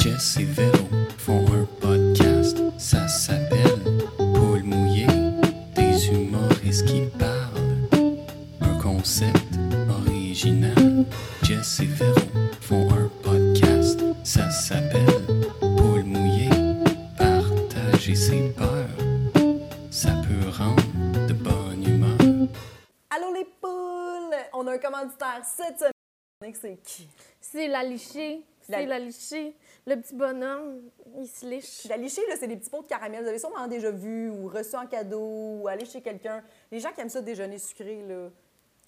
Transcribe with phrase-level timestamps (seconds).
[0.00, 3.78] Jess et Véro font un podcast, ça s'appelle
[4.16, 5.06] Paul mouillé,
[5.74, 8.16] des humoristes qui parlent.
[8.62, 9.58] Un concept
[9.90, 11.04] original.
[11.42, 12.18] Jess et Véro
[12.62, 15.04] font un podcast, ça s'appelle
[15.60, 16.48] Paul mouillé,
[17.18, 18.88] partager ses peurs,
[19.90, 22.48] ça peut rendre de bonne humeur.
[23.10, 24.34] Allô les poules!
[24.54, 25.99] On a un commanditaire cette semaine.
[26.56, 27.08] C'est qui?
[27.40, 28.42] C'est la lichée.
[28.68, 29.54] La- C'est la lichée.
[29.86, 30.82] Le petit bonhomme,
[31.18, 31.84] il se liche.
[31.88, 33.22] La lichée, là, c'est des petits pots de caramel.
[33.22, 36.42] Vous avez sûrement déjà vu ou reçu en cadeau ou allé chez quelqu'un.
[36.70, 38.28] Les gens qui aiment ça déjeuner sucré, là,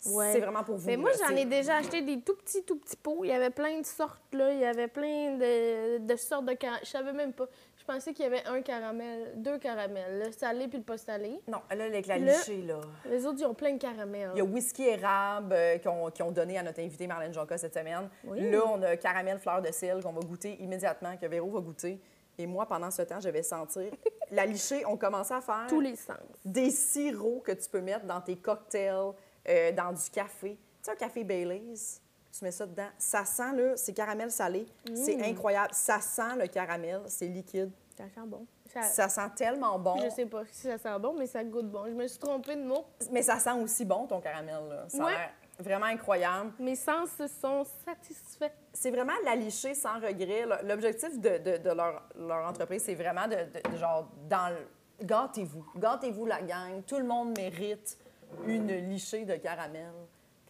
[0.06, 0.32] Ouais.
[0.32, 0.86] c'est vraiment pour vous.
[0.86, 1.16] Mais moi, là.
[1.28, 3.24] j'en ai déjà acheté des tout petits, tout petits pots.
[3.24, 4.52] Il y avait plein de sortes, là.
[4.52, 6.80] Il y avait plein de, de sortes de caramel.
[6.84, 7.46] Je savais même pas.
[7.82, 11.40] Je pensais qu'il y avait un caramel, deux caramels, le salé puis le pas salé.
[11.48, 12.80] Non, là, avec la lichée, là.
[13.10, 14.30] Les autres, ils ont plein de caramel.
[14.34, 17.34] Il y a whisky érable euh, qui, ont, qui ont donné à notre invité Marlène
[17.34, 18.08] Jonca cette semaine.
[18.22, 18.52] Oui.
[18.52, 22.00] Là, on a caramel fleur de sel qu'on va goûter immédiatement, que Véro va goûter.
[22.38, 23.90] Et moi, pendant ce temps, je vais sentir.
[24.30, 26.18] La lichée, on commençait à faire Tous les sens.
[26.44, 29.10] des sirops que tu peux mettre dans tes cocktails,
[29.48, 30.50] euh, dans du café.
[30.50, 32.00] Tu sais, un café Baileys,
[32.36, 32.88] tu mets ça dedans.
[32.98, 34.66] Ça sent, là, c'est caramel salé.
[34.94, 35.24] C'est Mm.
[35.24, 35.70] incroyable.
[35.72, 37.70] Ça sent le caramel, c'est liquide.
[37.96, 38.46] Ça sent bon.
[38.72, 39.96] Ça- Ça sent tellement bon.
[40.02, 41.84] Je sais pas si ça sent bon, mais ça goûte bon.
[41.86, 42.86] Je me suis trompée de mot.
[43.10, 44.66] Mais ça sent aussi bon, ton caramel.
[44.68, 44.84] Là.
[44.88, 46.52] Ça a l'air vraiment incroyable.
[46.58, 48.50] Mes sens se sont satisfaits.
[48.72, 50.46] C'est vraiment la licher sans regret.
[50.64, 55.04] L'objectif de, de- de leur, leur entreprise, c'est vraiment de, de- de genre, dans le...
[55.06, 55.66] Gâtez-vous.
[55.76, 56.82] Gâtez-vous, la gang.
[56.86, 57.98] Tout le monde mérite
[58.46, 59.92] une lichée de caramel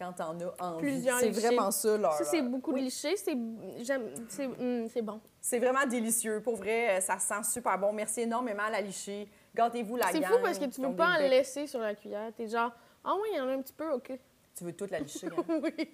[0.03, 1.03] quand t'en as envie.
[1.19, 2.13] C'est vraiment ça, leur...
[2.13, 2.81] Ça, c'est beaucoup Oui.
[2.81, 3.15] de lichés.
[3.17, 3.37] C'est
[3.79, 4.49] j'aime- c'est
[4.89, 5.21] c'est bon.
[5.41, 6.41] C'est vraiment délicieux.
[6.41, 7.93] Pour vrai, euh, ça sent super bon.
[7.93, 9.27] Merci énormément à la lichée.
[9.55, 10.07] Gâtez-vous, la.
[10.07, 12.31] C'est fou parce que tu qui veux pas en laisser sur la cuillère.
[12.35, 12.71] T'es genre,
[13.03, 14.11] ah oui, il y en a un petit peu, OK.
[14.55, 15.27] Tu veux toute la licher.
[15.37, 15.59] Hein?
[15.63, 15.89] oui.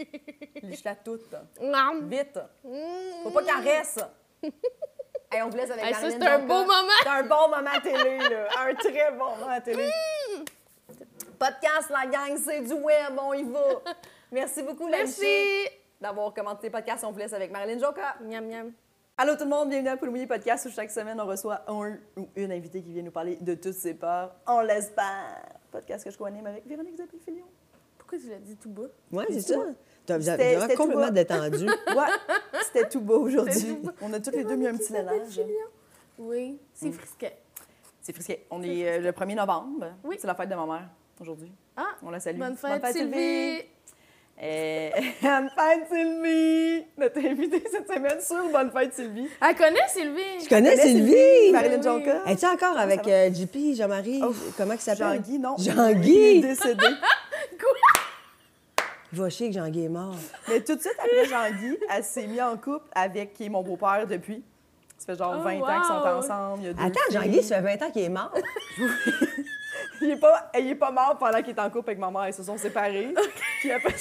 [0.64, 1.34] Liche-la toute.
[1.62, 2.02] Nom.
[2.04, 2.40] Vite.
[2.64, 2.72] Mmh.
[3.24, 4.06] Faut pas qu'en reste.
[5.32, 7.00] Hey, on vous laisse avec Hey, Marilyn c'est un beau moment.
[7.04, 8.48] C'est un bon moment à télé, là.
[8.68, 9.88] Un très bon moment à télé.
[11.40, 13.82] Podcast, la gang, c'est du web, on y va.
[14.32, 15.24] Merci beaucoup, la Merci.
[16.02, 18.18] D'avoir commenté le podcast On vous laisse avec Marilyn Joka.
[18.22, 18.74] Miam, miam.
[19.18, 22.28] Allô tout le monde, bienvenue à Poulmouiller Podcast où chaque semaine on reçoit un ou
[22.36, 24.36] une invitée qui vient nous parler de toutes ses peurs.
[24.48, 25.46] On l'espère.
[25.72, 27.46] Podcast que je co-anime avec Véronique Zappi-Filion.
[27.98, 28.90] Pourquoi tu l'as dit tout bas?
[29.10, 29.56] Oui, c'est ça.
[30.06, 31.66] Tu as C'était- vraiment complètement détendu.
[31.96, 33.78] Ouais, c'était tout beau aujourd'hui.
[34.02, 35.40] On a toutes les deux mis un petit mélange.
[36.18, 37.38] Oui, c'est frisquet.
[38.02, 38.46] C'est frisquet.
[38.52, 39.94] On est euh, le 1er novembre.
[40.04, 40.18] Oui.
[40.20, 40.90] C'est la fête de ma mère
[41.20, 41.52] aujourd'hui.
[41.78, 42.40] Ah, On la salue.
[42.40, 43.62] bonne fête, Sylvie.
[44.42, 44.90] Euh,
[45.22, 46.86] Bonne fête, Sylvie!
[46.98, 49.28] Notre invitée cette semaine sur Bonne fête, Sylvie.
[49.42, 50.22] Elle connaît Sylvie.
[50.46, 51.52] Je connais Connais Sylvie!
[51.52, 51.84] Marilyn Oui.
[51.84, 52.24] Jonca.
[52.26, 54.22] Es-tu encore avec euh, JP, Jean-Marie?
[54.24, 55.16] Oh, Comment il s'appelle?
[55.18, 55.58] Jean-Guy, non.
[55.58, 56.12] Jean-Guy?
[56.14, 56.86] Il est décédé.
[59.12, 60.16] Il va chier que Jean-Guy est mort.
[60.48, 63.64] Mais tout de suite après Jean-Guy, elle s'est mise en couple avec qui est mon
[63.64, 64.42] beau-père depuis.
[65.00, 66.60] Ça fait genre Oh, 20 ans qu'ils sont ensemble.
[66.62, 67.00] Il y a deux Attends.
[67.12, 68.32] Jean-Guy, ça fait 20 ans qu'il est mort.
[70.02, 72.28] Il est pas, il est pas mort pendant qu'il est en couple avec ma mère.
[72.30, 73.14] Ils se sont séparés.
[73.60, 73.94] Puis après,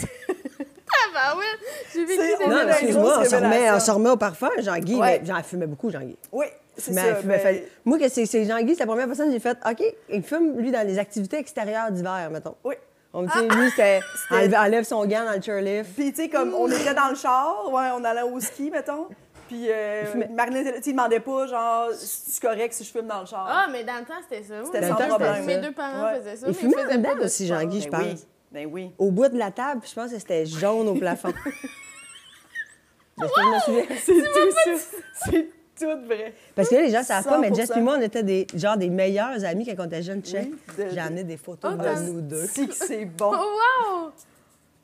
[0.91, 1.45] Ah, bah ouais.
[1.93, 3.75] J'ai vécu des on Non, excuse-moi, on se, remet, révélation.
[3.77, 4.51] on se remet au parfum.
[4.59, 5.21] Jean-Guy, Ouais.
[5.21, 6.17] mais j'en fumais beaucoup, Jean-Guy.
[6.33, 7.09] oui, c'est Mais ça.
[7.11, 9.57] il fumait- ben, fait- Moi, que c'est Jean-Guy, c'est la première personne que j'ai fait
[9.71, 12.55] OK, il fume, lui, dans les activités extérieures d'hiver, mettons.
[12.65, 12.75] Oui.
[13.13, 15.91] On me dit, lui, c'était C'était- enlève, enlève son gant dans le chairlift.
[15.97, 19.09] Puis, tu sais, comme on était dans le char, ouais, on allait au ski, mettons.
[19.49, 20.29] Puis, euh, fumait.
[20.29, 23.27] Marilyn, tu sais, il demandait pas, genre, si c'est correct si je fume dans le
[23.27, 23.47] char.
[23.51, 24.55] Ah, mais dans le temps, c'était ça.
[24.65, 26.19] C'était sans Dans le temps, problème, Mes deux parents Ouais.
[26.21, 26.47] faisaient ça.
[26.47, 27.47] Il mais fumait ils dedans pas de aussi.
[27.47, 28.11] Jean-Guy, je ben oui.
[28.11, 28.27] pense.
[28.53, 28.91] Ben oui.
[28.99, 31.33] Au bout de la table, je pense que c'était jaune au plafond.
[31.33, 31.51] Que
[33.19, 33.97] je me souviens.
[34.01, 34.71] C'est tout ça.
[35.31, 35.49] C'est
[35.79, 36.35] tout vrai.
[36.55, 37.55] Parce que là, les gens ne savent pas, mais 100%.
[37.57, 40.23] Jess et moi, on était des, genre des meilleurs amis quand on était jeunes.
[40.23, 40.51] Check.
[40.79, 43.33] Oui, de- J'ai amené des photos Oh, de nous deux Si que c'est bon.
[43.33, 43.37] Oh,
[44.05, 44.11] wow!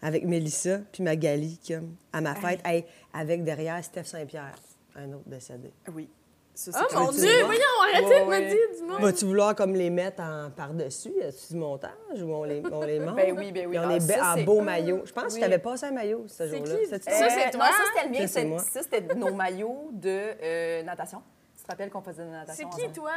[0.05, 4.55] Avec Mélissa puis Magali comme, à ma fête, Hey, avec derrière Steph Saint-Pierre,
[4.97, 5.73] un autre décédé.
[5.93, 6.09] Oui.
[6.57, 7.11] Ça, Oh c'est mon.
[7.11, 8.47] Dieu, voyons, arrêtez de me ouais.
[8.49, 9.01] dire du monde.
[9.03, 11.13] Vas-tu vouloir comme les mettre en par-dessus?
[11.51, 11.91] Du montage
[12.23, 13.17] ou on les, on les monte?
[13.17, 13.77] Ben oui, ben oui.
[13.77, 15.03] Puis on Ah, est ça, en c'est- beau maillot.
[15.05, 15.31] Je pense Oui.
[15.35, 16.77] que tu avais passé un maillot ce C'est jour-là.
[16.77, 16.87] qui?
[16.87, 17.65] Ça, c'est toi?
[17.67, 18.27] ça, c'était le mien.
[18.29, 21.23] Ça, c'est c'est- c'était nos maillots de euh, natation.
[21.57, 22.93] Tu te rappelles qu'on faisait de la C'est natation qui, ensemble?
[22.93, 23.13] toi?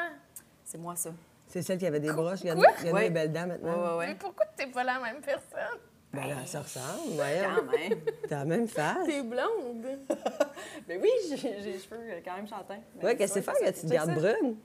[0.63, 1.11] C'est moi, ça.
[1.45, 2.39] C'est celle qui avait des broches.
[2.41, 3.99] Il y a, des belles dents maintenant.
[3.99, 5.77] Mais pourquoi t'es pas la même personne?
[6.17, 7.11] Ben là, ça ressemble.
[7.11, 7.43] Voyons.
[7.55, 7.99] Quand même.
[8.27, 9.05] T'as la même face.
[9.05, 9.99] T'es blonde.
[10.87, 12.81] Ben oui, j'ai les cheveux euh, quand même chantants.
[13.03, 14.55] Ouais, qu'est-ce que c'est faire que tu te gardes brune?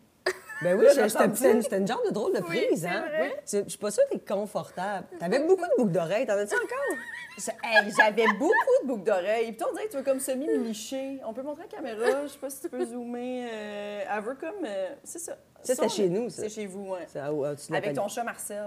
[0.63, 3.05] Ben oui, c'était une, genre de drôle de prise, c'est hein?
[3.09, 3.41] vrai.
[3.45, 5.07] C'est- Je suis pas sûre que t'es confortable.
[5.19, 6.27] T'avais beaucoup de boucles d'oreilles.
[6.27, 6.99] T'en as-tu encore?
[7.39, 9.49] Ça- hey, J'avais beaucoup de boucles d'oreilles.
[9.49, 11.19] Puis toi, on dirait que tu veux comme semi-licher.
[11.27, 12.23] On peut montrer la caméra.
[12.25, 13.49] Je sais pas si tu peux zoomer.
[13.51, 14.65] euh, elle veut comme.
[14.67, 15.37] euh, c'est ça.
[15.63, 16.43] Ça, c'était chez nous, ça.
[16.43, 17.05] C'est chez vous, ouais.
[17.07, 18.65] C'est à- à- tu Avec ton chat Marcel.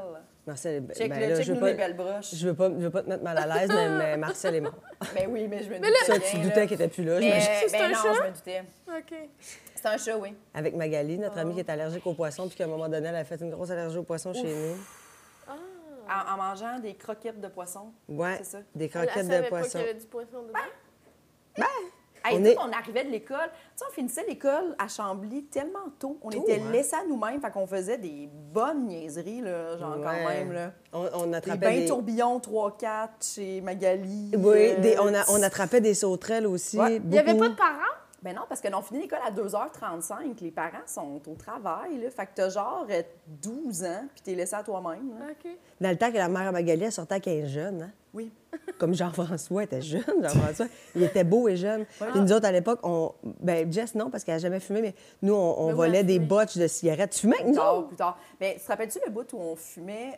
[0.48, 2.34] Marcel, ben, Check, ben le, là, check je veux nous pas, les belles broches.
[2.36, 4.62] je veux pas, je veux pas te mettre mal à l'aise, mais, mais Marcel est
[4.62, 4.74] mort.
[5.14, 5.90] Ben oui, mais je me doutais.
[6.06, 7.20] Ça, tu doutais qu'il était plus là.
[7.20, 7.40] Mais.
[7.68, 8.14] C'est ben un non, chat?
[8.14, 8.64] je me doutais.
[8.88, 9.30] OK.
[9.86, 10.34] C'est un chat, oui.
[10.54, 11.42] Avec Magali, notre Oh.
[11.42, 13.52] amie qui est allergique aux poissons, puis qu'à un moment donné, elle a fait une
[13.52, 14.76] grosse allergie aux poissons chez nous.
[16.08, 17.92] En, en mangeant des croquettes de poisson.
[18.10, 18.58] Ouais, C'est ça?
[18.76, 19.70] des Elle croquettes de poisson.
[19.70, 20.60] qu'il y avait du poisson dedans.
[22.28, 23.38] Hey, On est- on arrivait de l'école.
[23.52, 26.18] Tu sais, on finissait l'école à Chambly tellement tôt.
[26.24, 26.72] On Tôt, était hein?
[26.72, 27.40] laissés à nous-mêmes.
[27.40, 30.52] Fait qu'on faisait des bonnes niaiseries, là, genre quand même.
[30.52, 30.72] Là.
[30.92, 31.86] On, on Des attrapait bains des...
[31.86, 34.32] tourbillons 3-4 chez Magali.
[34.36, 36.80] Oui, euh, des- on, a- on attrapait des sauterelles aussi.
[36.80, 36.96] Ouais.
[36.96, 37.85] Il n'y avait pas de parents?
[38.26, 40.42] Ben non, parce que on finit l'école à 2h35.
[40.42, 42.00] Les parents sont au travail.
[42.02, 42.10] Là.
[42.10, 45.12] Fait que t'as genre euh, 12 ans, puis t'es laissé à toi-même.
[45.20, 45.26] là.
[45.30, 45.52] OK.
[45.80, 47.92] Dans le temps que la mère à Magali, elle sortait à 15 jeunes, hein?
[48.16, 48.32] Oui.
[48.80, 50.66] Comme Jean-François était jeune, Jean-François.
[50.96, 51.86] Il était beau et jeune.
[51.86, 53.14] Puis nous autres, à l'époque, on...
[53.42, 55.98] Ben, Jess, non, parce qu'elle n'a jamais fumé, mais nous, on, on Mais oui, volait
[56.00, 56.26] elle des fumait.
[56.26, 57.12] botches de cigarettes.
[57.12, 57.52] Tu fumais avec nous?
[57.54, 57.88] Plus tard, autres?
[57.90, 58.18] plus tard.
[58.42, 60.18] Mais tu te rappelles-tu le bout où on fumait?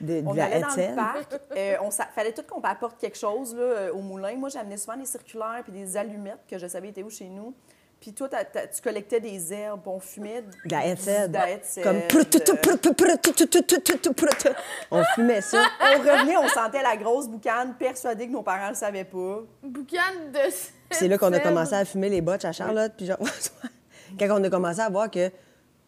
[0.00, 1.40] De, de On la allait dans le parc.
[1.56, 4.34] euh, on fallait tout qu'on apporte quelque chose là, euh, au moulin.
[4.36, 7.54] Moi, j'amenais souvent des circulaires puis des allumettes que je savais étaient où chez nous.
[8.00, 11.32] Puis toi, tu collectais des herbes, on fumait De la Hetzel,
[11.82, 12.00] Comme...
[14.90, 15.62] On fumait ça.
[15.80, 19.40] On revenait, on sentait la grosse boucane, persuadés que nos parents ne le savaient pas.
[19.62, 19.96] Boucan
[20.32, 20.52] de Puis
[20.90, 23.08] c'est là qu'on a commencé à fumer les botches à Charlotte, puis.
[24.18, 25.34] Quand on a commencé à voir que, tu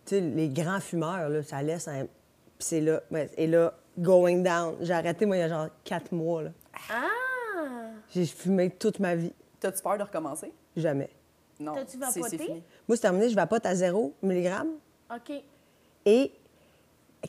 [0.07, 2.07] sais, les grands fumeurs, là, ça laisse un...
[2.59, 3.01] Puis c'est là,
[3.37, 4.77] et là, going down.
[4.81, 6.51] J'ai arrêté, moi, il y a genre quatre mois, là.
[6.91, 7.05] Ah!
[8.11, 9.33] J'ai fumé toute ma vie.
[9.61, 10.53] T'as-tu peur de recommencer?
[10.77, 11.11] Jamais.
[11.61, 11.75] Non.
[11.75, 12.39] T'as-tu c'est- c'est vapoté?
[12.39, 12.63] fini.
[12.87, 14.51] Moi, c'est terminé, je vapote à 0 mg.
[15.15, 15.33] OK.
[16.07, 16.33] Et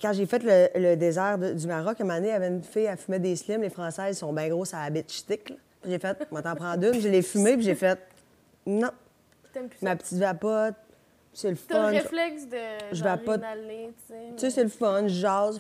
[0.01, 2.35] quand j'ai fait le, le désert de- du Maroc, à un moment donné, il y
[2.35, 3.61] avait une fille, elle fumait des slims.
[3.61, 5.53] Les Françaises sont bien grosses à la bitch stick.
[5.85, 6.91] J'ai fait, moi, t'en prends deux.
[6.91, 7.97] Puis je l'ai fumé, puis j'ai fait,
[8.67, 8.89] non,
[9.51, 10.75] plus ma petite vapote,
[11.33, 11.91] c'est le T'as fun.
[11.91, 12.57] le réflexe de
[12.91, 14.29] je genre, vais pas- inhaler, tu sais.
[14.33, 15.59] Tu sais, c'est le fun, je jase.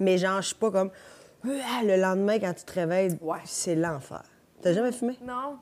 [0.00, 0.90] Mais genre, je suis pas comme.
[1.44, 3.38] Ah, Le lendemain, quand tu te réveilles, Ouais.
[3.44, 4.22] c'est l'enfer.
[4.62, 5.16] T'as jamais fumé?
[5.22, 5.58] Non.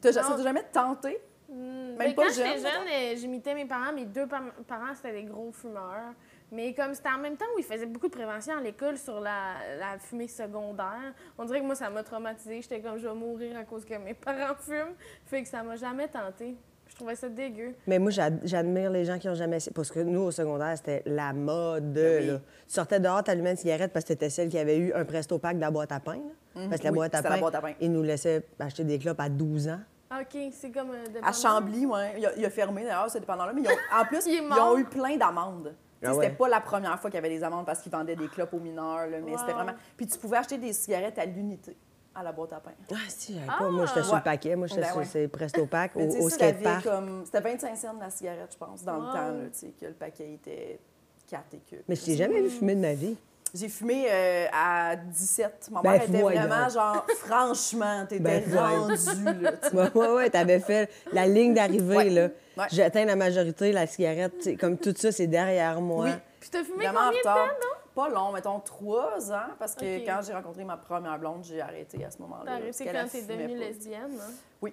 [0.00, 1.20] T'as jamais tenté?
[1.48, 3.92] Hmm, Même mais pas quand j'étais jeune, euh, j'imitais mes parents.
[3.92, 6.14] Mes deux par- parents, c'était des gros fumeurs.
[6.52, 9.20] Mais comme c'était en même temps où ils faisaient beaucoup de prévention à l'école sur
[9.20, 12.62] la, la fumée secondaire, on dirait que moi, ça m'a traumatisée.
[12.62, 14.94] J'étais comme, je vais mourir à cause que mes parents fument.
[15.26, 16.56] Fait que ça m'a jamais tenté.
[17.00, 17.72] Je trouvais ça dégueu.
[17.86, 19.72] Mais moi, j'ad- j'admire les gens qui ont jamais essayé.
[19.74, 21.94] Parce que nous, au secondaire, c'était la mode.
[21.94, 22.26] Ben oui.
[22.26, 22.38] là.
[22.38, 25.38] Tu sortais dehors, t'allumais une cigarette parce que t'étais celle qui avait eu un presto
[25.38, 26.16] pack de la boîte à pain.
[26.54, 26.66] là.
[26.68, 27.72] Parce que la Oui, boîte à c'était pain, la boîte à pain.
[27.80, 29.80] ils nous laissaient acheter des clopes à 12 ans.
[30.12, 31.32] OK, c'est comme un À.
[31.32, 31.98] Chambly, oui.
[32.18, 33.52] Il, a- il a fermé d'ailleurs, ce dépendant-là.
[33.54, 35.74] Mais ils ont- en plus, Il ils ont eu plein d'amendes.
[36.04, 36.24] Ah ouais.
[36.24, 38.52] C'était pas la première fois qu'il y avait des amendes parce qu'ils vendaient des clopes
[38.52, 39.38] aux mineurs, là, mais Wow.
[39.38, 39.72] c'était vraiment.
[39.96, 41.76] Puis tu pouvais acheter des cigarettes à l'unité
[42.14, 42.72] à la boîte à pain.
[42.92, 43.68] Ah, si, j'avais pas.
[43.70, 44.18] Moi, j'étais sur Ouais.
[44.18, 44.56] le paquet.
[44.56, 45.28] Moi, j'étais Ben sur ouais.
[45.28, 46.88] presto pack au, au skatepark.
[47.24, 49.00] C'était 25 cents la cigarette, je pense, dans Wow.
[49.06, 50.78] le temps, là, tu sais, que le paquet était
[51.28, 51.78] 4 écus.
[51.88, 53.16] Mais je t'ai jamais vu fumer de ma vie.
[53.52, 55.70] J'ai fumé euh, à 17.
[55.72, 56.40] Mon Ben, père était voyons.
[56.40, 58.82] vraiment genre, franchement, t'étais Ben, voyons.
[58.82, 59.52] rendu, là.
[59.52, 59.76] tu.
[59.76, 62.10] Ouais, ouais, ouais, t'avais fait la ligne d'arrivée, Ouais.
[62.10, 62.28] là.
[62.56, 62.64] Ouais.
[62.70, 66.04] J'atteins la majorité, la cigarette, comme tout ça, c'est derrière moi.
[66.04, 66.10] Oui.
[66.38, 67.69] Puis t'as fumé Vraiment en combien de temps, non?
[67.94, 72.04] Pas long, mettons trois ans, parce que quand j'ai rencontré ma première blonde, j'ai arrêté
[72.04, 72.44] à ce moment-là.
[72.46, 74.32] T'as arrêté quand t'es devenue lesbienne, hein?
[74.62, 74.72] Oui.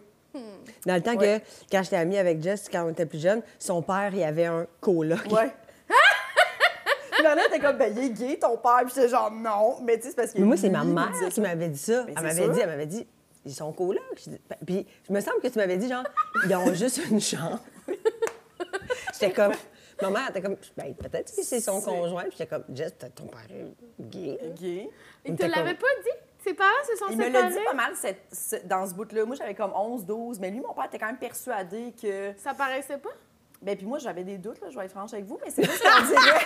[0.85, 1.39] Dans le temps Ouais.
[1.39, 4.45] que, quand j'étais amie avec Jess, quand on était plus jeune, son père, il avait
[4.45, 5.25] un coloc.
[5.31, 5.51] Ouais.
[7.11, 8.81] Puis Manon était comme, ben, il est gay, ton père.
[8.85, 9.77] Puis j'étais genre, non.
[9.81, 10.37] Mais tu sais, c'est parce que.
[10.39, 12.03] Mais moi, c'est ma mère qui m'avait dit ça.
[12.05, 13.07] Mais Elle m'avait dit, elle m'avait dit,
[13.45, 13.99] ils sont colocs.
[14.27, 16.03] Dis- Puis, je me semble que tu m'avais dit, genre,
[16.45, 17.59] ils ont juste une chambre.
[19.13, 19.53] J'étais comme,
[20.01, 22.23] ma mère était comme, ben, peut-être que c'est son conjoint.
[22.23, 23.66] Puis j'étais comme, Jess, peut-être ton père est
[23.99, 24.37] gay.
[24.59, 24.89] Gay.
[25.25, 26.09] Il te était l'avait comme- pas dit?
[26.44, 27.44] Ses parents se sont Il me séparés?
[27.45, 29.25] l'a dit pas mal cette- ce- dans ce bout-là.
[29.25, 30.39] Moi, j'avais comme 11, 12.
[30.39, 32.31] Mais lui, mon père était quand même persuadé que.
[32.37, 33.09] Ça paraissait pas?
[33.61, 35.63] Ben, puis moi, j'avais des doutes, là, je vais être franche avec vous, mais c'est
[35.63, 36.45] juste qu'on dirait.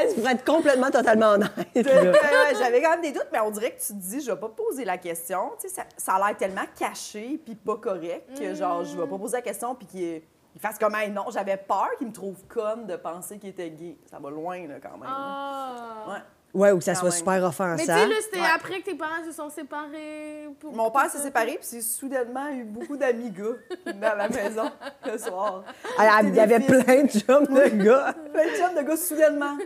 [0.00, 1.50] Elle se pourrait être complètement, totalement honnête.
[1.74, 4.38] Ouais, J'avais quand même des doutes, mais on dirait que tu te dis, je vais
[4.38, 5.50] pas poser la question.
[5.60, 9.06] Tu sais, ça, ça a l'air tellement caché puis pas correct que, genre, je vais
[9.06, 10.22] pas poser la question puis qu'il
[10.58, 13.70] il fasse comme, Hey, non, j'avais peur qu'il me trouve conne de penser qu'il était
[13.70, 13.96] gay.
[14.10, 15.08] Ça va loin, là, quand même.
[15.08, 16.04] Ah!
[16.08, 16.18] Ouais.
[16.54, 17.18] Ouais, ou que ça Quand soit même.
[17.18, 17.84] super Mais tu offensant.
[17.84, 18.46] sais, là, c'était Ouais.
[18.54, 20.48] après que tes parents se sont séparés.
[20.58, 20.72] Pour...
[20.74, 24.70] Mon père s'est séparé, puis c'est soudainement eu beaucoup d'amis gars dans la maison
[25.06, 25.62] le soir.
[25.98, 28.14] Ah, Il y avait plein de chums de gars.
[28.32, 29.56] Plein de chums de gars soudainement.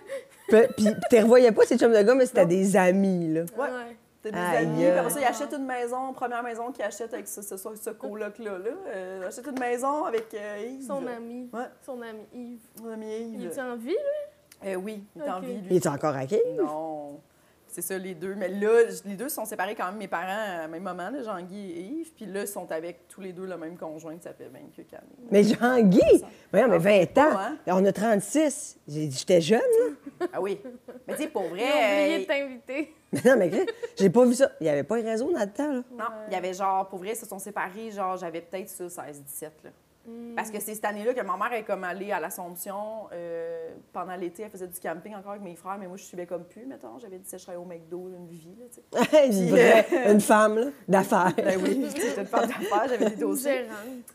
[0.49, 3.43] Puis, tu les revoyais pas, ces chums de gars, mais c'était des amis, là.
[3.57, 3.69] Ouais.
[3.71, 3.97] Ouais.
[4.23, 7.26] T'as des amis, puis après ça, ils achètent une maison, première maison qu'ils achètent avec
[7.26, 8.59] ce, ce, ce, coloc-là.
[8.59, 8.71] Là.
[8.87, 10.87] Euh, achètent une maison avec euh, Yves.
[10.87, 11.50] Son ami.
[11.52, 12.61] Ouais, Son ami Yves.
[12.81, 13.50] mon ami Il Yves.
[13.50, 14.69] est en vie, lui?
[14.71, 15.67] Euh, oui, il est en vie, lui.
[15.71, 16.38] Il est encore à qui?
[16.57, 17.21] Non.
[17.73, 18.35] C'est ça, les deux.
[18.35, 21.23] Mais là, les deux se sont séparés quand même, mes parents, à même moment, là,
[21.23, 22.12] Jean-Guy et Yves.
[22.14, 25.02] Puis là, ils sont avec tous les deux le même conjoint qui s'appelle 28 années.
[25.31, 26.23] Mais Jean-Guy!
[26.52, 27.31] Voyons, mais 20 ans.
[27.38, 27.57] hein?
[27.69, 28.79] On a 36.
[28.87, 30.26] J'ai dit, J'étais jeune, là.
[30.35, 30.61] Ah oui.
[31.09, 31.61] Mais tu sais, pour vrai.
[31.61, 32.95] J'ai oublié euh, de t'inviter.
[33.12, 33.67] Mais non, mais
[33.99, 34.50] j'ai pas vu ça.
[34.61, 35.83] Il n'y avait pas de réseau dans le temps, là.
[35.93, 38.85] Non, il y avait genre, pour vrai, ils se sont séparés, genre, j'avais peut-être ça,
[38.87, 39.71] 16-17, là.
[40.35, 43.07] Parce que c'est cette année-là que ma mère est comme allée à l'Assomption.
[43.13, 46.27] euh, pendant l'été, elle faisait du camping encore avec mes frères, mais moi, je suivais
[46.27, 46.99] comme plus, mettons.
[46.99, 48.81] J'avais dit, je serais au McDo, une vie, là, tu
[49.11, 49.27] sais.
[49.29, 51.33] une, vraie- une femme, d'affaires.
[51.37, 53.67] Ben oui, j'étais une femme d'affaires, j'avais des dossiers.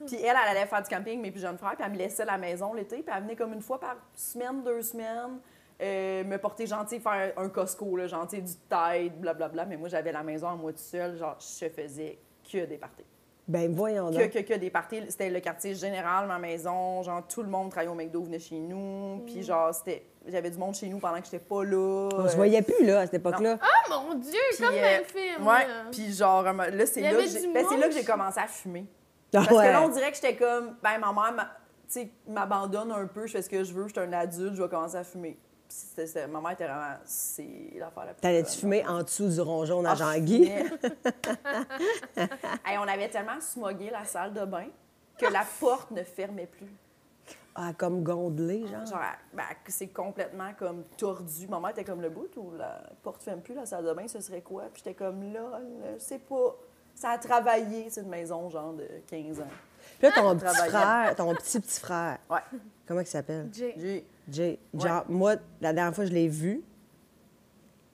[0.05, 2.23] Puis elle, elle allait faire du camping, mes plus jeunes frères, puis elle me laissait
[2.23, 5.39] à la maison l'été, puis elle venait comme une fois par semaine, deux semaines,
[5.81, 9.65] euh, me porter gentil, faire un Costco, là, gentil, du Tide, blablabla.
[9.65, 12.17] Mais moi, j'avais la maison à moi tout seul, genre, je faisais
[12.51, 13.05] que des parties.
[13.47, 14.31] Ben, voyons Que, donc.
[14.31, 15.01] que, que des parties.
[15.07, 18.59] C'était le quartier général, ma maison, genre, tout le monde travaillait au McDo, venait chez
[18.59, 20.03] nous, puis genre, c'était...
[20.27, 22.09] J'avais du monde chez nous pendant que j'étais pas là.
[22.13, 23.57] On se euh, voyait plus, là, à cette époque-là.
[23.61, 25.47] Oh mon Dieu, puis, comme euh, dans le film.
[25.47, 28.85] Ouais, puis genre, euh, là, c'est là, ben, c'est là que j'ai commencé à fumer.
[29.33, 31.51] Ah Parce que là, on dirait que j'étais comme, ben, ma mère, ma-
[31.89, 34.55] tu sais, m'abandonne un peu, je fais ce que je veux, je suis un adulte,
[34.55, 35.37] je vais commencer à fumer.
[36.31, 38.21] Ma mère était vraiment, c'est l'affaire la plus.
[38.21, 40.51] T'allais-tu fumer en dessous du jaune à Ah, je Jean-Guy?
[42.65, 44.67] Hey, on avait tellement smogué la salle de bain
[45.17, 46.71] que la porte ne fermait plus.
[47.55, 48.85] Ah, comme gondelé, genre.
[48.85, 48.99] Genre,
[49.33, 51.47] ben, que c'est complètement comme tordu.
[51.47, 54.07] Ma mère était comme le bout où la porte ferme plus, la salle de bain,
[54.07, 54.63] ce serait quoi?
[54.71, 55.59] Puis j'étais comme là,
[55.97, 56.55] je sais pas.
[56.93, 59.47] Ça a travaillé, cette maison, genre de 15 ans.
[59.99, 62.39] Puis là, ton petit frère, ton petit petit frère, Ouais.
[62.87, 63.49] comment il s'appelle?
[63.53, 63.73] Jay.
[63.77, 64.05] J'ai.
[64.29, 64.59] Jay.
[64.73, 66.61] Genre, moi, la dernière fois que je l'ai vu,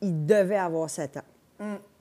[0.01, 1.21] il devait avoir 7 ans.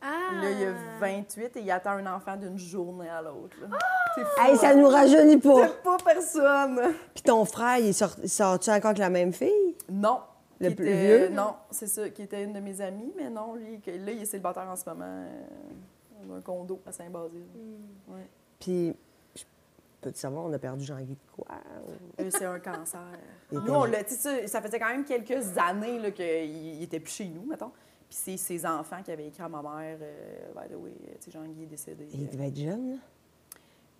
[0.05, 0.41] Ah!
[0.43, 3.57] Là, il a 28 et il attend un enfant d'une journée à l'autre.
[3.57, 4.21] fou.
[4.41, 4.75] Hey, ça hein?
[4.75, 5.69] nous rajeunit pas!
[5.69, 6.81] C'est pas personne.
[7.15, 9.77] Puis ton frère, il sort- il sort-tu encore avec la même fille?
[9.89, 10.21] Non.
[10.59, 11.29] Le plus était- vieux?
[11.37, 14.23] Non, c'est ça, qui était une de mes amies, mais non, lui, que- là, il
[14.23, 17.43] est célibataire en ce moment, euh, dans un condo à Saint-Basile.
[18.09, 18.27] Ouais.
[18.59, 18.95] Puis,
[20.03, 21.47] peux-tu savoir, on a perdu Jean-Guy de quoi?
[22.21, 23.01] Euh, c'est un cancer.
[23.51, 27.01] Il Nous, on l'a, tu sais, ça, faisait quand même quelques années qu'il il était
[27.01, 27.71] plus chez nous, mettons.
[28.09, 31.25] Puis c'est ses enfants qui avaient écrit à ma mère, euh, by the way, tu
[31.25, 32.09] sais, Jean-Guy est décédé.
[32.13, 32.97] Il devait être jeune, là.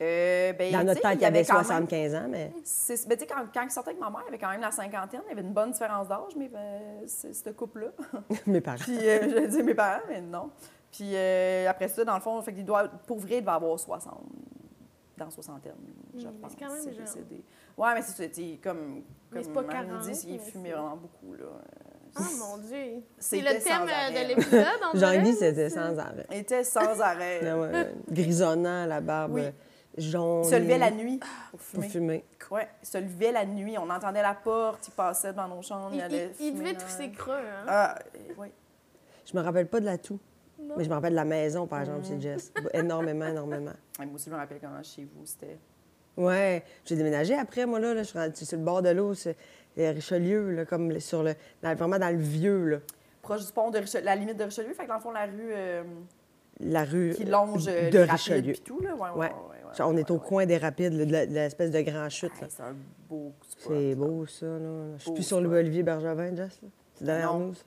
[0.01, 2.51] Euh, ben, Dans notre tête, il avait quand même- 75 ans, mais...
[3.07, 5.29] Ben, quand, quand il sortait avec ma mère, il avait quand même la cinquantaine, il
[5.29, 7.89] y avait une bonne différence d'âge, mais ben, c'est ce couple-là.
[8.47, 8.79] Mes parents.
[8.79, 10.51] Puis, euh, je dis mes parents, mais non.
[10.91, 13.79] Puis euh, après ça, dans le fond, fait qu'il doit, pour vrai, il devait avoir
[13.79, 14.21] 60,
[15.17, 15.73] dans soixantaine,
[16.17, 16.53] je Mm, mais pense.
[16.53, 17.43] c'est quand même.
[17.77, 19.03] Ouais, mais c'est ça, comme, Mais
[19.33, 21.45] comme c'est pas Marie 40, dit, il fumait vraiment beaucoup, là.
[22.19, 23.03] Oh mon Dieu!
[23.19, 24.23] C'est le thème euh, arrêt.
[24.25, 26.27] de l'épisode, Jean-Guy, c'était sans arrêt.
[26.31, 27.41] Il était sans arrêt.
[27.47, 29.41] Ah ouais, grisonnant, la barbe Oui.
[29.43, 29.51] euh,
[29.97, 30.43] jaune.
[30.45, 31.19] Il se levait la nuit
[31.51, 32.25] pour Pour fumer.
[32.51, 33.79] Ouais, il se levait la nuit.
[33.79, 36.81] On entendait la porte, il passait dans nos chambres, il, Il, allait il- devait dans-
[36.81, 37.65] tousser creux, hein?
[37.67, 37.99] Ah,
[38.37, 38.49] oui.
[39.25, 40.21] Je me rappelle pas de la toux,
[40.63, 40.75] Non.
[40.77, 42.05] mais je me rappelle de la maison, par exemple, Mm.
[42.05, 42.53] chez Jess.
[42.73, 43.73] Énormément, énormément.
[43.99, 45.59] Ouais, Moi aussi, je me rappelle comment chez vous, c'était...
[46.17, 49.37] Ouais, j'ai déménagé après, moi, là, là, je suis sur le bord de l'eau, c'est
[49.75, 52.77] c'est Richelieu, là, comme sur le, dans- vraiment dans le vieux, là.
[53.23, 54.75] Proche du pont de Richelieu, la limite de Richelieu.
[54.75, 55.83] Fait que dans le fond, la rue euh,
[56.61, 58.53] La rue qui longe euh, de les Richelieu.
[58.53, 58.95] puis tout, là.
[58.95, 59.27] Ouais, ouais, Ouais.
[59.29, 59.31] ouais,
[59.69, 60.21] ouais, Genre, on est au ouais.
[60.21, 62.33] coin des rapides, là, de l'espèce de grand chute.
[62.41, 62.47] là.
[62.47, 62.77] Hey, c'est un
[63.09, 63.73] beau spot.
[63.75, 64.47] C'est beau, ça.
[64.47, 64.97] Là.
[64.99, 65.49] Je suis plus sur le.
[65.49, 66.61] Olivier Bergevin, Jess.
[66.63, 66.69] là.
[66.97, 67.39] C'est derrière Non.
[67.47, 67.55] nous.
[67.55, 67.63] ça.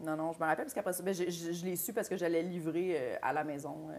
[0.00, 2.08] Non, non, je me rappelle parce qu'après ça, ben, je, je- je l'ai su parce
[2.08, 3.74] que j'allais livrer euh, à la maison.
[3.90, 3.94] euh,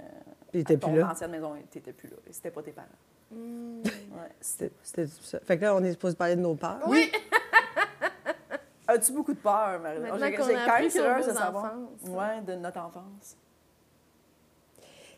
[0.51, 1.11] Puis il à était ton plus là?
[1.11, 2.15] ancienne maison, t'étais plus là.
[2.31, 2.87] C'était pas tes parents.
[3.31, 3.81] Hmm.
[3.83, 4.29] Ouais.
[4.41, 5.39] C'était c'était ça.
[5.41, 6.79] Fait que là, on est supposé parler de nos peurs.
[6.87, 7.11] Oui!
[8.87, 9.99] As-tu beaucoup de peur, Marie?
[9.99, 11.73] Maintenant J'ai qu'on j'ai a quand même curieuse de savoir.
[12.07, 13.37] Ouais, de notre enfance.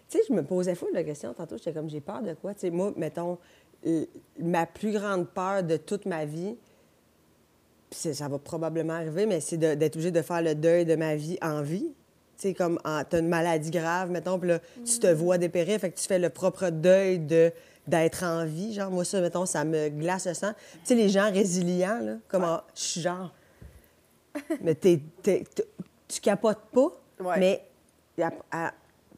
[0.09, 1.57] Tu sais, je me posais fou la question tantôt.
[1.57, 2.53] J'étais comme, j'ai peur de quoi?
[2.53, 3.37] Tu sais, moi, mettons,
[3.87, 4.05] euh,
[4.39, 6.57] ma plus grande peur de toute ma vie,
[7.91, 11.37] ça va probablement arriver, mais c'est d'être obligée de faire le deuil de ma vie
[11.41, 11.93] en vie.
[12.37, 15.91] Tu sais, comme, t'as une maladie grave, mettons, puis là, tu te vois dépérir, fait
[15.91, 17.51] que tu fais le propre deuil de
[17.87, 18.73] d'être en vie.
[18.73, 20.53] Genre, moi, ça, mettons, ça me glace le sang.
[20.73, 23.33] Tu sais, les gens résilients, là, comme, en- je suis genre...
[24.61, 27.39] mais t'es- tu capotes pas, Ouais.
[27.39, 27.63] mais
[28.21, 28.73] à- à-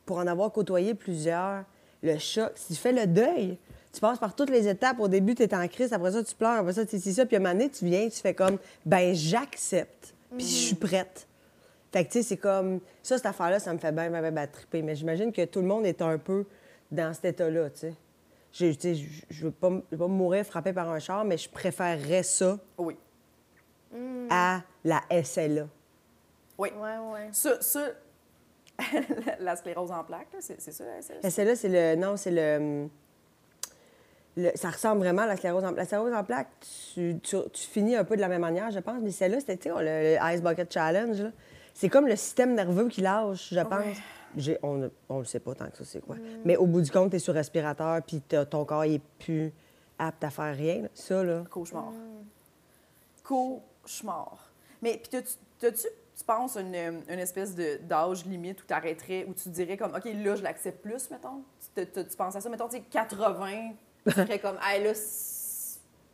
[0.06, 1.64] pour en avoir côtoyé plusieurs,
[2.02, 3.58] le choc, si tu fais le deuil,
[3.94, 5.00] tu passes par toutes les étapes.
[5.00, 7.26] Au début, tu es en crise, après ça, tu pleures, après ça, tu sais ça.
[7.26, 10.76] Puis à un moment donné, tu viens, tu fais comme, ben j'accepte, puis je suis
[10.76, 11.28] prête.
[11.92, 14.32] Fait que, tu sais, c'est comme, ça, cette affaire-là, ça me fait bien, bien, bien,
[14.32, 14.82] bien triper.
[14.82, 16.46] Mais j'imagine que tout le monde est un peu
[16.92, 17.94] dans cet état-là, tu sais.
[18.52, 21.00] Je tu sais, je- je veux pas, m- je veux pas mourir frappé par un
[21.00, 22.96] char, mais je préférerais ça Oui.
[24.30, 25.68] À la SLA.
[26.58, 26.70] Oui.
[26.80, 27.30] Ouais, ouais.
[27.32, 27.88] Ça, ça,
[29.40, 30.84] la, sclérose en plaques, là, c'est c'est ça?
[30.86, 31.20] la SLA?
[31.24, 31.96] La celle-là, c'est le.
[32.00, 32.88] Non, c'est le,
[34.38, 35.78] le- Ça ressemble vraiment à la sclérose en plaques.
[35.78, 36.50] La sclérose en plaques,
[36.94, 39.02] tu, tu- tu finis un peu de la même manière, je pense.
[39.02, 41.24] Mais celle-là, c'était tu sais, le, le Ice Bucket Challenge.
[41.74, 43.86] C'est comme le système nerveux qui lâche, je pense.
[44.64, 46.16] On ne le sait pas tant que ça, c'est quoi.
[46.46, 49.52] Mais au bout du compte, tu es sur respirateur, puis ton corps il est plus
[50.00, 50.82] apte à faire rien.
[50.84, 50.88] là.
[50.94, 51.44] Ça, là.
[51.50, 51.92] Cauchemar.
[53.24, 54.38] Cauchemar.
[54.82, 55.10] Mais puis
[55.60, 59.94] t'as-tu, tu penses, une, une espèce d'âge limite où tu arrêterais, où tu dirais comme,
[59.96, 61.44] OK, là, je l'accepte plus, mettons?
[61.76, 62.50] Tu, tu- tu penses à ça?
[62.50, 63.72] Mettons, tu sais, 80,
[64.08, 64.92] tu serais comme, hey, là,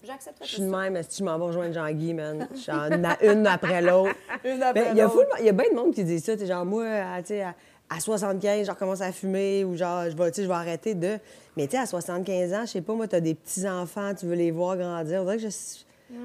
[0.05, 2.47] j'accepterais Je suis de même, si je m'en vais rejoindre Jean-Guy, man?
[2.53, 4.13] Je suis en a- une après l'autre.
[4.43, 5.27] Une Ben, après Il y a l'autre.
[5.39, 6.35] il y a bien de monde qui dit ça.
[6.37, 7.55] Genre, moi, à, t'sais, à,
[7.89, 11.17] à 75, je recommence à fumer ou genre, je vais, je vais arrêter de.
[11.57, 14.25] Mais tu sais, à 75 ans, je sais pas, moi, tu as des petits-enfants, tu
[14.27, 15.21] veux les voir grandir.
[15.21, 15.49] On dirait que, je...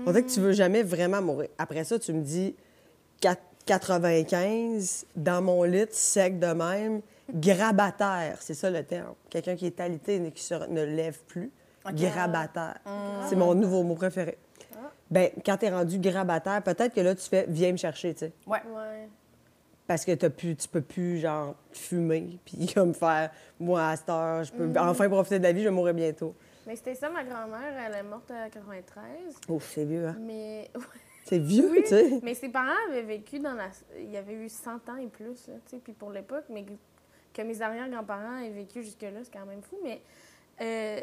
[0.06, 1.49] On dirait que tu veux jamais vraiment mourir.
[1.59, 2.54] Après ça, tu me dis
[3.21, 7.00] quat- 95, dans mon lit, sec de même,
[7.33, 9.14] grabataire, c'est ça le terme.
[9.30, 11.50] Quelqu'un qui est alité et qui se ne lève plus.
[11.87, 12.78] Grabataire.
[13.28, 14.38] C'est mon nouveau mot préféré.
[15.11, 18.21] Ben, quand tu es rendu grabataire, peut-être que là, tu fais viens me chercher, tu
[18.21, 18.33] sais.
[18.47, 18.62] Ouais.
[18.75, 19.09] Ouais.
[19.87, 23.30] Parce que t'as pu, tu peux plus, genre, fumer, puis comme faire,
[23.61, 26.35] moi, à cette heure, je peux enfin profiter de la vie, je vais mourir bientôt.
[26.66, 29.04] Mais c'était ça, ma grand-mère, elle est morte à 93.
[29.50, 30.16] Ouf, c'est vieux, hein?
[30.18, 30.71] Mais,
[31.25, 32.21] C'est vieux, Oui, tu sais.
[32.23, 33.69] mais ses parents avaient vécu dans la.
[33.99, 36.64] Il y avait eu 100 ans et plus, là, tu sais, puis pour l'époque, mais
[37.33, 39.78] que mes arrière-grands-parents aient vécu jusque-là, c'est quand même fou.
[39.83, 40.02] Mais
[40.61, 41.00] euh,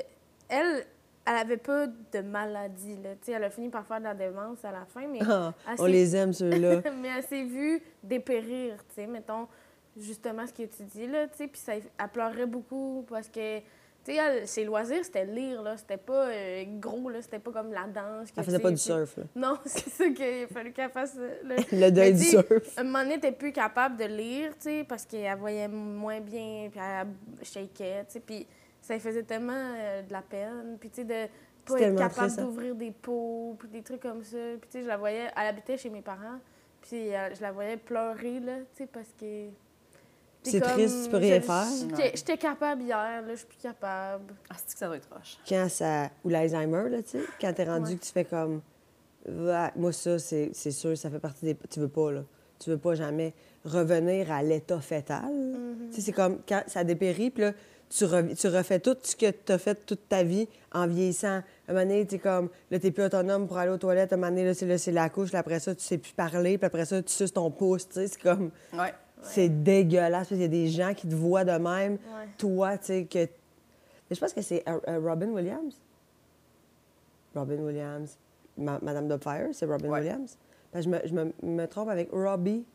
[0.48, 0.86] elle,
[1.25, 3.12] elle avait pas de maladie, là.
[3.16, 5.20] Tu sais, elle a fini par faire de la démence à la fin, mais.
[5.28, 6.82] Ah, on les aime, ceux-là.
[7.01, 9.48] mais elle s'est vue dépérir, tu sais, mettons,
[9.98, 13.60] justement ce que tu dis, là, tu sais, puis ça, elle pleurait beaucoup parce que,
[14.03, 17.72] tu sais, ses loisirs, c'était lire, là, c'était pas euh, gros, là, c'était pas comme
[17.72, 18.31] la danse.
[18.31, 19.24] que, Elle faisait pas du surf, là.
[19.36, 22.77] Non, c'est ça qu'il a fallu qu'elle fasse, euh, le, Le deuil du surf.
[22.77, 26.70] un moment donné, était plus capable de lire, tu sais, parce qu'elle voyait moins bien,
[26.72, 28.48] puis elle shakeait, tu sais, puis
[28.81, 31.29] ça lui faisait tellement euh, de la peine, puis tu sais, de
[31.65, 34.38] pas être capable d'ouvrir des pots, puis des trucs comme ça.
[34.60, 36.39] Puis tu sais, je la voyais, elle habitait chez mes parents,
[36.81, 39.50] puis euh, je la voyais pleurer, là, tu sais, parce que...
[40.43, 41.65] C'est triste, tu peux rien faire.
[42.15, 44.33] J'étais capable hier, là, je suis plus capable.
[44.50, 45.38] Ah, c'est que ça doit être roche?
[45.48, 46.10] Quand ça.
[46.24, 47.19] Ou l'Alzheimer, là, tu sais.
[47.39, 47.98] Quand t'es rendu Ouais.
[47.98, 48.62] que tu fais comme.
[49.75, 51.55] Moi, ça, c'est c'est sûr, ça fait partie des.
[51.69, 52.24] Tu veux pas, là.
[52.60, 53.33] Tu veux pas jamais
[53.65, 55.31] revenir à l'état fétal.
[55.89, 57.53] Tu sais, c'est comme quand ça dépérit, puis là,
[57.89, 58.05] tu,
[58.36, 61.41] tu refais tout ce que tu as fait toute ta vie en vieillissant.
[61.67, 64.13] Un moment donné, t'es comme, là, t'es plus autonome pour aller aux toilettes.
[64.13, 65.32] Un moment donné, là, c'est là, c'est la couche.
[65.34, 66.58] Là, après ça, tu sais plus parler.
[66.58, 68.08] Puis après ça, tu suces ton pouce, tu sais.
[68.08, 68.51] C'est comme...
[68.73, 68.93] Ouais.
[69.23, 70.12] C'est dégueulasse.
[70.12, 71.97] parce qu'il y a des gens qui te voient de même.
[72.38, 73.19] Toi, tu sais, que...
[73.19, 75.73] Mais je pense que c'est euh, euh, Robin Williams.
[77.36, 78.17] Robin Williams.
[78.57, 79.89] Ma- Madame Dubfire, c'est Robin.
[79.89, 80.38] Williams.
[80.71, 82.65] Parce que je, me, je me- me trompe avec Robbie,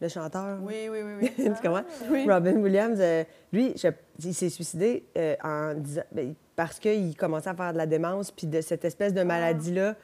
[0.00, 0.58] le chanteur.
[0.62, 1.32] Oui, oui, oui, oui.
[1.36, 1.84] tu comprends?
[2.10, 2.26] Oui.
[2.28, 3.88] Robin Williams, euh, lui, je-
[4.24, 8.30] il s'est suicidé euh, en disant- ben, parce qu'il commençait à faire de la démence,
[8.30, 9.94] puis de cette espèce de maladie-là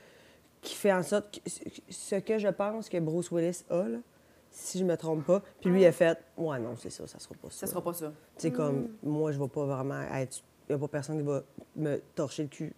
[0.61, 1.51] qui fait en sorte que
[1.89, 3.99] ce que je pense que Bruce Willis a, là,
[4.51, 7.19] si je me trompe pas, puis lui, il a fait Ouais, non, c'est ça, ça
[7.19, 7.61] sera pas ça.
[7.61, 8.13] Ça sera pas ça.
[8.37, 10.43] Tu sais, comme, moi, je vais pas vraiment être.
[10.69, 11.43] Il n'y a pas personne qui va
[11.77, 12.75] me torcher le cul.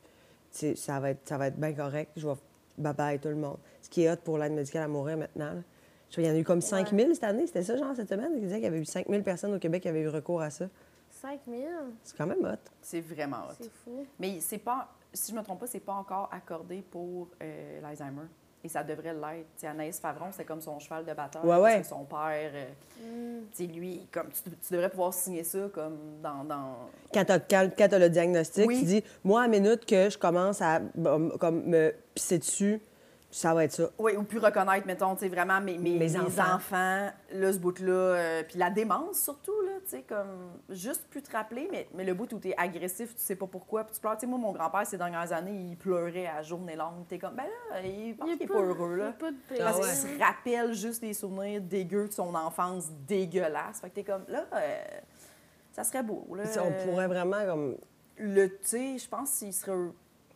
[0.51, 2.13] Ça va être, ça va être bien correct.
[2.17, 2.35] Je vais.
[2.79, 3.59] Bye bye, tout le monde.
[3.83, 5.63] Ce qui est hot pour l'aide médicale à mourir maintenant, là.
[6.17, 7.47] Il y en a eu comme 5 000 cette année.
[7.47, 8.33] C'était ça, genre, cette semaine?
[8.35, 10.41] Il disait qu'il y avait eu 5 000 personnes au Québec qui avaient eu recours
[10.41, 10.67] à ça.
[11.09, 11.63] 5 000,
[12.03, 12.59] C'est quand même hot.
[12.83, 13.55] C'est vraiment hot.
[13.61, 14.05] c'est fou.
[14.19, 18.27] Mais c'est pas, si je me trompe pas, c'est pas encore accordé pour euh, l'Alzheimer.
[18.63, 19.65] Et ça devrait l'être.
[19.65, 21.43] Anaïs Favron, c'est comme son cheval de bataille.
[21.45, 21.77] Ouais, ouais.
[21.77, 25.61] Parce que son père, euh, tu sais, lui, comme, tu, tu devrais pouvoir signer ça
[25.73, 26.45] comme dans.
[26.45, 26.77] dans...
[27.13, 28.81] Quand tu as, le diagnostic, Oui.
[28.81, 30.81] tu dis, moi, à la minute que je commence à
[31.39, 32.81] comme, me pisser dessus,
[33.33, 33.89] ça va être ça.
[33.99, 36.55] Oui, ou puis reconnaître, mettons, tu sais, vraiment mes, mes, enfants.
[36.57, 37.11] enfants.
[37.33, 37.93] là, ce bout-là.
[37.93, 42.03] euh, puis la démence, surtout, là, tu sais, comme, juste plus te rappeler, mais, mais
[42.05, 44.15] le bout où t'es agressif, tu sais pas pourquoi, puis tu pleures.
[44.17, 47.07] Tu sais, moi, mon grand-père, ces dernières années, il pleurait à journée longue.
[47.09, 49.09] T'es comme, ben là, il pense Il qu'il est est pas heureux, il là.
[49.11, 52.91] est pas de Parce Ah qu'il se rappelle juste des souvenirs dégueux de son enfance
[53.07, 53.81] dégueulasse.
[53.81, 54.81] Fait que t'es comme, là, euh,
[55.73, 56.43] ça serait beau, là.
[56.65, 57.77] On pourrait vraiment comme.
[58.17, 59.73] Le, tu sais, je pense qu'il serait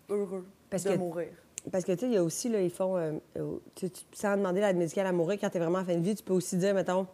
[0.08, 1.32] heureux Parce de que- mourir.
[1.72, 2.96] Parce que, tu sais, il y a aussi, là, ils font.
[2.96, 5.94] euh, euh, tu sans demander l'aide médicale à mourir, quand tu es vraiment en fin
[5.96, 7.06] de vie, tu peux aussi dire, mettons,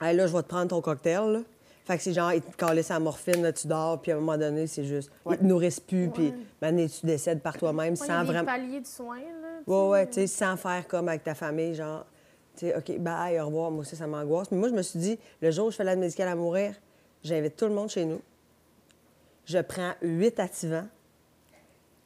[0.00, 1.40] Hey, là, je vais te prendre ton cocktail, là.
[1.84, 4.20] Fait que c'est genre, ils te calissent la morphine, là, tu dors, puis à un
[4.20, 5.10] moment donné, c'est juste.
[5.24, 5.36] Ouais.
[5.36, 8.44] Ils te nourrissent plus, puis maintenant, tu décèdes par toi-même Ouais, sans vraiment.
[8.44, 9.24] paliers de soins, là.
[9.64, 9.88] tu Ouais, sais.
[9.88, 12.04] ouais, tu sais, sans faire comme avec ta famille, genre,
[12.56, 14.50] tu sais, OK, bye, au revoir, moi aussi, ça m'angoisse.
[14.50, 16.74] Mais moi, je me suis dit, le jour où je fais l'aide médicale à mourir,
[17.24, 18.20] j'invite tout le monde chez nous.
[19.46, 20.86] Je prends 8 activants,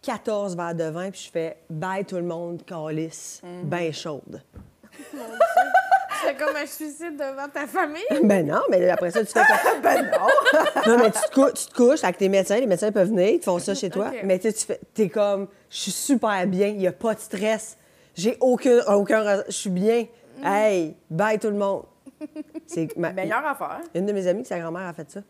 [0.02, 4.42] 14 verres de vin, puis je fais bye tout le monde, calice, bien chaude.
[6.24, 8.02] C'est comme un suicide devant ta famille?
[8.22, 9.80] Ben non, mais après ça, tu fais comme.
[9.82, 10.28] Ben non!
[10.86, 13.28] Non, mais tu te, cou- tu te couches avec tes médecins, les médecins peuvent venir,
[13.28, 14.12] ils te font ça chez toi.
[14.22, 17.14] Mais tu sais, tu fais, t'es comme, je suis super bien, il n'y a pas
[17.14, 17.76] de stress,
[18.14, 20.06] j'ai aucun, aucun, je suis bien.
[20.44, 21.84] Hey, bye tout le monde.
[22.66, 23.80] C'est ma, Meilleure affaire.
[23.94, 25.20] Une de mes amies, sa grand-mère a fait ça.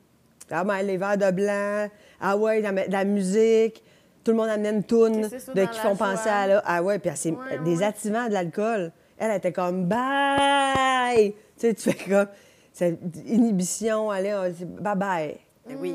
[0.50, 1.88] Ah, ben, les verres de blanc,
[2.20, 3.82] ah ouais, la, de la musique,
[4.24, 6.32] tout le monde amenait une toune c'est de qui font penser joie.
[6.32, 6.62] à là.
[6.64, 7.84] Ah ouais, puis Ouais, des ouais.
[7.84, 8.92] activants de l'alcool.
[9.18, 11.32] Elle elle était comme bye!
[11.32, 12.26] Tu sais, tu fais comme
[12.72, 15.36] cette inhibition, allez, on dit bye bye.
[15.66, 15.94] Ben oui.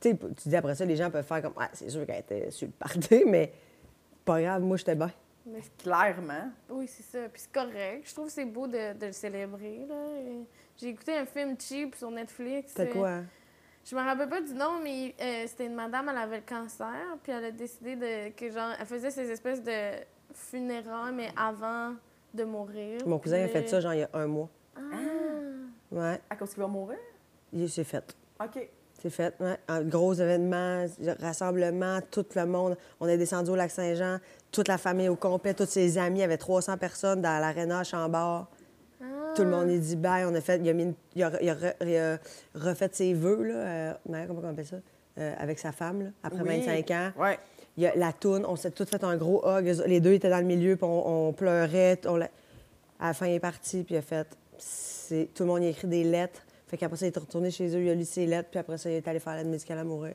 [0.00, 2.20] Tu sais, tu dis après ça, les gens peuvent faire comme, ah, c'est sûr qu'elle
[2.20, 3.52] était sur le party, mais
[4.24, 5.10] pas grave, moi, j'étais bien.
[5.46, 6.50] Mais Clairement.
[6.70, 7.28] oui, c'est ça.
[7.32, 8.02] Puis c'est correct.
[8.04, 9.86] Je trouve que c'est beau de, de le célébrer.
[10.76, 12.72] J'ai écouté un film cheap sur Netflix.
[12.74, 13.10] C'était euh, quoi?
[13.84, 16.86] Je me rappelle pas du nom, mais euh, c'était une madame, elle avait le cancer,
[17.22, 21.94] puis elle a décidé de, que, genre, elle faisait ces espèces de funérailles, mais avant
[22.32, 23.00] de mourir.
[23.06, 24.48] Mon cousin a fait ça, genre, il y a un mois.
[24.76, 24.80] Ah!
[25.90, 26.98] Ouais, À cause qu'il va mourir?
[27.52, 28.16] il s'est fait.
[28.40, 28.68] OK.
[29.02, 29.56] C'est fait, ouais.
[29.66, 30.86] Un gros événement,
[31.20, 32.76] rassemblement, tout le monde.
[33.00, 34.18] On est descendu au lac Saint-Jean,
[34.52, 36.18] toute la famille au complet, tous ses amis.
[36.18, 38.46] Il y avait 300 personnes dans l'aréna à Chambord.
[39.34, 40.24] Tout le monde est dit bye.
[40.24, 42.18] On a fait, il a, mis une- il a- il a re- il a
[42.54, 43.54] refait ses vœux, là.
[43.54, 43.92] euh,
[44.26, 44.76] comment on appelle ça?
[45.18, 46.60] Euh, avec sa femme, là, après Oui.
[46.60, 47.10] 25 ans.
[47.18, 47.38] Ouais.
[47.76, 49.64] Il y a la toune, on s'est tous fait un gros hug.
[49.86, 52.00] Les deux étaient dans le milieu, puis on, on pleurait.
[52.06, 52.30] on l'a-
[52.98, 54.26] à la fin, il est parti, puis il a fait.
[55.34, 56.42] Tout le monde a écrit des lettres.
[56.68, 58.78] Fait qu'après ça, il est retourné chez eux, il a lu ses lettres, puis après
[58.78, 60.14] ça, il est allé faire l'aide médicale à mourir.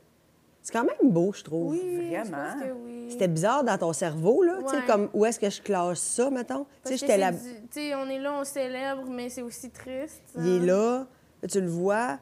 [0.65, 1.73] C'est quand même beau, je trouve.
[1.73, 2.43] Oui, je Vraiment?
[2.53, 3.07] pense que oui.
[3.11, 4.57] C'était bizarre dans ton cerveau, là.
[4.63, 4.81] Tu sais, Ouais.
[4.87, 6.65] comme où est-ce que je classe ça, mettons?
[6.83, 7.31] Tu Parce sais, là.
[7.31, 10.23] du- Tu sais, on est là, on célèbre, mais c'est aussi triste.
[10.35, 10.65] Il est hein.
[10.65, 11.07] là,
[11.43, 12.17] là, tu le vois,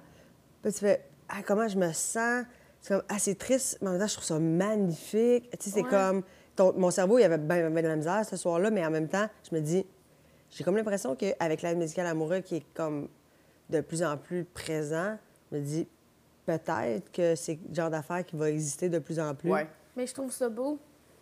[0.61, 2.43] puis tu fais ah, comment je me sens?
[2.81, 5.49] C'est comme ah, c'est triste, mais en même temps, je trouve ça magnifique.
[5.57, 5.89] Tu sais, c'est Ouais.
[5.89, 6.21] comme
[6.57, 9.27] ton- mon cerveau, il avait bien de la misère ce soir-là, mais en même temps,
[9.49, 9.85] je me dis,
[10.49, 13.07] j'ai comme l'impression qu'avec l'aide médicale amoureux qui est comme
[13.69, 15.17] de plus en plus présent,
[15.49, 15.87] je me dis
[16.45, 19.51] peut-être que c'est le genre d'affaire qui va exister de plus en plus.
[19.51, 19.67] Ouais.
[19.95, 20.79] Mais je trouve ça beau.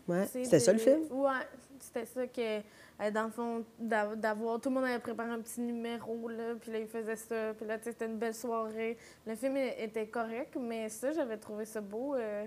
[0.07, 0.25] Ouais.
[0.27, 1.01] C'était ça le film?
[1.11, 1.29] Ouais,
[1.79, 4.59] c'était ça que, euh, dans le fond, d'av- d'avoir.
[4.59, 7.65] Tout le monde avait préparé un petit numéro, là, puis là, il faisait ça, puis
[7.67, 8.97] là, tu sais, c'était une belle soirée.
[9.25, 12.15] Le film était correct, mais ça, j'avais trouvé ça beau.
[12.15, 12.45] euh,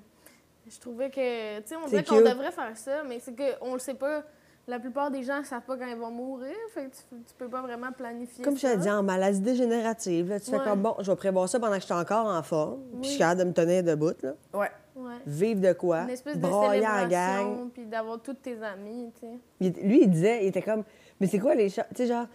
[0.69, 3.79] je trouvais que, tu sais, on dirait qu'on devrait faire ça, mais c'est qu'on le
[3.81, 4.25] sait pas.
[4.67, 7.35] La plupart des gens ne savent pas quand ils vont mourir, fait que tu, tu
[7.37, 10.81] peux pas vraiment planifier Comme je te dis, en maladie dégénérative, là, tu fais comme
[10.81, 13.19] bon, je vais prévoir ça pendant que je suis encore en forme, puis je suis
[13.19, 14.35] capable de me tenir debout, là.
[14.55, 14.71] Ouais.
[14.97, 15.13] Ouais.
[15.27, 16.03] Vivre de quoi?
[16.05, 16.71] Une espèce de en gang.
[16.73, 19.27] célébration, puis d'avoir tous tes amis, tu
[19.71, 19.83] sais.
[19.83, 20.85] Lui, il disait, il était comme,
[21.21, 22.27] mais c'est quoi les cha- Tu sais, genre,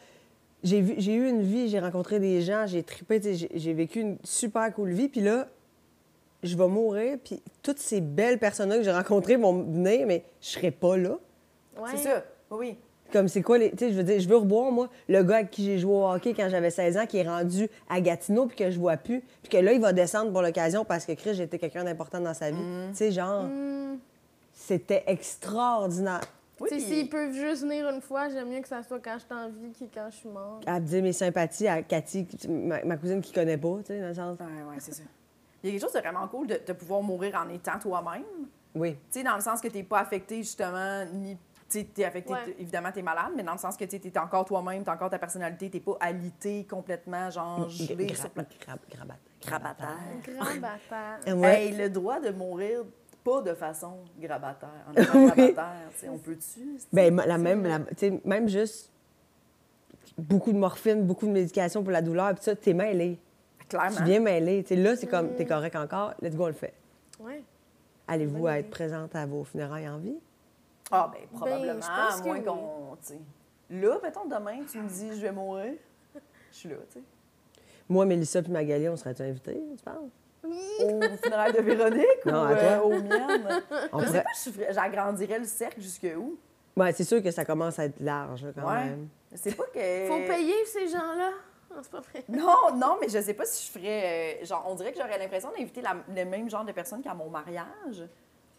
[0.61, 3.49] j'ai vu- j'ai eu une vie, j'ai rencontré des gens, j'ai trippé, tu sais, j'ai
[3.55, 5.47] j'ai vécu une super cool vie, puis là,
[6.43, 10.49] je vais mourir, puis toutes ces belles personnes-là que j'ai rencontrées vont venir, mais je
[10.49, 11.17] serai pas là.
[11.77, 11.89] Ouais.
[11.91, 12.23] C'est ça.
[12.51, 12.77] Oui, oui.
[13.11, 13.71] Comme c'est quoi les.
[13.71, 15.93] Tu sais, je veux dire, je veux revoir, moi, le gars avec qui j'ai joué
[15.93, 18.97] au hockey quand j'avais 16 ans, qui est rendu à Gatineau, puis que je vois
[18.97, 22.19] plus, puis que là, il va descendre pour l'occasion parce que Chris, j'étais quelqu'un d'important
[22.19, 22.57] dans sa vie.
[22.91, 23.97] Tu sais, genre, Hmm.
[24.53, 26.21] c'était extraordinaire.
[26.59, 28.99] Oui, Tu sais, puis- s'ils peuvent juste venir une fois, j'aime mieux que ça soit
[28.99, 30.63] quand je suis en vie que quand je suis morte.
[30.67, 34.07] À dire mes sympathies à Cathy, ma, ma cousine qui connaît pas, tu sais, dans
[34.09, 34.37] le sens.
[34.39, 35.03] Ouais, ouais, c'est ça.
[35.63, 38.23] Il y a quelque chose de vraiment cool de, de pouvoir mourir en étant toi-même.
[38.75, 38.91] Oui.
[39.11, 41.37] Tu sais, dans le sens que t'es pas affecté, justement, ni.
[41.69, 42.55] Tu sais, t'es Ouais.
[42.57, 45.19] évidemment, t'es malade, mais dans le sens que tu es encore toi-même, t'as encore ta
[45.19, 48.43] personnalité, t'es pas alité complètement, genre, gelé Gra- sur plein.
[48.43, 49.97] gra- grabat- Grabataire.
[51.27, 51.65] Euh, Ouais.
[51.67, 52.83] Hey, le droit de mourir
[53.23, 54.69] pas de façon grabataire.
[54.89, 56.77] En étant grabataire, on peut-tu?
[56.91, 57.79] Ben, la même, la-
[58.25, 58.91] même juste
[60.17, 63.19] beaucoup de morphine, beaucoup de médication pour la douleur, puis ça, t'es mêlé.
[63.67, 63.95] Clairement.
[63.97, 64.65] Tu viens mêlé.
[64.71, 66.73] Là, c'est comme, t'es correct encore, let's go, on le fait.
[67.19, 67.43] Ouais.
[68.07, 70.17] Allez-vous être présente à vos funérailles en vie?
[70.91, 72.43] Ah, ben, probablement, je pense à que moins oui.
[72.43, 72.97] qu'on.
[73.01, 73.19] tu sais.
[73.69, 75.73] Là, mettons, demain, tu me dis, je vais mourir.
[76.51, 77.03] Je suis là, tu sais.
[77.87, 80.11] Moi, Mélissa puis Magali, on serait-tu invités, tu penses?
[80.43, 82.63] Au funérailles de Véronique Non, ou à toi.
[82.63, 83.61] euh, aux miennes?
[83.91, 86.37] On Je sais pas, je ferais- j'agrandirais le cercle jusque où?
[86.77, 88.85] Ouais, c'est sûr que ça commence à être large, quand Ouais.
[88.85, 89.09] même.
[89.35, 90.07] C'est pas que.
[90.07, 91.31] Faut payer ces gens-là.
[91.69, 92.23] Non, c'est pas vrai.
[92.29, 94.39] Non, non, mais je sais pas si je ferais.
[94.41, 95.81] euh, genre, on dirait que j'aurais l'impression d'inviter
[96.15, 98.03] le même genre de personnes qu'à mon mariage.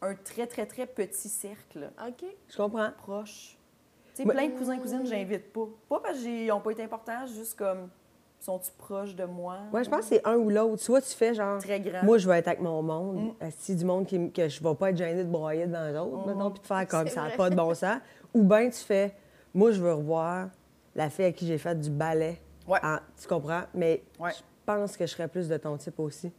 [0.03, 2.25] Un très, très, très petit cercle, OK.
[2.49, 2.91] Je comprends.
[2.99, 3.57] proche.
[4.15, 5.67] Tu sais, plein de cousins cousines, j'invite pas.
[5.89, 7.89] Pas parce qu'ils n'ont pas été importants, juste comme.
[8.41, 9.59] Sont-tu proches de moi?
[9.71, 10.83] Ouais, je pense que c'est un ou l'autre.
[10.83, 11.61] Soit tu fais genre.
[11.61, 12.03] Très grand.
[12.03, 13.35] Moi, je vais être avec mon monde.
[13.39, 13.51] Mm.
[13.59, 16.27] Si du monde qui, que je vais pas être gênée de broyer devant les autres,
[16.27, 17.99] mettons, puis de faire comme ça n'a pas de bon sens.
[18.33, 19.15] Ou bien tu fais,
[19.53, 20.49] moi, je veux revoir
[20.95, 22.41] la fille à qui j'ai fait du ballet.
[22.67, 22.79] Ouais.
[22.83, 23.65] En- tu comprends?
[23.75, 24.31] Mais Ouais.
[24.33, 26.33] je pense que je serais plus de ton type aussi.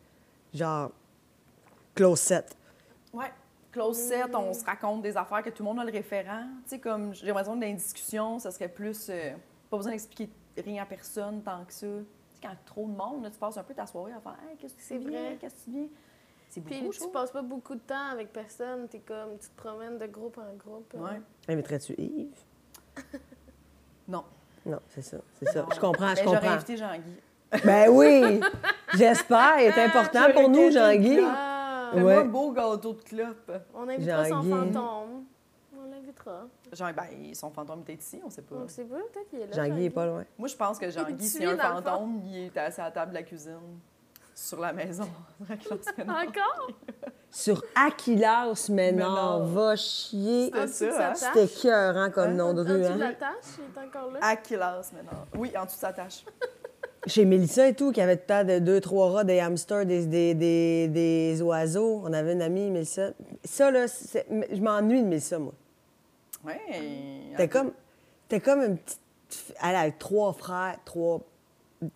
[0.55, 0.89] Genre,
[1.93, 2.57] close set.
[3.13, 3.31] Ouais.
[3.71, 6.43] Close set, on se raconte des affaires que tout le monde a le référent.
[6.63, 9.07] Tu sais, comme j'ai l'impression que dans les discussions, ça serait plus.
[9.09, 9.31] euh,
[9.69, 11.87] pas besoin d'expliquer rien à personne tant que ça.
[11.87, 14.35] Tu sais, quand trop de monde, là, tu passes un peu ta soirée à faire
[14.49, 15.37] Hey, qu'est-ce que C'est vrai.
[15.39, 15.87] Qu'est-ce que tu viens?
[16.49, 18.89] C'est beaucoup, Puis tu passes pas beaucoup de temps avec personne.
[18.89, 20.93] T'es comme, tu te promènes de groupe en groupe.
[20.95, 20.99] euh.
[20.99, 21.21] Ouais.
[21.47, 22.27] Inviterais-tu Yves?
[24.07, 24.23] Non.
[24.65, 25.17] Non, c'est ça.
[25.39, 25.65] C'est ça.
[25.73, 26.53] Je comprends, je Ben, J'aurais comprends.
[26.55, 27.61] invité Jean-Guy.
[27.65, 28.41] Ben oui!
[28.95, 29.59] J'espère.
[29.59, 31.19] Il est important pour nous, J'aurais Jean-Guy.
[31.91, 32.17] Fais-moi Ouais.
[32.17, 33.51] un beau gâteau de clope.
[33.73, 35.23] on invitera son fantôme.
[35.77, 36.41] On l'invitera.
[36.73, 38.55] Jean, ben, son fantôme était ici, on sait pas.
[38.55, 39.55] On sait pas, peut-être qu'il est là.
[39.67, 40.23] Jean-Guy est pas loin.
[40.37, 42.91] Moi, je pense que Jean-Guy, Tu c'est es un fantôme, il est assis à la
[42.91, 43.79] table de la cuisine,
[44.35, 45.07] sur la maison.
[45.49, 46.67] Encore?
[47.31, 49.45] Sur Aquilas Ménard, Ménard.
[49.45, 50.51] va chier.
[50.67, 51.13] C'était ça, hein?
[51.15, 54.19] C'était écœurant comme nom de En dessous rue, de la tâche, il est encore là?
[54.21, 55.25] Aquilas maintenant.
[55.37, 56.25] Oui, en dessous de sa tâche.
[57.07, 59.85] Chez Mélissa et tout, qui avait tout le temps de deux, trois rats, des hamsters,
[59.87, 62.01] des, des, des, des oiseaux.
[62.05, 63.09] On avait une amie, Mélissa.
[63.43, 65.53] Ça, là, c'est- je m'ennuie de Mélissa, moi.
[66.45, 66.53] Oui.
[67.37, 67.71] T'es comme,
[68.27, 68.99] t'es comme une petite.
[69.63, 71.21] Elle a trois frères, trois.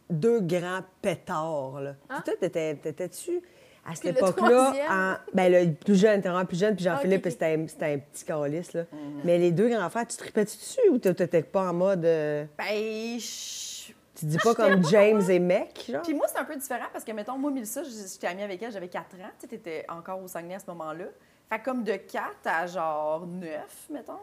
[0.09, 1.93] Deux grands pétards, là.
[2.09, 2.21] Ah.
[2.25, 3.41] Toi, t'étais- t'étais-tu.
[3.87, 5.13] À cette époque-là, en...
[5.35, 7.31] ben, le plus jeune, t'es vraiment plus jeune, puis Jean-Philippe, Ah, ok, ok.
[7.31, 8.81] c'était un, c'était un petit calice, là.
[8.91, 9.21] Mhm.
[9.23, 12.03] Mais les deux grands frères, tu tripais-tu dessus ou t'étais pas en mode.
[12.03, 13.74] euh, Ben, je-
[14.15, 16.01] Tu dis pas comme James et Mec, genre?
[16.01, 18.61] Puis moi, c'est un peu différent parce que, mettons, moi, Mélissa, j- j'étais amie avec
[18.63, 19.29] elle, j'avais 4 ans.
[19.37, 21.05] Tu sais, t'étais encore au Saguenay à ce moment-là.
[21.49, 24.13] Fait que comme de 4 à genre 9, mettons,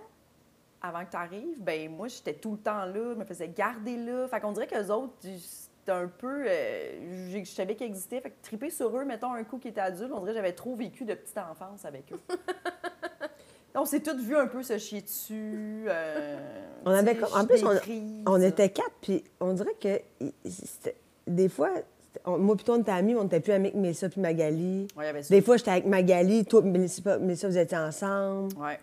[0.81, 3.96] avant que tu arrives, ben moi, j'étais tout le temps là, je me faisais garder
[3.96, 4.26] là.
[4.28, 6.44] Fait qu'on dirait qu'eux autres, c'était un peu...
[6.48, 8.20] euh, je savais qu'ils existaient.
[8.20, 10.52] Fait que triper sur eux, mettons, un coup qui était adulte, on dirait que j'avais
[10.52, 12.20] trop vécu de petite enfance avec eux.
[13.74, 15.85] on s'est toutes vu un peu se chier dessus.
[15.88, 16.38] euh,
[16.85, 18.22] On avait en plus, on- crises.
[18.26, 20.00] On était quatre, puis on dirait que
[21.26, 21.70] des fois,
[22.24, 24.20] on- moi puis toi, on était amis, mais on n'était plus amis que Mélissa puis
[24.20, 24.88] Magali.
[24.96, 25.35] Ouais, ça.
[25.35, 28.54] Des fois, j'étais avec Magali, toi, Mélissa, Mélissa, vous étiez ensemble.
[28.58, 28.78] Ouais.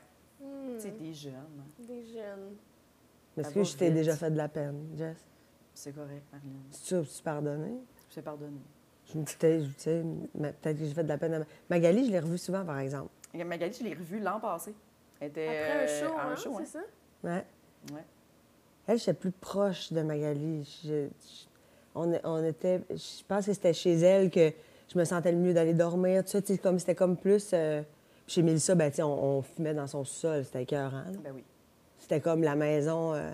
[0.76, 1.34] Tu sais, des jeunes.
[1.34, 1.84] hein.
[1.88, 2.56] des jeunes.
[3.38, 5.18] Est-ce que je t'ai déjà fait de la peine, Jess?
[5.74, 6.54] C'est correct, Marilyn.
[6.72, 7.72] C'est tu pardonné?
[8.10, 8.58] Je t'ai pardonné.
[9.14, 10.04] Je me disais, tu sais,
[10.36, 12.64] ma- peut-être que j'ai fait de la peine à Ma- Magali, je l'ai revue souvent,
[12.66, 13.10] par exemple.
[13.34, 14.74] Et Magali, je l'ai revue l'an passé.
[15.20, 16.62] Elle était Après un euh, show, à hein, un show, hein.
[16.66, 16.80] c'est ça?
[17.24, 17.46] Ouais.
[17.94, 18.04] Ouais.
[18.88, 20.82] Elle, j'étais plus proche de Magali.
[20.84, 21.46] Je- je-
[21.96, 24.52] on, on était, je pense que c'était chez elle que
[24.92, 26.24] je me sentais le mieux d'aller dormir.
[26.24, 27.50] Tout ça, tu sais, comme, c'était comme plus...
[27.54, 27.82] euh,
[28.28, 30.92] chez Mélissa, ben, tu sais, on, on fumait dans son sol, c'était écœurant.
[30.98, 31.20] là.
[31.24, 31.44] Ben oui.
[32.00, 33.14] C'était comme la maison...
[33.14, 33.32] euh,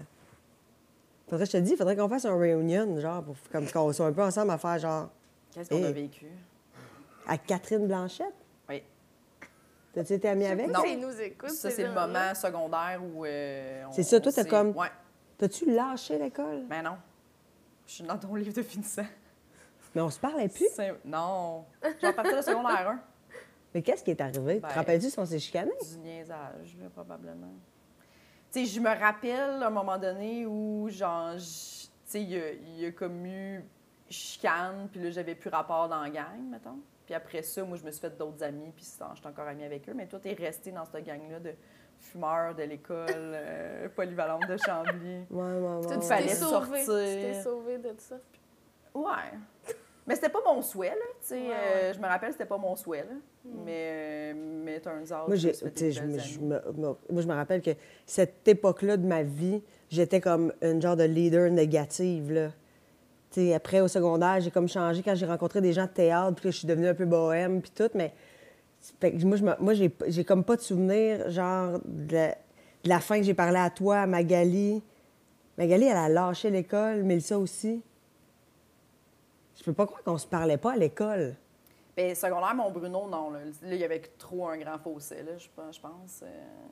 [1.29, 4.13] Faudrait, je te dis, faudrait qu'on fasse un reunion, genre, pour, comme qu'on soit un
[4.13, 5.09] peu ensemble à faire, genre,
[5.53, 6.27] Qu'est-ce qu'on a vécu?
[7.27, 8.33] à Catherine Blanchette?
[9.95, 10.67] T'as-tu été amie avec?
[10.67, 10.83] Non.
[10.85, 11.49] Ils nous écoutent.
[11.49, 13.25] Ça, ces c'est le moment secondaire où.
[13.25, 14.91] euh, C'est ça, toi, t'as comme- Ouais.
[15.37, 16.65] T'as-tu lâché l'école?
[16.69, 16.97] Ben non.
[17.87, 19.05] Je suis dans ton livre de finissant.
[19.93, 20.67] Mais on se parlait plus?
[20.75, 21.65] C'est- Non.
[21.81, 22.99] Genre à partir de secondaire 1.
[23.73, 24.59] Mais qu'est-ce qui est arrivé?
[24.59, 25.71] Ben- Te rappelles-tu si on s'est chicané?
[25.91, 27.53] Du niaisage, là, probablement.
[28.51, 32.37] Tu sais, je me rappelle à un moment donné où, genre, tu sais, il y
[32.39, 33.63] a, il y a comme eu
[34.09, 36.79] chicane, puis là, j'avais plus rapport dans la gang, mettons.
[37.05, 39.63] Puis après ça, moi, je me suis fait d'autres amis, puis ça, j'étais encore amie
[39.63, 39.93] avec eux.
[39.95, 41.53] Mais toi, t'es resté dans cette gang-là de
[41.99, 45.25] fumeurs de l'école euh, polyvalente de Chambly.
[45.29, 45.87] Ouais, ouais, ouais.
[45.87, 46.01] Tu ouais.
[46.01, 46.79] fallait sauvé.
[46.79, 46.95] Tu sortir.
[47.21, 48.15] t'es sauvé de ça.
[48.93, 49.73] Ouais.
[50.07, 50.95] Mais c'était pas mon souhait, là.
[51.19, 53.15] Tu sais, Ouais, euh, je me rappelle, c'était pas mon souhait, là.
[53.65, 57.61] Mais, mais turns out, Moi, je suis tu je, je me- moi, je me rappelle
[57.61, 57.71] que
[58.05, 62.31] cette époque-là de ma vie, j'étais comme une genre de leader négative.
[62.31, 62.51] Là.
[63.55, 66.51] Après, au secondaire, j'ai comme changé quand j'ai rencontré des gens de théâtre, puis là,
[66.51, 68.13] je suis devenue un peu bohème, puis tout, mais
[68.99, 73.23] fait que moi, j'ai, comme pas de souvenir, genre, de la, de la fin que
[73.23, 74.83] j'ai parlé à toi, à Magali.
[75.57, 77.81] Magali, elle a lâché l'école, Mélissa aussi.
[79.57, 81.35] Je peux pas croire qu'on se parlait pas à l'école.
[81.95, 83.31] Ben, secondaire, mon Bruno, non.
[83.31, 85.47] Là, Là, il y avait trop un grand fossé, là, je
[85.79, 86.23] pense.
[86.23, 86.27] Euh,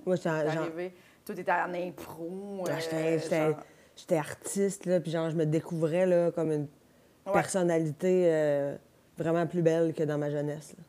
[0.05, 0.93] Moi, j'étais arrivé,
[1.25, 2.65] tout était en impro.
[2.67, 3.53] Ah, euh,
[3.95, 6.67] J'étais, artiste, là, puis genre, je me découvrais là, comme une
[7.25, 7.31] Ouais.
[7.31, 8.75] personnalité euh,
[9.17, 10.73] vraiment plus belle que dans ma jeunesse.
[10.77, 10.83] là.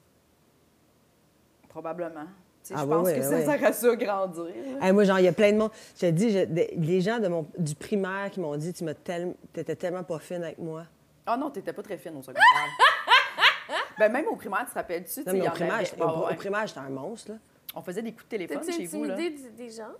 [1.68, 2.26] Probablement.
[2.74, 3.44] Ah je pense que ça ouais.
[3.44, 4.46] sert à ça grandir.
[4.80, 5.70] Hey, moi, genre, il y a plein de monde.
[5.96, 8.84] Je te dis, je- des- les gens de mon, du primaire qui m'ont dit Tu
[9.04, 10.84] tel- t'étais tellement pas fine avec moi.
[11.26, 12.42] Ah non, t'étais pas très fine au secondaire.
[13.98, 15.20] ben, même au primaire, tu te rappelles-tu?
[15.26, 17.32] Non, mais y au primaire, avait- Ah, au primaire, j'étais un monstre.
[17.32, 17.38] Là.
[17.74, 19.14] On faisait des coups de téléphone chez vous, là.
[19.14, 19.92] des gens?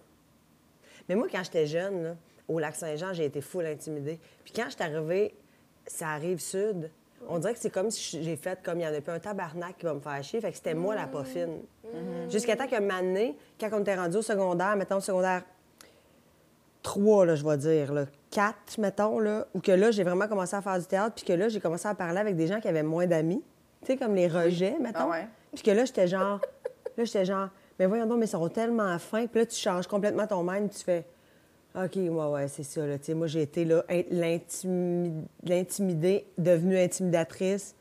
[1.09, 2.15] Mais moi, quand j'étais jeune, là,
[2.49, 4.19] au lac Saint-Jean, j'ai été full intimidée.
[4.45, 5.35] Puis quand je suis arrivée,
[5.87, 6.91] ça arrive sud.
[7.29, 9.19] On dirait que c'est comme si j'ai fait comme il y en a plus un
[9.19, 10.41] tabarnak qui va me faire chier.
[10.41, 11.61] Fait que c'était moi la pas fine.
[12.29, 15.43] Jusqu'à temps moment donné, quand on était rendu au secondaire, mettons secondaire
[16.83, 20.55] 3, là, je vais dire, là, 4, mettons, là, où que là, j'ai vraiment commencé
[20.55, 22.69] à faire du théâtre, puis que là, j'ai commencé à parler avec des gens qui
[22.69, 23.43] avaient moins d'amis.
[23.81, 24.99] Tu sais, comme les rejets, mettons.
[25.01, 25.27] Ah ouais.
[25.55, 26.41] Puis que là, j'étais genre,
[26.97, 29.27] là, j'étais genre, mais voyons donc, mais ils sont tellement fins.
[29.27, 31.07] Puis là, tu changes complètement ton mind, tu fais,
[31.77, 32.87] OK, ouais, ouais, c'est ça.
[32.87, 32.97] Là.
[33.15, 37.75] Moi, j'ai été là, in- l'intimi- l'intimidée, devenue intimidatrice.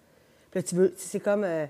[0.50, 1.66] Puis là, tu veux, c'est comme, euh,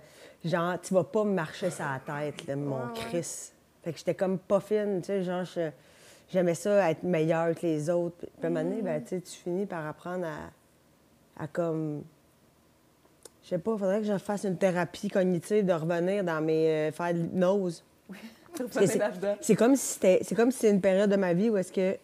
[0.45, 2.93] genre, tu vas pas me marcher sur la tête, là, mon Ouais, ouais.
[3.09, 3.51] Chris.
[3.83, 5.43] Fait que j'étais comme pas fine, tu sais, genre,
[6.31, 8.15] j'aimais ça, être meilleure que les autres.
[8.19, 12.03] Puis à un moment donné, ben, tu sais, tu finis par apprendre à, à comme...
[13.43, 16.69] Je sais pas, faudrait que je fasse une thérapie cognitive de revenir dans mes...
[16.69, 17.83] euh, faire de l'hypnose.
[18.55, 18.63] Que
[19.41, 21.73] c'est- comme si c'était, c'est comme si c'est une période de ma vie où est-ce
[21.73, 21.97] que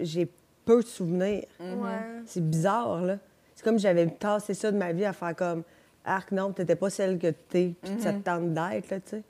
[0.00, 0.30] j'ai
[0.64, 1.44] peu de souvenirs.
[1.60, 2.22] Ouais.
[2.26, 3.18] C'est bizarre, là.
[3.54, 5.62] C'est comme j'avais tassé ça de ma vie à faire comme
[6.04, 9.22] Arc, non, t'étais pas celle que t'es, puis ça te tente d'être, là, tu sais.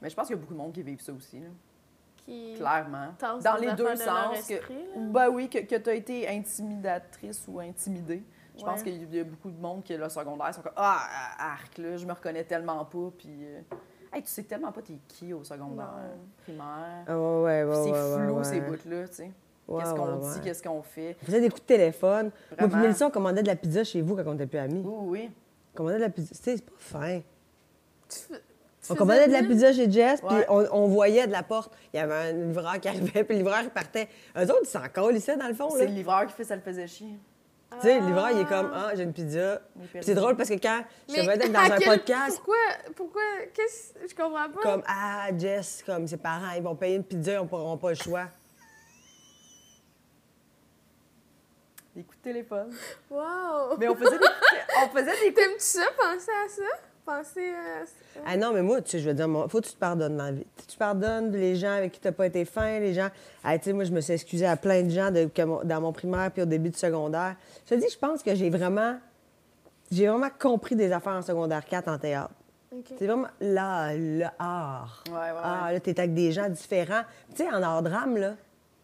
[0.00, 1.46] Mais je pense qu'il y a beaucoup de monde qui vivent ça aussi, là.
[2.16, 2.54] Qui...
[2.56, 3.08] clairement.
[3.42, 4.46] Dans les deux de sens.
[4.48, 5.00] Que, esprit, là.
[5.10, 8.22] ben oui, que, que tu as été intimidatrice ou intimidée.
[8.56, 8.92] Je pense Ouais.
[8.92, 11.06] qu'il y a beaucoup de monde qui, le secondaire, sont comme Ah,
[11.38, 13.10] arc, là, je me reconnais tellement pas.
[13.18, 13.60] Puis, euh,
[14.12, 16.18] hey, tu sais tellement pas t'es qui au secondaire, Non.
[16.44, 17.04] primaire.
[17.06, 17.84] Ah, ouais, ouais, Puis ouais.
[17.84, 18.44] c'est ouais, flou, ouais.
[18.44, 19.30] ces bouts-là, tu sais.
[19.66, 21.16] Ouais, qu'est-ce qu'on ouais, dit, qu'est-ce qu'on fait?
[21.22, 22.30] On faisait des coups de téléphone.
[22.58, 22.76] Moi, puis.
[22.80, 24.82] Mélissa, on commandait de la pizza chez vous quand on était plus amis.
[24.84, 25.30] Oui, oui.
[25.72, 26.34] On commandait de la pizza.
[26.34, 27.20] Tu sais, c'est pas fin.
[28.08, 28.18] Tu
[28.90, 31.72] On commandait de la pizza chez Jess, puis on, on voyait de la porte.
[31.92, 34.08] Il y avait un livreur qui arrivait, puis le livreur il partait.
[34.36, 35.70] Eux autres, ils s'en collent ici, dans le fond.
[35.70, 35.90] C'est Là.
[35.90, 37.18] le livreur qui fait ça le faisait chier.
[37.80, 39.60] Tu sais, le livreur, il est comme Ah, j'ai une pizza.
[40.02, 42.54] C'est drôle parce que quand je devais être dans un quel- podcast, Pourquoi?
[42.94, 43.22] Pourquoi?
[43.52, 44.06] Qu'est-ce...
[44.08, 44.60] Je comprends pas.
[44.62, 47.94] comme Ah, Jess, comme ses parents, ils vont payer une pizza, ils n'auront pas le
[47.96, 48.26] choix.
[51.94, 52.70] Des coups de téléphone.
[53.10, 53.76] Wow!
[53.78, 54.24] Mais on faisait des,
[54.84, 56.62] on faisait des coups T'aimes-tu ça, penser à ça?
[57.06, 58.20] Penser à ça?
[58.26, 60.16] Ah non, mais moi, tu sais, je veux dire, moi, faut que tu te pardonnes
[60.16, 60.46] dans la vie.
[60.66, 63.08] Tu pardonnes les gens avec qui tu n'as pas été fin, les gens.
[63.44, 65.28] Ah, tu sais, moi, je me suis excusée à plein de gens de-
[65.64, 67.36] dans mon primaire puis au début du secondaire.
[67.68, 68.98] Je te dis, je pense que j'ai vraiment.
[69.92, 72.32] J'ai vraiment compris des affaires en secondaire 4 en théâtre.
[72.98, 75.04] C'est vraiment là, le art.
[75.08, 75.40] Ouais, ouais, ouais.
[75.44, 77.02] Ah, là, t'es avec des gens différents.
[77.36, 78.32] Tu sais, en art drame, là,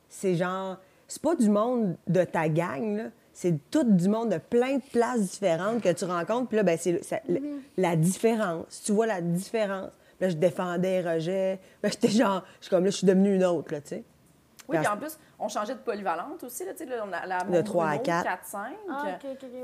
[0.09, 0.77] c'est genre.
[1.11, 3.05] C'est pas du monde de ta gang, là.
[3.33, 6.49] C'est tout du monde de plein de places différentes que tu rencontres.
[6.49, 7.41] Puis là, ben, c'est ça- le-
[7.77, 8.83] la différence.
[8.85, 9.93] Tu vois la différence.
[10.21, 11.59] Là, je défendais Roger.
[11.83, 12.45] Là, j'étais genre.
[12.61, 14.05] Je suis comme là, je suis devenue une autre, là, tu sais.
[14.69, 16.65] Oui, puis en plus, on changeait de polyvalente aussi.
[16.65, 18.25] Là, tu sais, là, on a la De trois à Mont-Bruno, quatre.
[18.45, 18.59] 4-5.
[18.89, 19.05] Ah,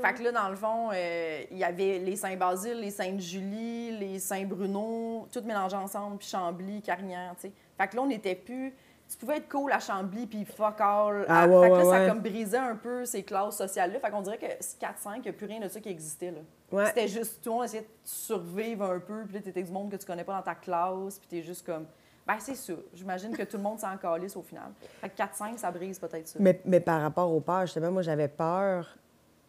[0.01, 4.19] Fait que là, dans le fond, euh, il y avait les Saint-Basile, les Sainte-Julie, les
[4.19, 7.51] Saint-Bruno, tout mélangé ensemble, puis Chambly, Carignan, tu sais.
[7.77, 8.73] Fait que là, on n'était plus...
[9.09, 11.25] Tu pouvais être cool à Chambly, puis fuck all.
[11.29, 12.07] Ah, à- ouais, fait que là, ouais, ça ouais.
[12.09, 13.99] comme brisait un peu ces classes sociales-là.
[13.99, 16.39] Fait qu'on dirait que 4-5, il n'y a plus rien de ça qui existait, là.
[16.71, 16.85] Ouais.
[16.87, 19.89] C'était juste, tout le monde essayait de survivre un peu, puis là, t'étais du monde
[19.89, 21.85] que tu connais pas dans ta classe, puis t'es juste comme...
[22.27, 22.73] Ben, c'est ça.
[22.93, 24.71] J'imagine que tout le monde s'en calisse au final.
[24.99, 26.37] Fait que 4-5, ça brise peut-être ça.
[26.41, 28.97] Mais, mais par rapport aux peurs, justement, moi, j'avais peur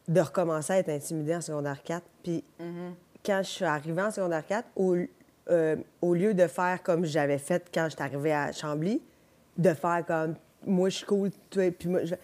[0.06, 2.04] de recommencer à être intimidée en secondaire 4.
[2.22, 2.44] Puis
[3.26, 4.94] quand je suis arrivée en secondaire 4, au,
[5.50, 9.02] euh, au lieu de faire comme j'avais fait quand j'étais arrivée à Chambly,
[9.58, 10.34] de faire comme
[10.66, 12.14] moi, je suis cool, toi, puis moi, je-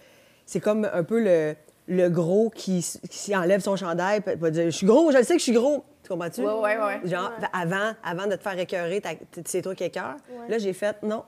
[0.45, 1.55] c'est comme un peu le,
[1.87, 5.23] le gros qui, qui enlève son chandail puis va dire Je suis gros, je le
[5.23, 5.83] sais que je suis gros.
[6.03, 6.41] Tu comprends-tu?
[6.41, 7.01] Ouais, ouais, ouais.
[7.07, 7.47] Genre, Ouais.
[7.53, 9.01] avant, avant de te faire écœurer,
[9.45, 10.17] c'est toi qui écœure.
[10.29, 10.49] Ouais.
[10.49, 11.23] Là, j'ai fait non.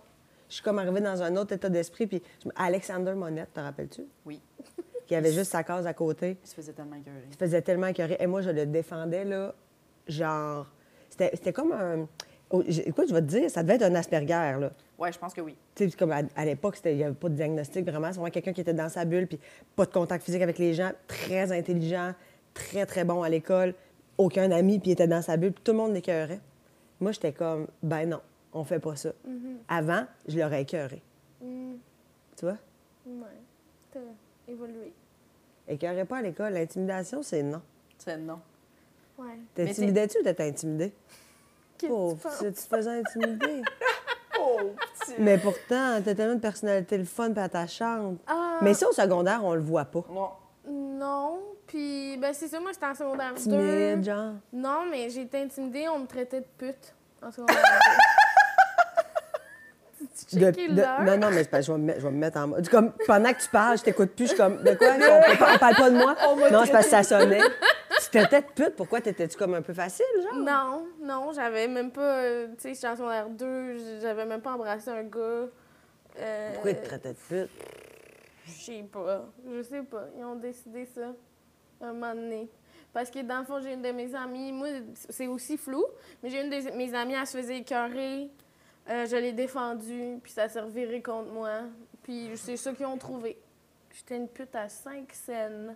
[0.49, 2.05] Je suis comme arrivée dans un autre état d'esprit.
[2.07, 2.21] Puis
[2.55, 4.03] Alexander Monette, te rappelles-tu?
[4.25, 4.39] Oui.
[5.07, 6.37] Qui avait juste sa case à côté.
[6.43, 7.23] Il se faisait tellement écœurer.
[7.27, 8.17] Il se faisait tellement écœurer.
[8.19, 9.53] Et moi, je le défendais, là,
[10.07, 10.67] genre...
[11.09, 12.07] C'était c'était comme un...
[12.49, 14.71] oh, écoute, je vais te dire, ça devait être un Asperger, là.
[14.97, 15.55] Ouais, je pense que oui.
[15.75, 18.07] Tu sais, comme à, à l'époque, il n'y avait pas de diagnostic, vraiment.
[18.07, 19.39] C'est vraiment quelqu'un qui était dans sa bulle, puis
[19.75, 22.13] pas de contact physique avec les gens, très intelligent,
[22.53, 23.73] très, très bon à l'école,
[24.17, 26.39] aucun ami, puis il était dans sa bulle, puis tout le monde l'écœurait.
[26.99, 28.21] Moi, j'étais comme, ben non,
[28.53, 29.11] on fait pas ça.
[29.67, 31.01] Avant, je l'aurais écœuré.
[31.41, 31.73] Mm,
[32.35, 32.57] Tu vois?
[33.05, 33.25] ouais.
[33.91, 33.99] T'as
[34.47, 34.93] évolué.
[35.67, 36.53] Écœurer pas à l'école.
[36.53, 37.61] L'intimidation, c'est non.
[37.97, 38.39] C'est non.
[39.19, 39.37] Ouais.
[39.53, 40.93] T'intimidais-tu ou t'étais intimidé?
[41.87, 43.61] Pauvre, tu tu te faisais intimider?
[45.19, 48.17] Mais pourtant, t'as tellement de personnalité le fun puis attachante.
[48.27, 50.03] Ah, Mais ça, au secondaire, on le voit pas.
[50.11, 50.29] Non.
[50.69, 51.39] Non.
[51.65, 53.39] Puis, ben, c'est ça, moi, j'étais en secondaire 2.
[53.41, 54.33] Timide, genre?
[54.53, 57.57] Non, mais j'ai été intimidée, on me traitait de pute en secondaire
[60.33, 60.51] De- 2.
[60.51, 62.67] de- non, non, mais je, vais me, mettre- je vais me mettre en mode.
[62.69, 64.61] Comme pendant que tu parles, je t'écoute plus, je suis comme.
[64.63, 64.89] De quoi?
[65.55, 66.15] On parle pas de moi?
[66.51, 67.39] Non, c'est parce que ça sonnait.
[68.23, 70.35] T'étais de pute, pourquoi t'étais-tu comme un peu facile, genre?
[70.39, 72.19] Non, non, j'avais même pas.
[72.19, 75.47] euh, Tu sais, j'étais en secondaire 2, j'avais même pas embrassé un gars.
[76.19, 77.51] Euh, Pourquoi ils te traitaient de pute?
[78.45, 79.25] Je sais pas.
[79.51, 80.05] Je sais pas.
[80.17, 81.13] Ils ont décidé ça
[81.81, 82.49] un moment donné.
[82.93, 84.67] Parce que dans le fond, j'ai une de mes amies, moi,
[85.09, 85.85] c'est aussi flou,
[86.23, 88.29] mais j'ai une de mes amies, elle se faisait écœurer.
[88.89, 91.63] Euh, je l'ai défendue, puis ça s'est reviré contre moi.
[92.03, 93.37] Puis c'est ça qu'ils ont trouvé.
[93.93, 95.75] J'étais une pute à 5 scènes.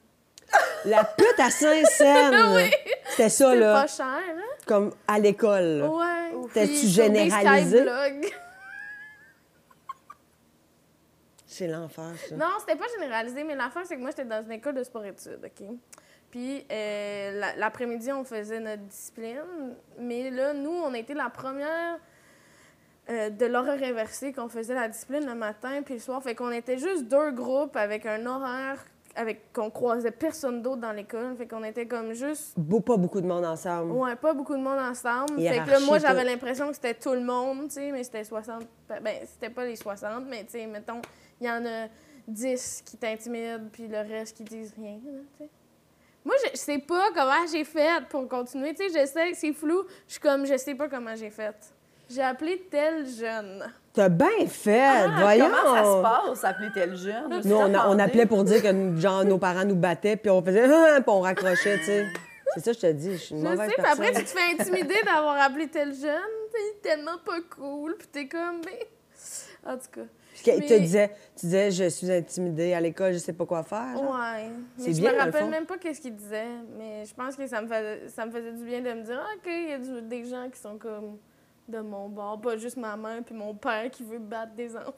[0.85, 2.53] La pute à Saint-Saëns!
[2.55, 2.71] Oui.
[3.09, 3.81] C'était ça, là.
[3.81, 4.41] pas cher, hein?
[4.65, 5.83] Comme à l'école.
[5.83, 6.31] Ouais.
[6.53, 7.85] Des généralisé?
[11.45, 12.35] C'est l'enfer, ça.
[12.35, 15.39] Non, c'était pas généralisé, mais l'affaire, c'est que moi, j'étais dans une école de sport-études,
[15.43, 15.67] OK?
[16.29, 19.75] Puis euh, la- l'après-midi, on faisait notre discipline.
[19.99, 21.97] Mais là, nous, on a été la première
[23.09, 26.23] euh, de l'horaire inversé qu'on faisait la discipline le matin puis le soir.
[26.23, 28.77] Fait qu'on était juste deux groupes avec un horaire
[29.15, 31.35] avec qu'on croisait personne d'autre dans l'école.
[31.35, 32.57] Fait qu'on était comme juste...
[32.57, 33.91] Beau, pas beaucoup de monde ensemble.
[33.91, 35.39] Ouais, pas beaucoup de monde ensemble.
[35.41, 38.23] Fait que là, moi, j'avais l'impression que c'était tout le monde, tu sais, mais c'était
[38.23, 38.63] 60...
[38.87, 41.01] Ben, c'était pas les 60, mais tu sais, mettons,
[41.39, 41.87] il y en a
[42.27, 45.49] 10 qui t'intimident, puis le reste qui disent rien, là, tu sais.
[46.23, 49.83] Moi, je, sais pas comment j'ai fait pour continuer, tu sais, je sais c'est flou.
[50.07, 51.55] Je suis comme, je sais pas comment j'ai fait.
[52.09, 53.65] J'ai appelé tel jeune.
[53.93, 55.47] T'as bien fait, Ah, voyons.
[55.49, 57.41] Comment ça se passe, appeler tel jeune?
[57.43, 60.41] Nous, on, a- on appelait pour dire que genre, nos parents nous battaient, puis on
[60.41, 62.05] faisait Ah puis on raccrochait, tu sais.
[62.55, 64.03] C'est ça, je te dis, je suis une Je mauvaise sais, personne.
[64.05, 66.19] après, tu te fais intimider d'avoir appelé tel jeune.
[66.51, 68.87] T'es tellement pas cool, puis t'es comme, mais...
[69.65, 70.01] En tout cas.
[70.33, 73.63] Puis Mais- tu disais, tu disais, je suis intimidée à l'école, je sais pas quoi
[73.63, 73.93] faire.
[73.93, 74.11] genre.
[74.19, 74.49] Ouais.
[74.79, 77.61] Mais je bien, me rappelle même pas qu'est-ce qu'il disait, mais je pense que ça
[77.61, 79.77] me faisait, ça me faisait du bien de me dire, Ah, OK, il y a
[79.77, 81.17] du- des gens qui sont comme
[81.71, 84.91] de mon bord, pas juste ma mère puis mon père qui veut battre des enfants.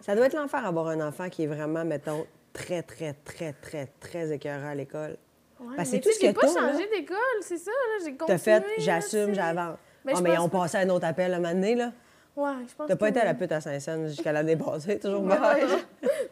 [0.00, 3.86] Ça doit être l'enfer avoir un enfant qui est vraiment, mettons, très, très, très, très,
[4.00, 5.16] très écœurant à l'école.
[5.60, 6.72] Ouais, Ben, c'est tout ce j'ai que pas t'as, là.
[6.72, 8.26] changé d'école, c'est ça, là, j'ai continué.
[8.26, 9.76] T'as fait, j'assume, j'avance.
[10.04, 11.92] Ben, je mais on pas- passait à un autre appel à un moment donné, là.
[12.34, 14.98] Ouais, je pense T'as pas que été à la pute à Saint-Saëns jusqu'à l'année passée,
[14.98, 15.38] toujours bien.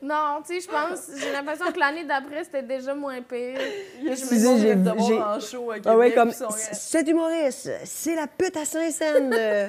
[0.03, 3.59] Non, tu sais, je pense, j'ai l'impression que l'année d'après, c'était déjà moins pire.
[3.99, 5.87] Il y a Je me me j'ai- de en show à Québec.
[5.87, 9.67] Ah ouais, comme, cet humoriste, c'est la pute à Saint-Saëns de...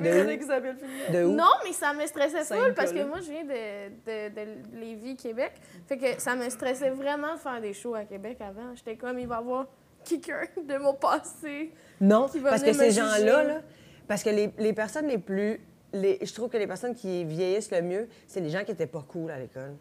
[0.00, 1.12] de.
[1.12, 1.32] De où?
[1.32, 5.16] Non, mais ça me stressait full parce que moi, je viens de, de, de Lévis,
[5.16, 5.52] Québec.
[5.88, 8.74] Fait que ça me stressait vraiment de faire des shows à Québec avant.
[8.74, 9.66] J'étais comme, il va y avoir
[10.04, 11.72] quelqu'un de mon passé.
[12.00, 13.60] Non, qui va parce que ces gens-là, là,
[14.08, 15.60] parce que les, les personnes les plus...
[15.94, 18.86] Les, je trouve que les personnes qui vieillissent le mieux, c'est les gens qui étaient
[18.86, 19.74] pas cool à l'école.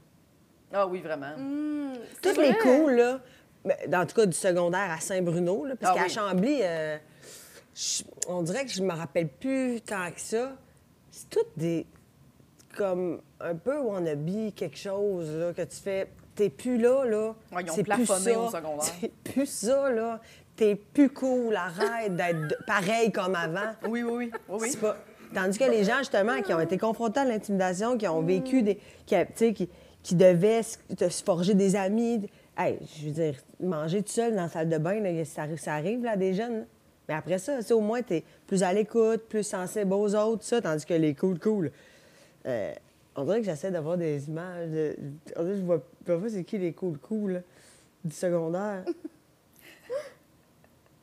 [0.74, 1.32] Ah oui, vraiment.
[2.16, 2.58] C'est Toutes les vrai.
[2.62, 3.20] cool, là,
[3.64, 6.10] ben, dans tout cas du secondaire à Saint-Bruno, là, parce Ah qu'à oui.
[6.10, 6.98] Chambly, euh,
[7.74, 10.52] je- on dirait que je me rappelle plus tant que ça.
[11.12, 11.86] C'est toutes des.
[12.78, 16.10] comme un peu wannabe, quelque chose, là, que tu fais.
[16.36, 17.36] T'es plus là, là.
[17.52, 18.40] Ouais, ils ont plafonné ça.
[18.40, 18.94] au secondaire.
[19.02, 20.22] C'est plus ça, là.
[20.56, 23.74] T'es plus cool, arrête d'être pareil comme avant.
[23.88, 24.32] Oui, oui, oui.
[24.50, 24.70] oui.
[24.72, 24.98] C'est pas-
[25.34, 28.76] Tandis que les gens, justement, qui ont été confrontés à l'intimidation, qui ont vécu des.
[29.06, 29.70] qui, tu sais, qui,
[30.04, 32.30] qui devaient se forger des amis.
[32.58, 35.58] Hey, je veux dire, manger tout seul dans la salle de bain, là, ça, arrive-
[35.60, 36.60] ça arrive, là, des jeunes.
[36.60, 36.66] là.
[37.08, 40.86] Mais après ça, au moins, t'es plus à l'écoute, plus sensible aux autres, ça, tandis
[40.86, 41.72] que les cool, cool.
[42.46, 42.74] euh,
[43.16, 44.68] on dirait que j'essaie d'avoir des images.
[44.70, 44.96] De,
[45.38, 47.40] on dirait que je vois pas c'est qui les cool, cool, là,
[48.04, 48.84] du secondaire.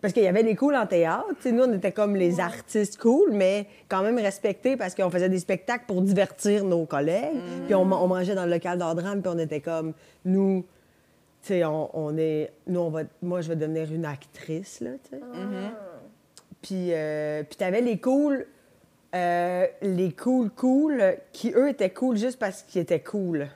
[0.01, 1.26] Parce qu'il y avait les cool en théâtre.
[1.36, 5.11] tu sais, nous, on était comme les artistes cool, mais quand même respectés parce qu'on
[5.11, 7.36] faisait des spectacles pour divertir nos collègues.
[7.66, 9.94] Puis on, on mangeait dans le local d'art drame, puis on était comme,
[10.24, 10.64] nous,
[11.42, 12.53] tu sais, on, on est...
[12.68, 13.03] Nous, on va...
[13.22, 15.22] Moi, je vais devenir une actrice, là, tu sais.
[16.62, 18.46] Puis, euh, puis t'avais les cool...
[19.14, 23.49] euh, les cool cool qui, eux, étaient cool juste parce qu'ils étaient cool.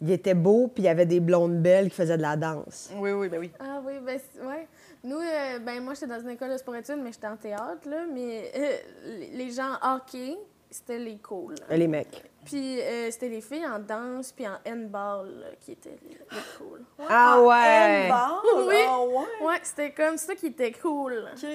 [0.00, 2.90] Ils étaient beaux, puis il y avait des blondes belles qui faisaient de la danse.
[2.96, 3.50] Oui, oui, ben oui.
[3.58, 4.68] Ah oui, ben ouais.
[5.04, 8.04] Nous, euh, ben moi, j'étais dans une école de sport-études, mais j'étais en théâtre, là.
[8.12, 8.76] Mais euh,
[9.06, 10.36] les- les gens hockey,
[10.70, 11.54] c'était les cool.
[11.70, 12.24] Les mecs.
[12.44, 16.42] Puis euh, c'était les filles en danse puis en handball là, qui étaient les, les
[16.58, 16.80] cool.
[16.98, 17.04] Ouais.
[17.08, 18.10] Ah ouais!
[18.10, 18.66] Handball?
[18.68, 18.74] Oui.
[18.88, 19.46] Ah ouais?
[19.46, 21.24] Ouais, c'était comme ça qui était cool.
[21.34, 21.48] OK.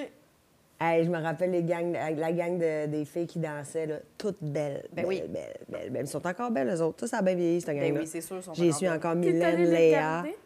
[0.80, 4.42] Hey, je me rappelle les gangs, la gang de- des filles qui dansaient, là, toutes
[4.42, 4.84] belles.
[4.92, 5.20] Ben belles, oui.
[5.28, 6.00] belles, belles, belles.
[6.02, 7.00] Elles sont encore belles, eux autres.
[7.00, 7.90] Ça, ça a bien vieilli, cette gang-là.
[7.92, 8.36] Ben oui, c'est sûr.
[8.38, 9.98] ils sont J'ai encore Mylène, les Léa.
[10.00, 10.36] garder?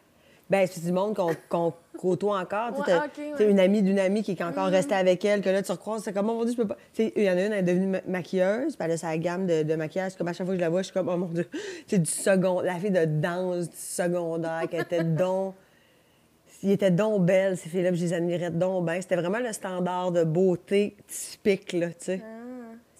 [0.50, 1.14] Ben, c'est du monde
[1.50, 2.70] qu'on côtoie encore.
[2.78, 2.84] Ouais,
[3.50, 6.12] une amie d'une amie qui est encore restée avec elle, que là, tu recroises, c'est
[6.14, 6.76] comme, oh mon Dieu, je peux pas.
[6.94, 8.96] Tu sais, il y en a une, elle est devenue ma- maquilleuse, puis elle a
[8.96, 10.14] sa gamme de, de maquillage.
[10.16, 11.46] Comme à chaque fois que je la vois, je suis comme, oh mon Dieu,
[11.86, 15.54] c'est du second, la fille de danse du secondaire qui était donc.
[16.62, 19.00] Il était donc belle, ces filles-là, je les admirais donc bien.
[19.00, 22.20] C'était vraiment le standard de beauté typique, là, tu sais.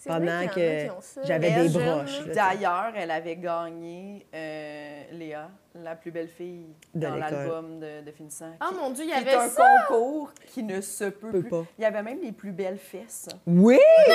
[0.09, 1.20] Pendant que ça.
[1.24, 2.24] j'avais des broches.
[2.34, 8.11] D'ailleurs, elle avait gagné, euh, Léa, la plus belle fille De dans l'album de, de
[8.11, 8.50] finissant.
[8.59, 9.62] Ah qui- mon Dieu, il y avait un ça!
[9.88, 11.48] concours qui ne se peut, Peut plus.
[11.50, 11.64] pas.
[11.78, 13.28] Il y avait même les plus belles fesses.
[13.46, 13.78] Oui!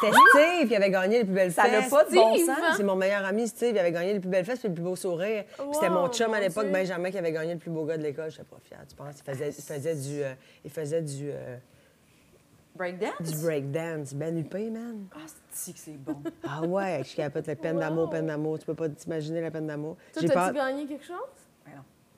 [0.00, 1.90] C'était Steve qui avait gagné les plus belles Ça fesses.
[1.90, 2.48] n'a pas de bon sens.
[2.50, 2.74] hein?
[2.76, 3.70] C'est mon meilleur ami, Steve.
[3.70, 5.44] Il avait gagné les plus belles fesses et le plus beau sourire.
[5.72, 6.66] C'était mon chum à l'époque.
[6.70, 8.30] Benjamin, qui avait gagné le plus beau gars de l'école.
[8.30, 9.14] Je pas fière, tu penses?
[9.26, 10.34] Il faisait, il faisait du, euh,
[10.64, 11.56] il faisait du, euh,
[12.76, 13.20] Breakdance?
[13.20, 14.14] du breakdance.
[14.14, 15.06] Ben huppé, man.
[15.14, 15.18] Ah,
[15.50, 16.22] c'est que c'est bon.
[16.48, 17.80] Ah ouais, je capote la peine Wow.
[17.80, 18.58] d'amour, peine d'amour.
[18.58, 19.96] Tu peux pas t'imaginer la peine d'amour.
[20.12, 20.52] Toi, t'as-tu pas...
[20.52, 21.16] gagné quelque chose?
[21.64, 21.72] Ben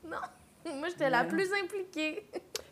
[0.05, 0.11] non.
[0.11, 0.19] Non.
[0.79, 2.27] Moi, j'étais la plus impliquée.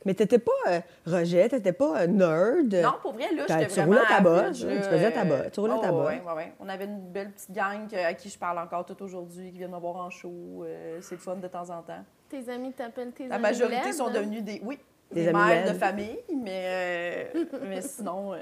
[0.05, 2.74] Mais t'étais pas euh, rejet, t'étais pas euh, nerd.
[2.74, 5.24] Non, pour vrai, là, j'étais tu vraiment roulais ta botte, là, tu faisais ta euh,
[5.24, 6.07] botte, tu roulais ta oh, botte.
[6.09, 6.53] Ouais, ouais, ouais.
[6.61, 9.59] On avait une belle petite gang euh, à qui je parle encore tout aujourd'hui, qui
[9.59, 10.64] viennent me voir en show.
[10.64, 12.05] euh, c'est le fun de temps en temps.
[12.28, 14.12] Tes amis t'appellent tes La amis majorité laides, sont hein?
[14.12, 14.78] devenus des, oui,
[15.12, 18.38] Des mères de famille, mais, euh, mais sinon, euh,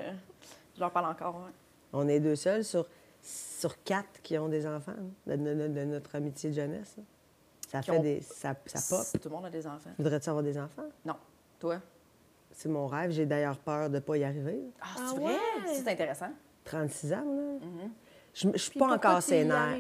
[0.74, 1.48] je leur parle encore.
[1.92, 2.86] On est deux seuls sur,
[3.22, 6.96] sur quatre qui ont des enfants hein, de, de- de- de notre amitié de jeunesse.
[7.68, 8.20] Ça Qui fait ont- des.
[8.22, 9.20] Ça, ça pop.
[9.20, 9.90] Tout le monde a des enfants.
[9.98, 10.84] Voudrais-tu avoir des enfants?
[11.04, 11.16] Non.
[11.60, 11.76] Toi?
[12.52, 13.10] C'est mon rêve.
[13.10, 14.60] J'ai d'ailleurs peur de ne pas y arriver.
[14.80, 15.32] Ah, Ah c'est vrai?
[15.34, 15.38] ouais?
[15.74, 16.30] C'est intéressant.
[16.64, 17.22] 36 ans, là.
[17.66, 17.90] Mm-hmm.
[18.34, 19.76] Je ne suis pas encore sénère.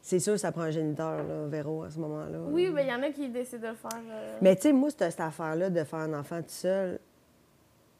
[0.00, 2.38] C'est sûr, ça prend un géniteur, là, Véro, à ce moment-là.
[2.48, 4.00] Oui, mais il y en a qui décident de le faire.
[4.10, 6.98] euh, Mais tu sais, moi, cette, cette affaire-là de faire un enfant tout seul,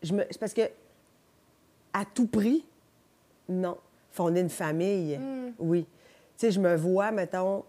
[0.03, 0.25] je me...
[0.31, 0.63] c'est parce que,
[1.93, 2.65] à tout prix,
[3.49, 3.77] non.
[4.13, 5.53] Fonder une famille, Mm.
[5.59, 5.87] oui.
[6.39, 7.65] Tu sais, je me vois, mettons,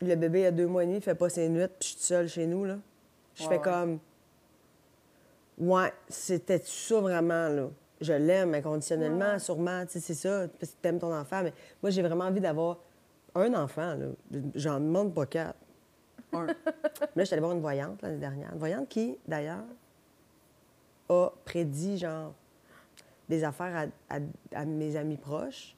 [0.00, 1.94] le bébé a deux mois et demi, il fait pas ses nuits, puis je suis
[1.96, 2.76] toute seule chez nous, là.
[3.34, 3.62] Je Ouais, fais ouais.
[3.62, 3.98] comme...
[5.58, 7.68] Ouais, c'était ça vraiment, là?
[8.00, 9.38] Je l'aime inconditionnellement, Ouais.
[9.38, 12.40] sûrement, tu sais, c'est ça, parce que t'aimes ton enfant, mais moi, j'ai vraiment envie
[12.40, 12.78] d'avoir
[13.34, 14.06] un enfant, là.
[14.54, 15.58] J'en demande pas quatre.
[16.32, 16.46] Un.
[16.46, 18.52] Mais là, je suis allée voir une voyante l'année dernière.
[18.52, 19.64] Une voyante qui, d'ailleurs,
[21.08, 22.34] a prédit, genre,
[23.28, 25.74] des affaires à, à- à mes amis proches.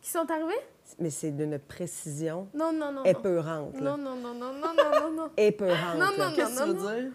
[0.00, 0.60] Qui sont arrivés?
[0.98, 3.00] Mais c'est d'une précision Non, non, non.
[3.00, 3.04] non.
[3.04, 3.74] épeurante.
[3.80, 5.30] Non, non, non, non, non, non, non, non.
[5.36, 5.98] Épeurante.
[5.98, 6.28] Non, là.
[6.30, 7.10] non, Qu'est-ce que tu non, veux dire?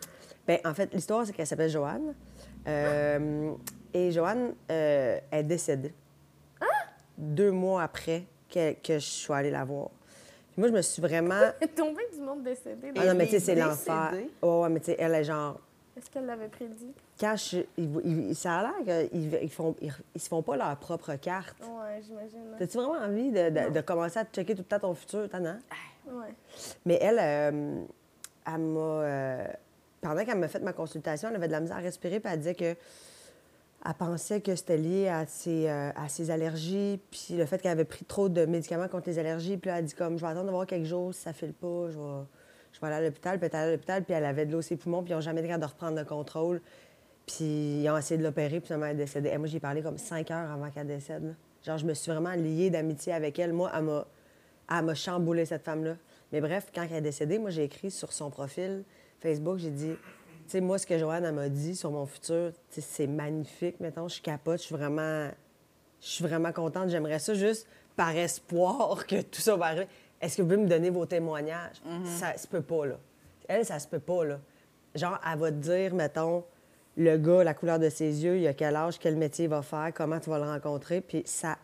[0.45, 2.13] Ben, en fait, l'histoire, c'est qu'elle s'appelle Joanne.
[2.67, 3.53] Euh,
[3.93, 5.93] et Joanne euh, est décédée.
[7.17, 9.89] Deux mois après que, que je sois allée la voir.
[10.51, 11.39] Puis moi, je me suis vraiment...
[11.61, 12.91] Il est tombé du monde décédé.
[12.97, 14.09] Ah non, mais tu sais, est c'est l'enfer.
[14.11, 14.31] décédée?
[14.41, 15.59] Ouais, ouais, mais tu sais, elle est genre...
[15.95, 16.91] Est-ce qu'elle l'avait prédit?
[17.19, 21.13] Quand je, ça a l'air qu'ils ils font, ils, ils se font pas leur propre
[21.15, 21.55] carte.
[21.61, 22.49] Ouais, j'imagine.
[22.49, 22.55] là.
[22.57, 25.45] T'as-tu vraiment envie de, de- de commencer à checker tout le temps ton futur, t'en
[25.45, 25.57] as?
[26.07, 26.33] Ouais.
[26.87, 27.83] Mais elle, euh,
[28.47, 28.79] elle m'a.
[28.79, 29.47] euh,
[30.01, 32.39] pendant qu'elle m'a fait ma consultation, elle avait de la misère à respirer, puis elle
[32.39, 32.75] disait que.
[33.85, 37.71] Elle pensait que c'était lié à ses, euh, à ses allergies, puis le fait qu'elle
[37.71, 39.57] avait pris trop de médicaments contre les allergies.
[39.57, 41.53] Puis là, elle dit comme, je vais attendre de voir quelque chose, si ça file
[41.53, 42.23] pas, je vais,
[42.71, 43.39] je vais aller à l'hôpital.
[43.39, 45.21] Puis elle allée à l'hôpital, puis elle avait de l'eau ses poumons, puis ils n'ont
[45.21, 46.61] jamais été capables de reprendre le contrôle.
[47.25, 49.29] Puis ils ont essayé de l'opérer, puis finalement, elle est décédée.
[49.29, 51.35] Et moi, j'ai parlé comme cinq heures avant qu'elle décède.
[51.65, 53.53] Genre, je me suis vraiment liée d'amitié avec elle.
[53.53, 55.95] Moi, elle m'a, chamboulé, cette femme-là.
[56.31, 58.83] Mais bref, quand elle est décédée, moi, j'ai écrit sur son profil
[59.19, 59.93] Facebook, j'ai dit,
[60.47, 64.21] sais, moi, ce que Joanne, m'a dit sur mon futur, tu c'est magnifique, mettons, je
[64.21, 65.29] capote, je suis vraiment,
[66.01, 66.89] je suis vraiment contente.
[66.89, 69.87] J'aimerais ça juste par espoir que tout ça va arriver.
[70.21, 71.81] Est-ce que vous pouvez me donner vos témoignages?
[72.05, 72.95] Ça se peut pas, là.
[73.47, 74.39] Elle, ça se peut pas, là.
[74.95, 76.43] Genre, elle va te dire, mettons,
[76.95, 79.61] le gars, la couleur de ses yeux, il a quel âge, quel métier il va
[79.61, 81.57] faire, comment tu vas le rencontrer, puis ça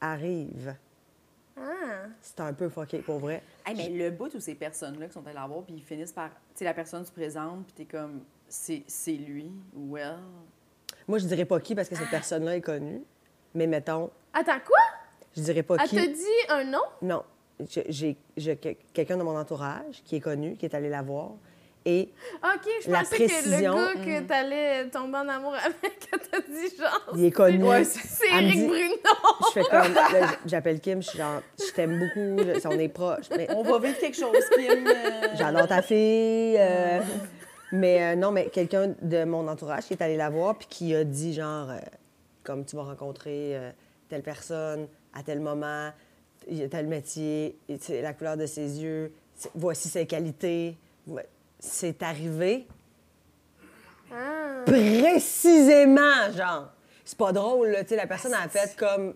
[0.00, 0.74] arrive.
[2.04, 2.08] Ah!
[2.20, 3.42] C'est un peu fucké, pour vrai.
[3.66, 6.12] Hey, mais le bout où ces personnes-là qui sont allées la voir, puis ils finissent
[6.12, 6.28] par.
[6.30, 10.16] Tu sais, la personne se présente, puis t'es comme, c'est c'est lui ou elle?
[11.08, 13.02] Moi, je dirais pas qui parce que cette personne-là est connue.
[13.54, 14.78] Mais mettons, Attends, quoi?
[15.36, 15.96] je dirais pas Elle qui.
[15.96, 16.82] te dit un nom?
[17.02, 17.22] Non.
[17.88, 21.30] J'ai j'ai que- quelqu'un de mon entourage qui est connu, qui est allé la voir.
[21.86, 22.12] Et
[22.42, 23.74] OK, je La pensais précision.
[23.74, 27.12] que le gars que t'allais tomber en amour avec, elle t'a dit genre...
[27.14, 27.62] il est connu.
[27.84, 28.94] C'est Eric dit- Bruno!
[29.48, 29.92] Je fais comme.
[29.94, 33.26] là, J'appelle Kim, je suis genre, je t'aime beaucoup, je- on est proches.
[33.36, 34.88] Mais On va vivre quelque chose, Kim.
[35.34, 36.56] j'adore ta fille.
[36.58, 37.00] euh,
[37.72, 40.94] mais euh, non, mais quelqu'un de mon entourage qui est allé la voir puis qui
[40.94, 41.76] a dit genre, euh,
[42.44, 43.70] comme tu vas rencontrer euh,
[44.08, 45.90] telle personne à tel moment,
[46.48, 49.12] il y a tel métier, et la couleur de ses yeux,
[49.54, 50.76] voici ses qualités.
[51.06, 51.26] Ouais.
[51.66, 52.66] C'est arrivé
[54.12, 54.62] Ah!
[54.66, 56.70] précisément, genre.
[57.04, 57.82] C'est pas drôle, là.
[57.82, 59.14] Tu sais, la personne a fait comme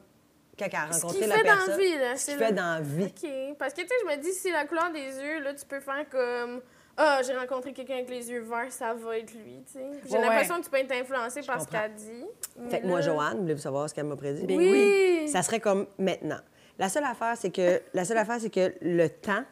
[0.59, 1.70] quand elle a Ce rencontré qu'il la fait dans personne.
[1.70, 2.16] la vie, là.
[2.16, 3.05] Ce le- fait dans la vie.
[3.05, 3.57] OK.
[3.59, 5.80] Parce que, tu sais, je me dis, si la couleur des yeux, là, tu peux
[5.80, 6.61] faire comme...
[6.96, 9.86] Ah, j'ai rencontré quelqu'un avec les yeux verts, ça va être lui, tu sais.
[10.05, 12.24] J'ai Ouais, l'impression que tu peux être influencé par ce qu'elle dit.
[12.59, 14.44] mais Fait que moi, Joanne, voulez-vous savoir ce qu'elle m'a prédit?
[14.46, 15.28] Ben oui!
[15.28, 16.40] Ça serait comme maintenant.
[16.76, 19.44] La seule affaire, c'est que la seule affaire, c'est que le temps,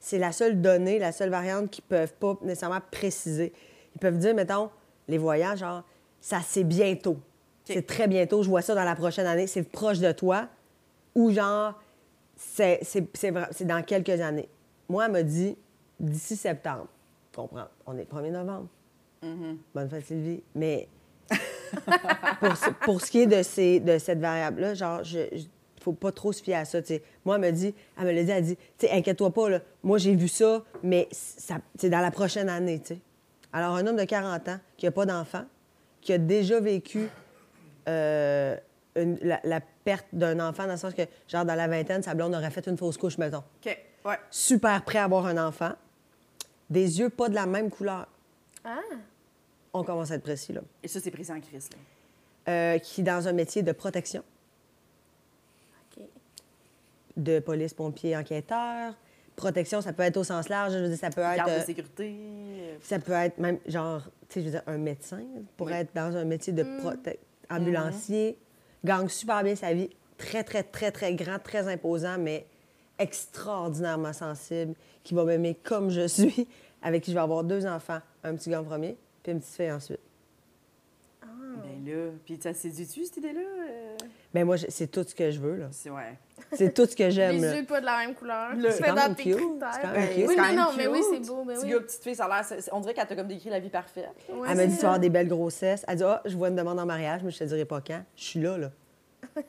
[0.00, 3.52] c'est la seule donnée, la seule variante qu'ils peuvent pas nécessairement préciser.
[3.94, 4.70] Ils peuvent dire, mettons,
[5.08, 5.82] les voyages, genre,
[6.20, 7.16] ça c'est bientôt.
[7.64, 10.48] C'est très bientôt, je vois ça dans la prochaine année, c'est proche de toi.
[11.14, 11.74] Ou genre,
[12.36, 12.80] c'est
[13.64, 14.48] dans quelques années.
[14.88, 15.56] Moi, elle m'a dit
[15.98, 16.86] d'ici septembre.
[17.32, 17.66] Tu comprends?
[17.86, 18.68] On est 1er novembre.
[19.74, 20.42] Bonne fête, Sylvie.
[20.54, 20.88] Mais
[22.40, 25.46] pour, ce- pour ce qui est de, ces, de cette variable-là, genre, je, je-
[25.86, 26.80] faut pas trop se fier à ça.
[27.24, 29.60] Moi, elle me dit, elle me l'a dit, elle dit, tu sais, inquiète-toi pas, là,
[29.84, 32.82] moi j'ai vu ça, mais ça, c'est dans la prochaine année.
[33.52, 35.44] Alors, un homme de 40 ans qui n'a pas d'enfant,
[36.00, 37.08] qui a déjà vécu
[37.88, 38.56] euh,
[38.96, 42.14] une- la, la perte d'un enfant, dans le sens que, genre, dans la vingtaine, sa
[42.14, 43.44] blonde aurait fait une fausse couche, mettons.
[43.64, 44.18] OK, ouais.
[44.30, 45.70] Super prêt à avoir un enfant,
[46.68, 48.08] des yeux pas de la même couleur.
[48.64, 48.78] Ah!
[49.72, 50.62] on commence à être précis, là.
[50.82, 52.52] Et ça, c'est précis en crise, là.
[52.52, 54.22] Euh, qui est dans un métier de protection.
[57.16, 58.94] De police, pompier, enquêteur.
[59.36, 60.72] Protection, ça peut être au sens large.
[60.72, 61.36] Je veux dire, ça peut être.
[61.36, 62.16] Garde de sécurité.
[62.18, 65.22] euh, Ça peut être même, genre, tu sais, je veux dire, un médecin
[65.56, 65.74] pour Oui.
[65.74, 67.16] être dans un métier de prote-
[67.50, 68.38] ambulancier.
[68.84, 69.90] Gagne super bien sa vie.
[70.16, 72.46] Très, très, très, très grand, très imposant, mais
[72.98, 76.48] extraordinairement sensible, qui va m'aimer comme je suis,
[76.82, 79.54] avec qui je vais avoir deux enfants, un petit gars en premier, puis une petite
[79.54, 80.00] fille ensuite.
[81.22, 83.40] Ben là, puis ça séduit-tu, cette idée-là?
[83.40, 83.95] euh?
[84.36, 85.66] Ben moi, c'est tout ce que je veux, là.
[85.70, 86.18] C'est ouais.
[86.52, 88.54] C'est tout ce que j'aime, Les yeux pas de la même couleur.
[88.54, 89.36] Le- C'est quand dans même tes cute.
[89.36, 89.70] critères.
[89.72, 90.26] C'est quand même cute.
[90.28, 91.70] Oui, quand non, mais oui, c'est beau, Petit oui.
[91.70, 92.44] gars, petite fille, ça a l'air...
[92.44, 94.10] c'est- On dirait qu'elle t'a comme décrit la vie parfaite.
[94.28, 94.98] Ouais, Elle m'a dit, tu vas avoir ça.
[94.98, 95.84] des belles grossesses.
[95.88, 98.02] Elle dit, ah, je vois une demande en mariage, mais je te dirai pas quand.
[98.14, 98.70] Je suis là, là.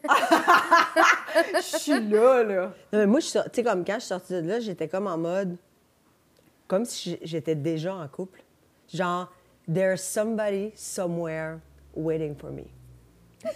[1.55, 2.61] Je suis là, là.
[2.93, 4.59] Non, mais moi, je suis sor- tu sais, comme quand je suis sortie de là,
[4.59, 5.57] j'étais comme en mode.
[6.67, 8.41] Comme si j'étais déjà en couple.
[8.93, 9.31] Genre,
[9.71, 11.57] there's somebody somewhere
[11.95, 12.63] waiting for me.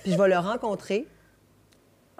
[0.03, 1.07] Puis je vais le rencontrer.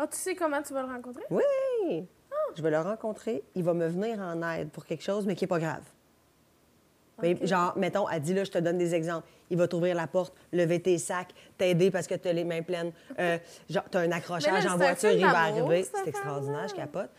[0.02, 1.22] Ah, tu sais comment tu vas le rencontrer?
[1.30, 2.08] Oui!
[2.56, 3.43] Je vais le rencontrer.
[3.54, 5.84] Il va me venir en aide pour quelque chose, mais qui n'est pas grave.
[7.22, 9.28] Mais genre, mettons, elle dit là, je te donne des exemples.
[9.52, 12.64] Il va t'ouvrir la porte, lever tes sacs, t'aider parce que tu as les mains
[12.64, 12.91] pleines.
[13.20, 13.38] Euh,
[13.70, 15.84] genre, tu as un accrochage là, en voiture, il va arriver.
[15.84, 17.12] C'est extraordinaire, je capote.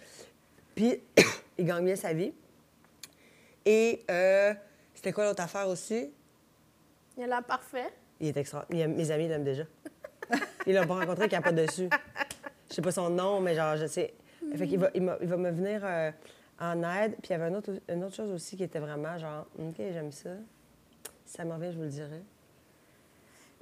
[0.74, 1.01] Puis,
[1.59, 2.35] il gagne bien sa vie.
[3.64, 4.55] Et euh,
[4.93, 6.11] c'était quoi l'autre affaire aussi?
[7.16, 7.95] Il a l'air parfait.
[8.18, 8.66] Il est extra.
[8.70, 9.62] il aime- mes amis l'aiment déjà.
[10.66, 11.89] Ils l'ont pas rencontré, il capote dessus.
[12.73, 14.14] Je sais pas son nom, mais genre, je sais.
[14.57, 16.11] Fait qu'il va, il, il va me venir euh,
[16.59, 17.12] en aide.
[17.23, 19.75] Puis il y avait un autre, une autre chose aussi qui était vraiment genre, OK,
[19.79, 20.31] j'aime ça.
[21.27, 22.23] Si ça m'en vient, je vous le dirai.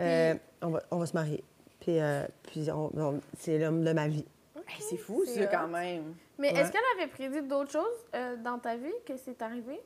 [0.01, 1.43] Euh, on, va, on va se marier.
[1.81, 4.25] Puis, euh, puis on- on- c'est l'homme de ma vie.
[4.69, 6.15] Hey, c'est fou, C'est ça, quand même.
[6.39, 6.61] Mais Ouais.
[6.61, 7.85] est-ce qu'elle avait prédit d'autres choses
[8.15, 9.81] euh, dans ta vie que c'est arrivé?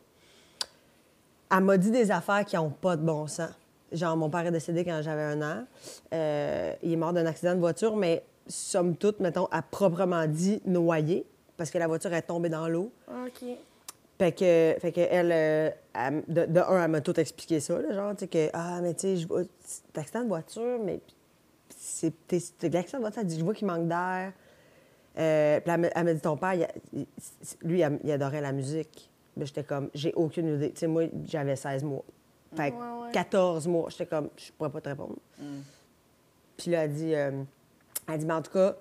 [1.51, 3.51] Elle m'a dit des affaires qui n'ont pas de bon sens.
[3.91, 5.64] Genre, mon père est décédé quand j'avais un an.
[6.12, 10.61] Euh, il est mort d'un accident de voiture, mais somme toute, mettons, à proprement dit,
[10.66, 11.24] noyé,
[11.57, 12.90] parce que la voiture est tombée dans l'eau.
[13.09, 13.45] OK.
[14.18, 17.80] Fait que, fait que elle, euh, elle- de, de un, elle m'a tout expliqué ça,
[17.80, 19.42] là, genre, tu sais, que, ah, mais tu sais, je vois,
[19.97, 21.01] accident de voiture, mais
[21.76, 24.32] c'est t'es- c'est de l'accident de voiture, elle dit, je vois qu'il manque d'air.
[25.18, 27.07] Euh, puis elle, m'a dit, ton père, il a- il-
[27.62, 29.11] lui, il, adorait la musique.
[29.36, 30.70] Mais j'étais comme, j'ai aucune idée.
[30.72, 32.05] Tu sais, moi, j'avais 16 mois.
[32.55, 33.12] Fait que Ouais, ouais.
[33.12, 35.16] 14 mois, j'étais comme, je pourrais pas te répondre.
[36.57, 37.42] Puis là, elle dit, euh,
[38.09, 38.76] elle dit, mais en tout cas,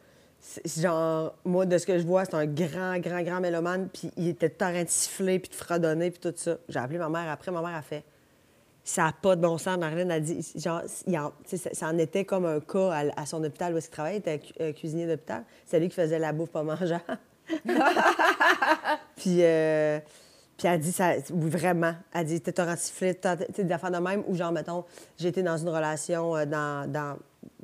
[0.66, 4.28] genre, moi, de ce que je vois, c'est un grand, grand, grand mélomane, puis il
[4.30, 6.58] était en train de siffler, puis de fredonner, puis tout ça.
[6.70, 8.04] J'ai appelé ma mère après, ma mère a fait,
[8.84, 9.78] ça n'a pas de bon sens.
[9.78, 10.82] Marilyn a dit, genre,
[11.46, 14.74] ça, en était comme un cas à, son hôpital où il travaillait, il était euh,
[14.74, 15.44] cuisinier d'hôpital.
[15.66, 17.04] C'est lui qui faisait la bouffe pas mangeable.
[19.16, 20.00] puis, euh,
[20.58, 21.94] puis elle dit, ça, oui, vraiment.
[22.14, 24.84] Elle dit, t'es un sifflé, tu sais, des affaires de même, ou genre, mettons,
[25.24, 27.18] été dans une relation euh, dans-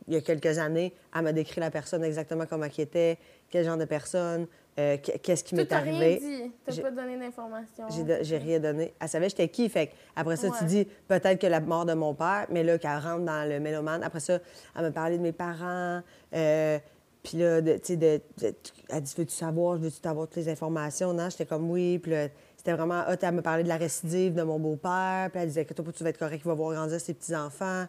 [0.09, 3.17] il y a quelques années, elle m'a décrit la personne exactement comment elle était,
[3.49, 4.47] quel genre de personne,
[4.77, 6.17] euh, qu- qu'est-ce qui Tu m'est arrivé.
[6.21, 6.51] rien dit.
[6.65, 7.85] T'as J'ai- pas donné d'informations.
[8.21, 8.93] J'ai, rien donné.
[8.99, 9.69] Elle savait j'étais qui.
[9.69, 10.57] Fait après ça, Ouais.
[10.59, 13.59] tu dis peut-être que la mort de mon père, mais là, qu'elle rentre dans le
[13.59, 14.03] mélomane.
[14.03, 14.39] Après ça,
[14.75, 16.01] elle me parlait de mes parents.
[16.33, 16.79] euh,
[17.21, 18.55] puis là, de- tu sais, de, de-
[18.89, 21.13] elle dit Veux-tu savoir, veux-tu avoir toutes les informations?
[21.13, 21.99] Non, j'étais comme oui.
[21.99, 23.15] Puis là, c'était vraiment hot.
[23.21, 25.29] Elle me parlait de la récidive de mon beau-père.
[25.31, 27.85] Puis elle disait que toi, tu vas être correct, il va voir grandir ses petits-enfants.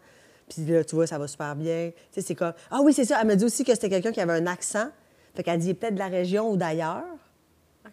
[0.52, 1.90] Puis là, tu vois, ça va super bien.
[2.12, 2.52] Tu sais, c'est comme.
[2.70, 3.18] Ah oui, c'est ça.
[3.20, 4.88] Elle m'a dit aussi que c'était quelqu'un qui avait un accent.
[5.34, 7.04] Fait qu'elle dit il est peut-être de la région ou d'ailleurs,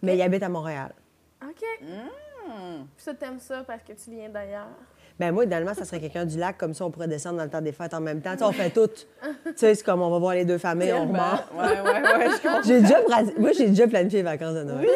[0.01, 0.91] mais il habite à Montréal.
[1.43, 1.64] OK.
[1.80, 1.88] Puis
[2.97, 4.68] ça, t'aimes ça parce que tu viens d'ailleurs?
[5.20, 7.49] Ben moi, idéalement, ça serait quelqu'un du lac, comme ça, on pourrait descendre dans le
[7.49, 8.34] temps des fêtes en même temps.
[8.34, 8.88] Tu sais, on fait tout.
[8.88, 9.05] tu
[9.55, 11.24] sais, c'est comme on va voir les deux familles, on Tellement.
[11.30, 11.43] remonte.
[11.55, 12.62] Ouais, ouais, ouais, je comprends.
[12.64, 13.01] J'ai déjà,
[13.38, 14.88] moi, j'ai déjà planifié les vacances de Noël.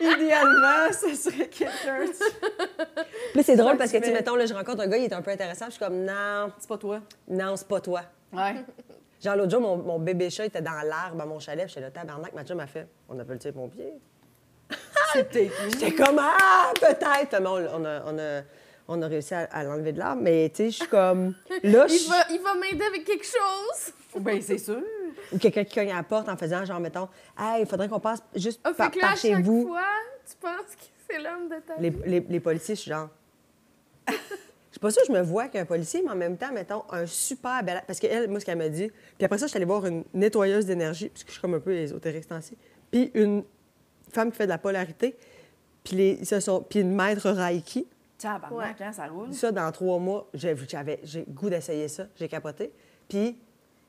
[0.00, 2.04] Idéalement, ce serait quelqu'un.
[2.06, 5.04] Puis là, c'est drôle parce que, tu sais, mettons, là, je rencontre un gars, il
[5.04, 7.00] est un peu intéressant, puis je suis comme, non, C'est pas toi.
[7.28, 8.02] non, c'est pas toi.
[8.32, 8.54] Ouais.
[9.22, 11.80] Genre, l'autre jour, mon, mon bébé chat était dans l'arbre à mon chalet, puis j'étais
[11.86, 13.84] là, tabarnak, ma m'a fait, on appelle le pompier.
[13.84, 14.00] Lui.
[15.14, 17.40] J'étais comme, ah, peut-être.
[17.40, 18.42] Mais on, on a, on, a,
[18.86, 21.34] on a réussi à, à l'enlever de l'arbre, mais, tu sais, je suis comme,
[21.64, 23.92] là, Il va, il va m'aider avec quelque chose.
[24.20, 24.82] Ben, c'est sûr.
[25.32, 27.08] Ou quelqu'un qui cogne à la porte en faisant genre, mettons,
[27.38, 29.44] hey, il faudrait qu'on passe juste Ah, par, fait que là, par à chez chaque
[29.44, 29.66] vous.
[29.66, 29.82] fois,
[30.28, 31.98] tu penses que c'est l'homme de ta Les, vie?
[32.06, 33.08] les, les policiers, je suis genre.
[34.70, 36.84] Je suis pas sûre que je me vois qu'un policier, mais en même temps, mettons,
[36.90, 37.82] un super bel.
[37.86, 38.88] Parce qu'elle, moi, ce qu'elle m'a dit.
[39.16, 41.54] Puis après ça, je suis allée voir une nettoyeuse d'énergie, parce que je suis comme
[41.54, 42.56] un peu ésotérique ce temps-ci.
[42.90, 43.44] Puis une
[44.12, 45.16] femme qui fait de la polarité.
[45.82, 47.88] Puis, les, ils se sont, puis une maître Reiki.
[48.18, 49.32] Tabarnak, hein, ça roule.
[49.32, 52.04] Ça, dans trois mois, j'ai j'avais goût d'essayer ça.
[52.16, 52.70] J'ai capoté.
[53.08, 53.38] Puis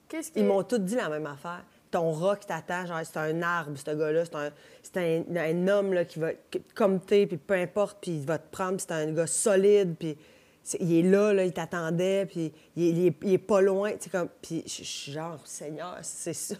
[0.09, 0.39] Qu'est-ce que...
[0.39, 1.63] Ils m'ont tous dit la même affaire.
[1.91, 4.25] Ton qui t'attend, genre, c'est un arbre, ce gars-là.
[4.25, 4.49] C'est un,
[4.83, 6.29] c'est un, un homme là, qui va,
[6.75, 9.95] comme t'es, puis peu importe, puis il va te prendre, puis c'est un gars solide,
[9.97, 10.15] puis
[10.61, 13.61] c'est- il est là, là, il t'attendait, puis il, est- il est, il est pas
[13.61, 13.91] loin.
[13.99, 16.55] sais, Comme, puis je suis genre, Seigneur, c'est ça.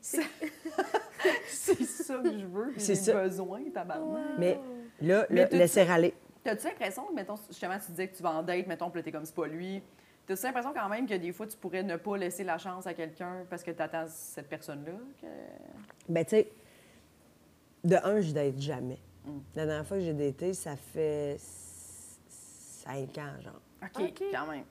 [0.00, 0.22] C'est
[1.84, 3.22] ça que je veux, C'est j'ai ça.
[3.22, 4.38] besoin, tabarnak.
[4.38, 4.58] Mais
[5.02, 6.14] là, Mais là t'as- laisser aller.
[6.44, 9.24] T'as-tu l'impression, mettons, justement, tu disais que tu vas en date, mettons, puis t'es comme
[9.24, 9.82] c'est pas lui.
[10.28, 12.92] T'as-tu l'impression quand même que des fois, tu pourrais ne pas laisser la chance à
[12.94, 14.92] quelqu'un parce que t'attends cette personne-là?
[15.20, 15.26] que-
[16.12, 16.52] Ben, tu sais,
[17.82, 18.98] de un, je date jamais.
[19.24, 19.38] Mm.
[19.56, 21.36] La dernière fois que j'ai daté, ça fait
[22.28, 23.60] cinq ans, genre.
[23.82, 24.22] OK, OK.
[24.32, 24.64] quand même.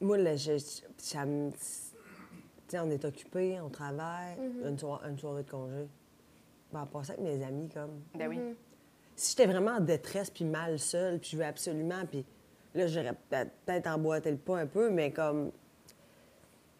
[0.00, 0.58] Moi, là, je,
[0.98, 1.58] ça me- Tu
[2.68, 4.68] sais, on est occupé, on travaille, Mm-hmm.
[4.68, 5.88] une, soir- une soirée de congé.
[6.72, 8.02] Ben, en passant avec mes amis, comme...
[8.14, 8.38] Ben oui.
[9.14, 12.24] Si j'étais vraiment en détresse, puis mal seule, puis je veux absolument, puis
[12.74, 15.50] là, j'aurais peut-être emboîté le pas un peu, mais comme...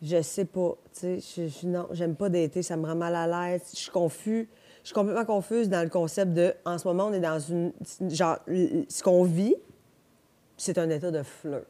[0.01, 3.14] Je sais pas, tu sais, je- je- non, j'aime pas dater, ça me rend mal
[3.14, 3.62] à l'aise.
[3.72, 4.49] Je suis confus,
[4.82, 7.72] je suis complètement confuse dans le concept de, en ce moment, on est dans une...
[8.09, 9.55] Genre, ce qu'on vit,
[10.57, 11.62] c'est un état de flirt.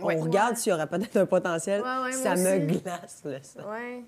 [0.00, 0.16] Ouais.
[0.18, 2.80] On regarde s'il y aurait peut-être un potentiel, Ouais, ouais, ça me aussi.
[2.80, 3.68] glace, là, ça.
[3.68, 4.02] Ouais.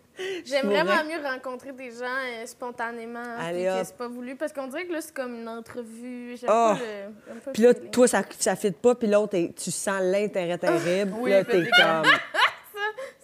[0.45, 0.83] J'aime pourrais.
[0.83, 3.23] vraiment mieux rencontrer des gens euh, spontanément.
[3.39, 4.35] Allez, puis que c'est pas voulu.
[4.35, 6.37] Parce qu'on dirait que là, c'est comme une entrevue.
[6.49, 6.73] Oh.
[6.79, 7.35] le.
[7.35, 7.91] le Puis là, feeling.
[7.91, 11.15] toi, ça ne fit pas, puis l'autre, tu sens l'intérêt terrible.
[11.19, 12.05] Oui, là, puis t'es comme...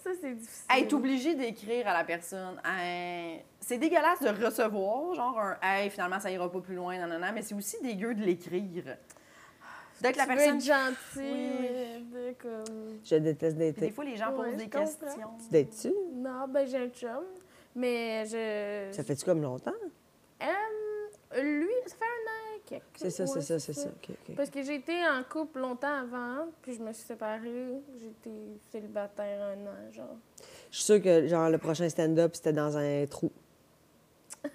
[0.03, 0.65] Ça, c'est difficile.
[0.79, 6.19] Être obligé d'écrire à la personne, Hey, c'est dégueulasse de recevoir, genre un Hey, finalement,
[6.19, 8.97] ça ira pas plus loin, non, mais c'est aussi dégueu de l'écrire.
[10.01, 10.55] Que la personne.
[10.57, 10.95] être gentil.
[11.17, 12.09] Oui, oui.
[12.13, 12.99] de comme...
[13.03, 13.91] Je déteste Des dater.
[13.91, 14.79] fois, les gens Ouais, posent des comprends.
[14.85, 15.29] questions.
[15.43, 15.93] Tu dates-tu?
[16.13, 17.23] Non, ben j'ai un chum.
[17.75, 18.93] Mais je.
[18.95, 19.71] Ça fait-tu comme longtemps?
[21.33, 22.83] Lui, ça fait un an et quelques.
[22.97, 23.87] C'est ça, c'est ça, c'est ça.
[24.35, 27.71] Parce que j'ai été en couple longtemps avant, puis je me suis séparée.
[27.97, 28.35] J'étais
[28.69, 30.17] célibataire un an, genre.
[30.71, 33.31] Je suis sûre que, genre, le prochain stand-up, c'était dans un trou.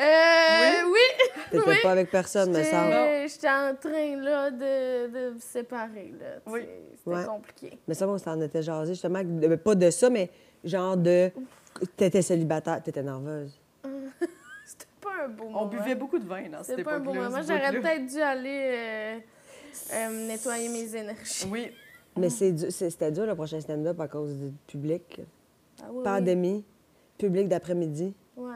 [0.00, 1.27] Euh, oui!
[1.50, 1.76] T'étais Oui.
[1.82, 3.28] pas avec personne, J'étais- semble.
[3.28, 6.26] J'étais en train, là, de, de me séparer, là.
[6.46, 6.60] Oui.
[6.96, 7.24] C'était Ouais.
[7.24, 7.78] compliqué.
[7.86, 9.20] Mais ça, on s'en était jasé, justement.
[9.64, 10.30] Pas de ça, mais
[10.64, 11.30] genre de...
[11.96, 13.58] T'étais célibataire, t'étais nerveuse.
[14.64, 15.62] C'était pas un beau moment.
[15.62, 17.30] On buvait beaucoup de vin dans cette C'était pas un beau époque-là.
[17.30, 17.42] moment.
[17.46, 19.18] J'aurais peut-être dû aller euh,
[19.94, 21.46] euh, nettoyer mes énergies.
[21.50, 21.70] Oui.
[22.16, 25.20] Mais c'est du- c'est- c'était dur, le prochain stand-up, à cause du public.
[25.80, 26.04] Ah oui, oui.
[26.04, 26.64] Pandémie,
[27.16, 28.12] public d'après-midi.
[28.36, 28.50] Ouais.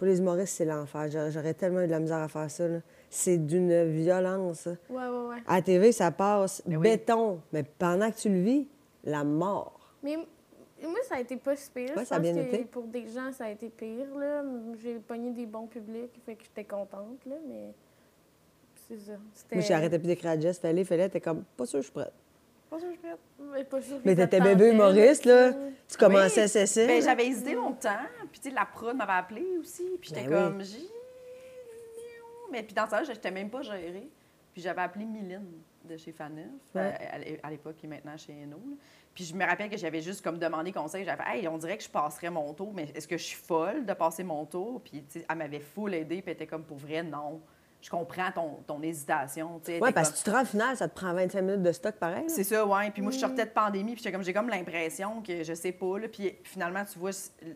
[0.00, 1.10] Pour les humoristes, c'est l'enfer.
[1.30, 2.64] J'aurais- tellement eu de la misère à faire ça.
[3.10, 4.64] C'est d'une violence.
[4.88, 5.36] Ouais, ouais, ouais.
[5.46, 6.84] À la TV, ça passe Ben oui.
[6.88, 7.38] béton.
[7.52, 8.66] Mais pendant que tu le vis,
[9.04, 9.78] la mort.
[10.02, 11.90] Mais moi, ça a été pas si pire.
[11.94, 12.64] Ouais, Je ça a bien que été.
[12.64, 14.16] pour des gens, ça a été pire.
[14.16, 14.42] là.
[14.82, 17.74] J'ai pogné des bons publics, fait que j'étais contente, là, mais
[18.88, 19.12] c'est ça.
[19.34, 19.56] C'était...
[19.56, 20.58] Moi, j'ai arrêté plus d'écrire à Jess.
[20.60, 22.10] Fallait, fallait, t'es comme, pas sûr, je suis prête.
[24.04, 25.52] Mais, t'étais bébé humoriste, là.
[25.88, 26.86] tu commençais à cesser.
[26.86, 27.98] Ben, j'avais hésité longtemps.
[28.30, 29.84] Puis, tu sais, la prod m'avait appelé aussi.
[30.00, 30.86] Puis, j'étais Ben comme, j'ai.
[32.52, 34.08] Mais puis, dans ça, je n'étais même pas gérée.
[34.52, 35.46] Puis, j'avais appelé Mylène
[35.84, 37.38] de chez Faneuf, Ouais.
[37.42, 38.60] à, l'époque, qui est maintenant chez Eno.
[39.14, 41.04] Puis, je me rappelle que j'avais juste comme demandé conseil.
[41.04, 43.38] J'avais fait, hey, on dirait que je passerais mon tour, mais est-ce que je suis
[43.38, 44.80] folle de passer mon tour?
[44.82, 46.22] Puis, tu sais, elle m'avait full aidée.
[46.22, 47.40] Puis, elle était comme, pour vrai, non.
[47.82, 49.56] Je comprends ton, ton hésitation.
[49.58, 51.72] était parce comme- que tu te rends au final, ça te prend 25 minutes de
[51.72, 52.24] stock pareil.
[52.28, 52.90] c'est ça, ouais.
[52.90, 55.72] Puis moi, je sortais de pandémie, puis j'étais comme, j'ai comme l'impression que je sais
[55.72, 55.98] pas.
[55.98, 56.08] Là.
[56.08, 57.10] Puis finalement, tu vois,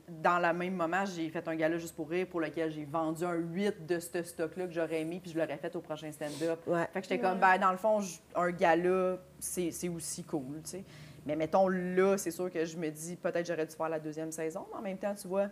[0.08, 3.22] dans le même moment, j'ai fait un gala juste pour rire pour lequel j'ai vendu
[3.24, 6.60] un 8 de ce stock-là que j'aurais aimé, puis je l'aurais fait au prochain stand-up.
[6.66, 6.88] Ouais.
[6.92, 8.00] Fait que j'étais comme, ben, dans le fond,
[8.34, 10.84] un gala, c'est c'est aussi cool, tu sais.
[11.26, 14.30] Mais mettons, là, c'est sûr que je me dis, peut-être j'aurais dû faire la deuxième
[14.32, 15.48] saison, mais en même temps, tu vois,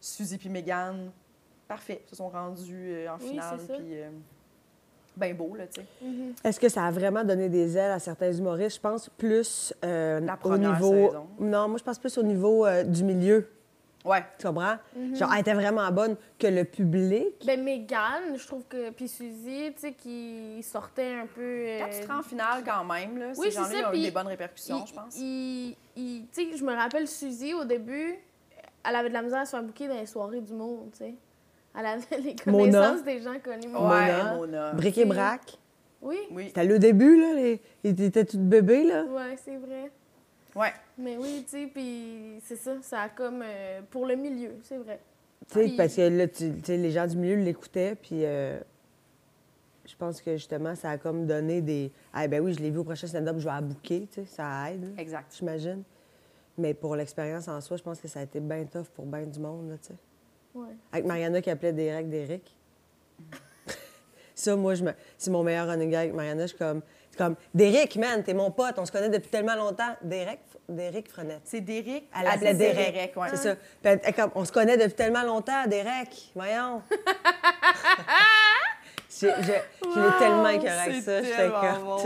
[0.00, 1.10] Suzy puis Megan,
[1.68, 4.08] parfait, se sont rendus euh, en Oui, finale, puis euh,
[5.16, 5.86] ben beau, là, tu sais.
[6.42, 8.76] Est-ce que ça a vraiment donné des ailes à certains humoristes?
[8.76, 10.92] Je pense plus euh, La au niveau.
[10.92, 11.26] saison.
[11.38, 13.48] Non, moi, je pense plus au niveau euh, du milieu.
[14.04, 14.22] Ouais.
[14.38, 14.76] Tu comprends?
[15.14, 17.42] Genre, elle était vraiment bonne que le public.
[17.46, 18.90] Ben, Megan, je trouve que.
[18.90, 21.40] Puis Suzy, tu sais, qui sortait un peu.
[21.40, 23.84] euh, Quand tu te rends en finale, quand même, là, Oui, ces c'est gens-là ils
[23.86, 25.16] ont eu des bonnes répercussions, je pense.
[25.16, 28.16] il- il- tu sais, je me rappelle Suzy, au début,
[28.86, 30.98] elle avait de la misère à se faire bouquer dans les soirées du monde, tu
[30.98, 31.14] sais.
[31.78, 32.88] Elle avait les Mona.
[32.88, 33.68] connaissances des gens connus.
[33.68, 34.34] Mona.
[34.34, 34.72] Mona.
[34.72, 35.58] Bric et brac.
[36.02, 37.32] Oui, Oui, C'était le début, là.
[37.34, 37.60] Les...
[37.82, 39.04] Ils étaient tous bébés, là.
[39.04, 39.90] ouais, c'est vrai.
[40.54, 40.72] ouais.
[40.98, 43.42] Mais oui, tu sais, puis c'est ça, ça a comme.
[43.42, 45.00] euh, pour le milieu, c'est vrai.
[45.50, 48.58] Tu sais, parce que là, tu les gens du milieu l'écoutaient, puis euh,
[49.86, 51.90] je pense que justement, ça a comme donné des.
[52.12, 54.24] Ah, ben oui, je l'ai vu au prochain stand-up, je vais la booker, tu sais,
[54.26, 55.34] ça aide, là, Exact.
[55.36, 55.82] j'imagine.
[56.58, 59.22] Mais pour l'expérience en soi, je pense que ça a été bien tough pour bien
[59.26, 59.94] du monde, là, tu sais.
[60.54, 60.68] Ouais.
[60.92, 62.56] Avec Mariana qui appelait Derek Derek.
[64.34, 64.92] ça, moi, je me...
[65.18, 66.42] c'est mon meilleur running gag avec Mariana.
[66.42, 66.80] Je suis comme,
[67.10, 69.94] c'est comme Derek, man, t'es mon pote, on se connaît depuis tellement longtemps.
[70.02, 71.42] Derek, Derek Frenette.
[71.44, 72.08] C'est Derek.
[72.16, 73.16] Elle l'appelait c'est Derek.
[73.16, 73.28] ouais.
[73.30, 73.54] C'est ça.
[73.56, 76.30] Puis elle- elle comme, on se connaît depuis tellement longtemps, Derek.
[76.34, 76.82] Voyons.
[79.20, 81.22] J'ai- Je, je l'ai tellement écœuré avec ça.
[81.22, 81.96] J'étais bon,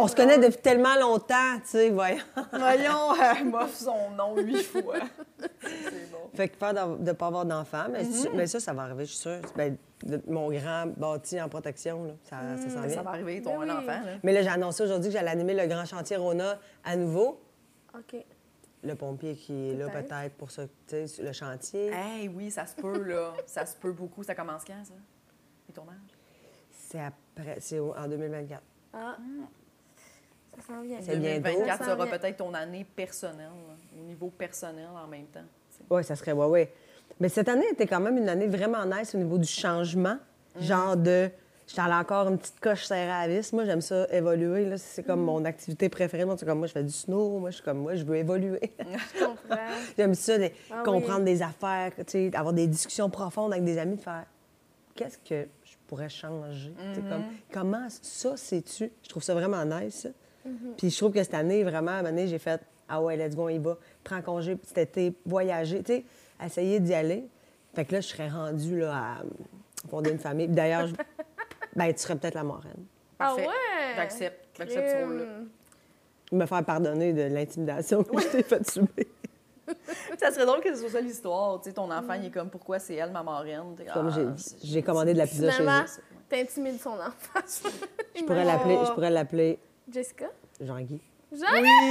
[0.00, 2.16] On se connaît depuis tellement longtemps, tu sais, voyons.
[2.52, 4.96] Voyons, elle m'offre son nom huit fois.
[5.38, 6.18] C'est bon.
[6.34, 9.04] Fait que peur de ne pas avoir d'enfant, mais, tu- mais ça, ça va arriver,
[9.04, 9.40] je suis sûre.
[9.56, 9.76] Ben,
[10.06, 12.86] le- mon grand bâti en protection, là, ça, ça s'en vient.
[12.88, 13.70] Mm, Ça va arriver, ton Ben oui.
[13.70, 13.86] enfant.
[14.04, 14.12] Là.
[14.22, 17.40] Mais là, j'ai annoncé aujourd'hui que j'allais animer le grand chantier Rona à nouveau.
[17.94, 18.16] OK.
[18.84, 20.34] Le pompier qui est là Peut-être.
[20.36, 21.92] pour ça, tu sais, sur le chantier.
[21.92, 23.32] Hey, oui, ça se peut, là.
[23.46, 24.24] Ça se peut beaucoup.
[24.24, 24.94] Ça commence quand, ça?
[25.68, 25.94] Les tournages?
[26.92, 28.60] C'est après, c'est en 2024.
[28.92, 29.16] Ah.
[30.54, 30.98] Ça s'en vient.
[31.00, 31.44] C'est bientôt.
[31.48, 35.40] 2024 Ça sera peut-être ton année personnelle, là, au niveau personnel en même temps.
[35.90, 36.72] Oui, ça serait, ouais, ouais.
[37.18, 40.18] Mais cette année était quand même une année vraiment nice au niveau du changement.
[40.56, 40.60] Mm.
[40.62, 41.30] Genre de.
[41.66, 43.50] J'étais allée encore une petite coche serrée à la vis.
[43.54, 44.66] Moi, j'aime ça évoluer.
[44.68, 44.76] là.
[44.76, 45.06] C'est Mm.
[45.06, 46.26] comme mon activité préférée.
[46.26, 47.38] Moi, c'est comme moi, je fais du snow.
[47.38, 48.60] Moi, je suis comme moi, je veux évoluer.
[48.78, 49.56] Je comprends.
[49.96, 51.32] j'aime ça, de Ah comprendre oui.
[51.32, 54.24] des affaires, tu sais, avoir des discussions profondes avec des amis, de faire
[54.94, 55.48] qu'est-ce que
[56.08, 56.70] changer?
[56.70, 57.08] Mm-hmm.
[57.08, 58.90] comme, comment ça, sais-tu?
[59.02, 59.94] Je trouve ça vraiment nice.
[60.02, 60.08] ça.
[60.48, 60.74] Mm-hmm.
[60.76, 63.48] Puis je trouve que cette année, vraiment, à j'ai fait Ah ouais, let's go, on
[63.48, 63.78] y va.
[64.04, 66.04] Prends congé cet été, voyager, tu sais,
[66.44, 67.24] essayer d'y aller.
[67.74, 69.22] Fait que là, je serais rendue là, à
[69.88, 70.46] fonder une famille.
[70.46, 70.94] Puis D'ailleurs, je-
[71.76, 72.84] ben, tu serais peut-être la marraine.
[73.18, 73.46] Ah Parfait.
[73.46, 73.94] ouais?
[73.96, 74.48] J'accepte.
[74.58, 75.24] J'accepte ce rôle-là.
[76.32, 79.04] Me faire pardonner de l'intimidation que je t'ai fait subir.
[80.18, 81.60] Ça serait drôle que ce soit ça l'histoire.
[81.60, 83.76] Tu sais, ton enfant, il est comme pourquoi c'est elle ma marraine?
[83.92, 85.68] Comme ah, j'ai- j'ai commandé de la pizza chez eux.
[86.28, 87.40] t'intimides son enfant.
[88.14, 89.58] Je pourrais l'appeler, je pourrais l'appeler
[89.90, 90.26] Jessica?
[90.60, 91.00] Jean-Guy.
[91.32, 91.46] Jean?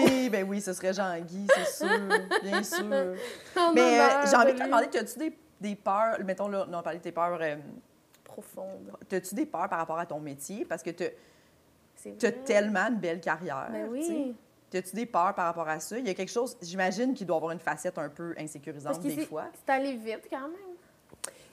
[0.06, 2.00] Oui, ben oui, ce serait Jean-Guy, c'est sûr,
[2.44, 2.84] bien sûr.
[3.58, 6.74] En Mais euh, j'ai envie de te demander, as-tu des, des peurs, mettons là, on
[6.74, 7.56] a parlé de tes peurs, euh,
[8.24, 8.92] Profonde.
[9.12, 10.64] as-tu des peurs par rapport à ton métier?
[10.66, 11.04] Parce que tu
[11.96, 13.68] C'est as tellement une belle carrière.
[13.72, 14.34] Ben sais.
[14.74, 14.80] Oui.
[14.80, 15.98] As-tu des peurs par rapport à ça?
[15.98, 19.26] Il y a quelque chose, j'imagine qu'il doit avoir une facette un peu insécurisante des
[19.26, 19.46] fois.
[19.66, 20.52] c'est allé vite quand même.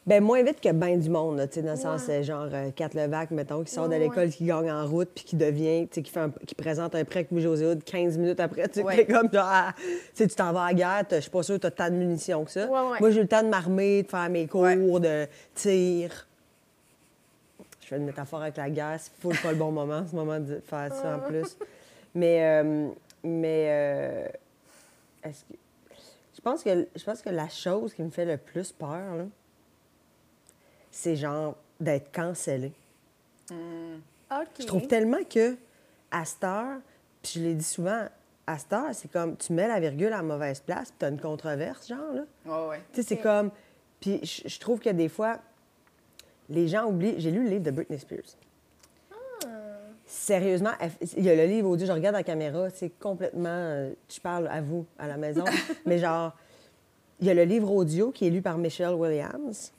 [0.07, 2.21] Ben moins vite que bien du monde, tu sais, dans le sens, Ouais.
[2.21, 4.29] euh, genre, euh, Kat Levac, mettons, qui sort de l'école, ouais.
[4.31, 7.05] qui gagne en route, puis qui devient, tu sais, qui, fait un- qui présente un
[7.05, 9.05] prêt avec Louis-José Hood 15 minutes après, tu sais, Ouais.
[9.05, 9.75] comme, genre, ah,
[10.17, 12.43] tu t'en vas à la guerre, je suis pas sûre que t'as tant de munitions
[12.47, 12.65] que ça.
[12.67, 12.97] Ouais, ouais.
[13.01, 14.77] Moi, j'ai eu le temps de m'armer, de faire mes cours Ouais.
[14.77, 16.27] de tir.
[17.83, 20.41] Je fais une métaphore avec la guerre, c'est full pas le bon moment, ce moment
[20.41, 21.55] de faire ça en plus.
[22.15, 22.89] Mais, euh,
[23.23, 24.29] mais, euh,
[25.25, 25.55] est-ce que...
[26.35, 29.25] Je pense que, je pense que la chose qui me fait le plus peur, là,
[30.91, 32.73] c'est genre d'être cancellé.
[33.51, 34.47] OK.
[34.61, 35.57] Je trouve tellement que
[36.11, 36.79] à cette heure,
[37.23, 38.07] puis je l'ai dit souvent,
[38.47, 41.05] à cette heure, c'est comme tu mets la virgule à la mauvaise place, puis tu
[41.05, 42.69] as une controverse, genre, là.
[42.69, 42.81] Ouais.
[42.93, 43.51] Tu sais, c'est comme.
[44.01, 45.39] Puis je, je trouve que des fois,
[46.49, 47.17] les gens oublient.
[47.19, 48.37] J'ai lu le livre de Britney Spears.
[50.11, 50.71] Sérieusement,
[51.19, 53.49] il y a le livre audio, je regarde la caméra, c'est complètement.
[53.51, 55.45] euh, Je parle à vous, à la maison.
[55.87, 56.35] mais genre,
[57.21, 59.71] il y a le livre audio qui est lu par Michelle Williams,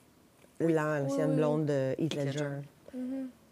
[0.60, 1.36] l'an- l'ancienne oui.
[1.38, 2.46] blonde de Heath Ledger.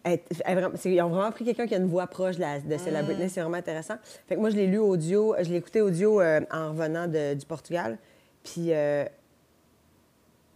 [0.03, 2.77] Elle- elle ils ont vraiment pris quelqu'un qui a une voix proche de, la, de
[2.77, 3.95] celle de Britney, c'est vraiment intéressant.
[4.27, 7.33] Fait que moi, je l'ai lu audio, je l'ai écouté audio euh, en revenant de-
[7.33, 7.97] du Portugal.
[8.43, 9.03] Puis euh,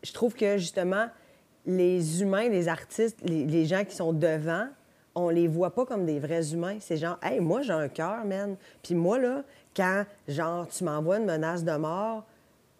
[0.03, 1.07] je trouve que justement,
[1.65, 4.67] les humains, les artistes, les, les gens qui sont devant,
[5.15, 6.77] on les voit pas comme des vrais humains.
[6.79, 8.55] C'est genre, hey, moi, j'ai un cœur, man.
[8.83, 9.43] Puis moi, là,
[9.75, 12.25] quand, genre, tu m'envoies une menace de mort,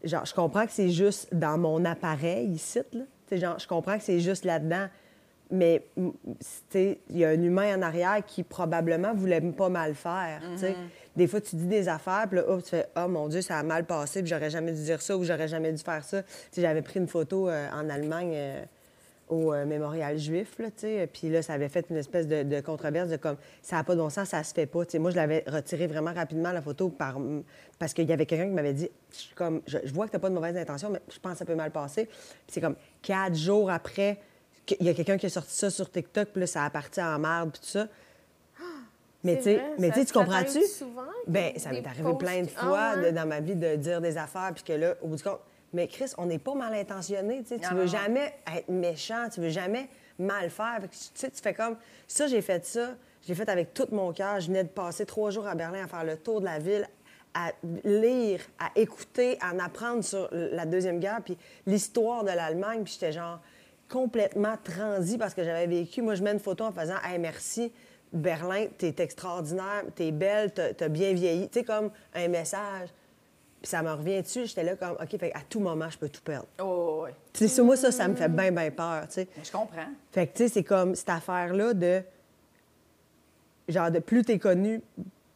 [0.04, 3.04] genre, je comprends que c'est juste dans mon appareil ici, là.
[3.28, 4.88] Tu sais, genre, je comprends que c'est juste là-dedans.
[5.54, 6.08] Mais, tu
[6.70, 10.60] sais, il y a un humain en arrière qui probablement voulait pas mal faire, tu
[10.60, 10.76] sais.
[11.14, 13.58] Des fois, tu dis des affaires, puis là, hop, tu fais «Oh mon Dieu, ça
[13.58, 16.22] a mal passé, puis j'aurais jamais dû dire ça ou j'aurais jamais dû faire ça.»
[16.58, 18.64] j'avais pris une photo euh, en Allemagne euh,
[19.32, 22.44] au euh, mémorial juif, là, tu sais, puis là, ça avait fait une espèce de,
[22.44, 24.92] de controverse de comme «Ça n'a pas de bon sens, ça se fait pas.» Tu
[24.92, 27.18] sais, moi, je l'avais retiré vraiment rapidement, la photo, par,
[27.80, 30.20] parce qu'il y avait quelqu'un qui m'avait dit «Je comme, je, je vois que tu
[30.20, 32.16] pas de mauvaise intention, mais je pense que ça peut mal passer.» Puis
[32.50, 34.20] c'est comme quatre jours après,
[34.80, 37.02] il y a quelqu'un qui a sorti ça sur TikTok, puis là, ça a parti
[37.02, 37.88] en merde, puis tout ça.
[39.24, 40.60] Mais tu C'est sais, vrai, mais ça- tu comprends-tu?
[41.28, 44.02] Ben, ça m'est arrivé posts plein de fois Ah de- dans ma vie de dire
[44.02, 45.40] des affaires, puis que là, au bout du compte,
[45.74, 49.50] mais Chris, on n'est pas mal intentionné, tu Non, veux jamais être méchant, tu veux
[49.50, 49.88] jamais
[50.20, 50.80] mal faire.
[51.16, 54.40] Tu tu fais comme, ça, j'ai fait ça, je l'ai fait avec tout mon cœur.
[54.40, 56.88] Je venais de passer trois jours à Berlin à faire le tour de la ville,
[57.34, 57.52] à
[57.84, 62.94] lire, à écouter, à en apprendre sur la Deuxième Guerre, puis l'histoire de l'Allemagne, puis
[62.94, 63.40] j'étais genre
[63.90, 66.02] complètement transi parce que j'avais vécu.
[66.02, 67.72] Moi, je mets une photo en faisant Hey, merci,
[68.12, 71.48] Berlin, t'es extraordinaire, t'es belle, t'as bien vieilli.
[71.50, 72.90] Tu sais, comme un message.
[73.62, 76.10] Puis ça me revient dessus, j'étais là comme, OK, fait à tout moment, je peux
[76.10, 76.48] tout perdre.
[76.60, 77.14] Oh, ouais.
[77.32, 79.28] Tu sais, moi, ça, ça me fait bien, bien peur, tu sais.
[79.44, 79.88] Je comprends.
[80.12, 82.02] Fait que, tu sais, c'est comme cette affaire-là de.
[83.68, 84.82] Genre, de plus t'es connu,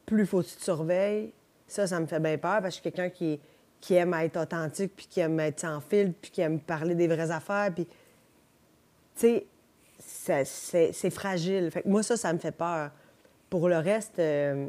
[0.04, 1.32] plus faut que tu te surveilles.
[1.68, 3.40] Ça, ça me fait bien peur parce que je suis quelqu'un qui,
[3.80, 7.06] qui aime être authentique, puis qui aime être sans fil, puis qui aime parler des
[7.06, 7.70] vraies affaires.
[7.72, 7.92] Puis, tu
[9.14, 9.46] sais,
[9.98, 11.70] c'est c'est fragile.
[11.70, 12.90] Fait que moi, ça, ça me fait peur.
[13.48, 14.66] Pour le reste, euh,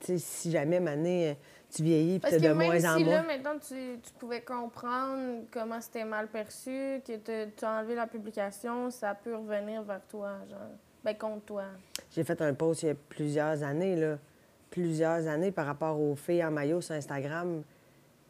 [0.00, 1.36] tu sais, si jamais, Mané,
[1.70, 4.12] tu vieillis puis Parce t'as que de même moins en si là, maintenant, tu, tu
[4.18, 9.34] pouvais comprendre comment c'était mal perçu, que te- tu as enlevé la publication, ça peut
[9.36, 10.58] revenir vers toi, genre.
[11.04, 11.64] Ben, contre toi.
[12.12, 14.18] J'ai fait un post il y a plusieurs années, là.
[14.70, 17.62] Plusieurs années par rapport aux filles en maillot sur Instagram.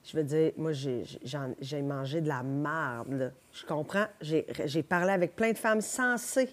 [0.05, 3.31] Je veux dire, moi, j'ai mangé de la merde, là.
[3.53, 4.07] Je comprends.
[4.21, 6.49] J'ai j'ai parlé avec plein de femmes sensées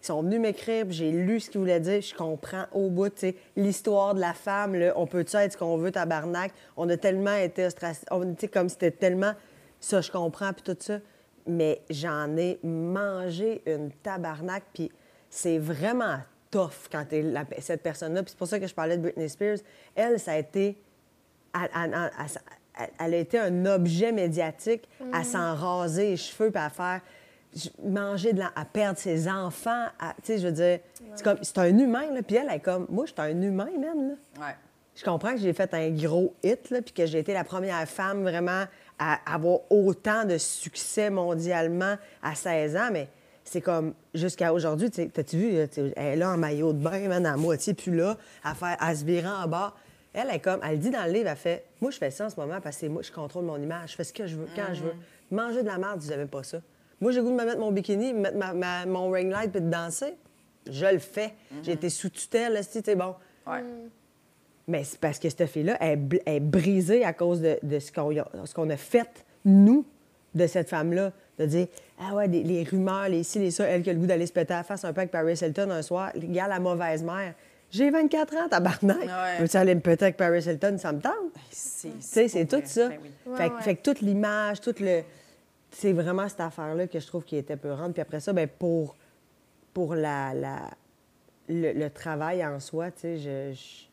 [0.00, 2.00] qui sont venues m'écrire, j'ai lu ce qu'ils voulaient dire.
[2.00, 4.92] Je comprends au bout, tu sais, l'histoire de la femme, là.
[4.96, 6.52] On peut-tu être ce qu'on veut, tabarnak?
[6.76, 8.06] On a tellement été ostracisés.
[8.10, 9.32] On- Tu sais, comme c'était tellement...
[9.80, 10.98] Ça, je comprends, puis tout ça.
[11.46, 14.90] Mais j'en ai mangé une tabarnak, puis
[15.30, 16.18] c'est vraiment
[16.50, 18.22] tough quand t'es la- cette personne-là.
[18.22, 19.58] Puis c'est pour ça que je parlais de Britney Spears.
[19.94, 20.80] Elle, ça a été...
[21.54, 22.10] Elle, elle- elle-
[22.78, 27.00] elle- elle a été un objet médiatique à s'en raser les cheveux puis à faire
[27.84, 29.86] manger de la, à perdre ses enfants.
[29.98, 30.80] à- Tu sais, je veux dire,
[31.14, 32.22] c'est comme c'est un humain là.
[32.22, 34.08] Puis elle, elle est comme moi, je suis un humain, man.
[34.38, 34.46] Là.
[34.46, 34.54] Ouais.
[34.94, 37.86] Je comprends que j'ai fait un gros hit, là, puis que j'ai été la première
[37.88, 38.64] femme vraiment
[38.98, 43.08] à avoir autant de succès mondialement à 16 ans, mais
[43.44, 47.24] c'est comme jusqu'à aujourd'hui, t'as-tu vu, là, elle est là en maillot de bain, man,
[47.26, 49.72] à moitié, puis là, à, faire, à se virer en bas.
[50.12, 52.30] Elle est comme, elle dit dans le livre, elle fait Moi, je fais ça en
[52.30, 54.48] ce moment parce que moi, je contrôle mon image, je fais ce que je veux,
[54.56, 54.94] quand je veux.
[55.30, 56.58] Manger de la merde, vous n'avez pas ça.
[57.00, 59.30] Moi, j'ai le goût de me mettre mon bikini, me mettre ma- ma- mon ring
[59.30, 60.14] light puis de danser.
[60.70, 61.32] Je le fais.
[61.62, 63.14] J'ai été sous tutelle, là, c'est bon?
[63.46, 63.62] Ouais.
[64.66, 67.90] Mais c'est parce que cette fille-là elle est est brisée à cause de, de ce
[67.90, 69.86] qu'on a, ce qu'on a fait, nous,
[70.34, 71.12] de cette femme-là.
[71.38, 71.68] De dire,
[72.00, 74.26] ah ouais, des- les rumeurs, les ci, les ça, elle qui a le goût d'aller
[74.26, 76.10] se péter à la face un peu avec Paris Hilton un soir.
[76.14, 77.34] Regarde la mauvaise mère.
[77.70, 78.98] J'ai 24 ans, tabarnak.
[79.02, 79.38] Ouais.
[79.38, 80.76] Peux-tu aller me péter avec Paris Hilton?
[80.78, 81.12] Ça me tente.
[81.50, 82.88] C'est Tu sais, c'est pour tout ça.
[82.88, 83.10] Ben oui.
[83.32, 83.62] Ouais, fait, ouais.
[83.62, 85.02] fait que toute l'image, tout le.
[85.70, 87.92] C'est vraiment cette affaire-là que je trouve qui était peurante.
[87.92, 88.96] Puis après ça, ben pour,
[89.74, 90.70] pour la, la-
[91.48, 93.84] le, le travail en soi, tu sais, je, je,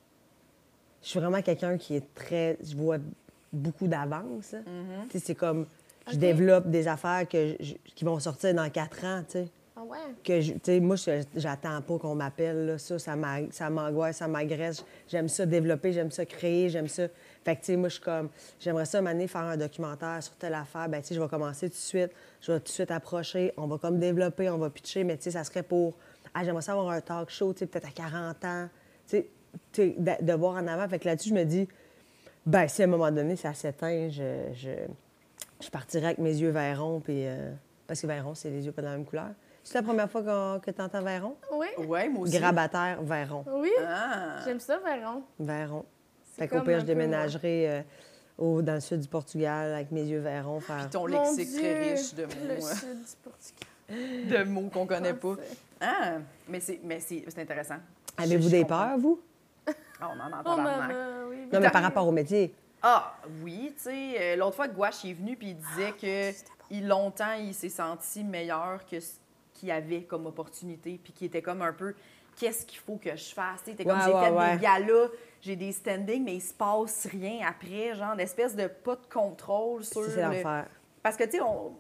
[1.03, 2.57] je suis vraiment quelqu'un qui est très.
[2.63, 2.97] Je vois
[3.53, 4.53] beaucoup d'avance.
[4.53, 4.63] hein.
[5.09, 5.65] Tu sais, c'est comme.
[6.11, 9.81] Je développe des affaires que je- qui vont sortir dans quatre ans, tu sais Ah
[9.83, 9.97] ouais?
[10.23, 10.95] que je- moi,
[11.35, 12.75] j'attends pas qu'on m'appelle.
[12.79, 13.15] Ça, ça
[13.69, 14.85] m'angoisse, ça m'agresse.
[15.07, 17.07] J'aime ça développer, j'aime ça créer, j'aime ça.
[17.45, 18.29] Fait que, tu sais, moi, je suis comme,
[18.59, 20.89] j'aimerais ça, m'amener faire un documentaire sur telle affaire.
[20.89, 22.11] Ben, tu sais, je vais commencer tout de suite.
[22.41, 23.53] Je vais tout de suite approcher.
[23.55, 25.93] On va comme développer, on va pitcher, mais, tu sais, ça serait pour,
[26.33, 28.69] ah, j'aimerais ça avoir un talk show, tu sais, peut-être à 40 ans.
[29.07, 29.23] Tu
[29.71, 30.89] sais, de, de voir en avant.
[30.89, 31.67] Fait que là-dessus, je me dis,
[32.47, 34.69] ben, si à un moment donné, ça s'éteint, je, je,
[35.63, 37.25] je partirais avec mes yeux verrons, puis.
[37.27, 37.51] euh,
[37.87, 39.29] parce que verron, c'est les yeux pas de la même couleur.
[39.63, 41.35] C'est la première fois que tu entends verron?
[41.53, 41.67] Oui?
[41.85, 42.37] Ouais, moi aussi.
[42.37, 43.43] Grabataire, verron.
[43.51, 43.71] Oui?
[43.87, 44.37] Ah.
[44.45, 45.23] J'aime ça, Véron.
[45.39, 45.85] Verron.
[46.37, 47.81] Fait qu'au pire, je déménagerai euh,
[48.37, 50.59] au, dans le sud du Portugal avec mes yeux verrons.
[50.59, 50.77] Faire...
[50.81, 54.43] Puis ton Mon lexique Dieu, très riche de Le mots, euh, sud du Portugal.
[54.45, 55.35] de mots qu'on connaît pas.
[55.81, 56.13] Ah,
[56.47, 57.75] mais c'est mais c'est c'est intéressant.
[58.17, 58.87] Avez-vous des comprends.
[58.89, 59.21] peurs, vous?
[59.67, 60.87] Ah, on en entend Oh, tabarnak.
[60.89, 61.37] maman, oui.
[61.51, 62.53] Non, mais par rapport au métier.
[62.81, 66.37] Ah, oui, tu sais, euh, l'autre fois, Gouache est venu puis il disait que
[66.69, 69.13] il, longtemps, il s'est senti meilleur que ce
[69.53, 71.93] qu'il avait comme opportunité, puis qu'il était comme un peu
[72.37, 73.63] qu'est-ce qu'il faut que je fasse?
[73.63, 74.55] Tu sais, t'es comme Ouais, j'ai ouais, fait ouais.
[74.57, 75.07] des galas,
[75.45, 79.83] j'ai des standings, mais il se passe rien après, genre d'espèce de pas de contrôle
[79.83, 80.43] sur C'est le-.
[81.03, 81.73] Parce que, tu sais, on-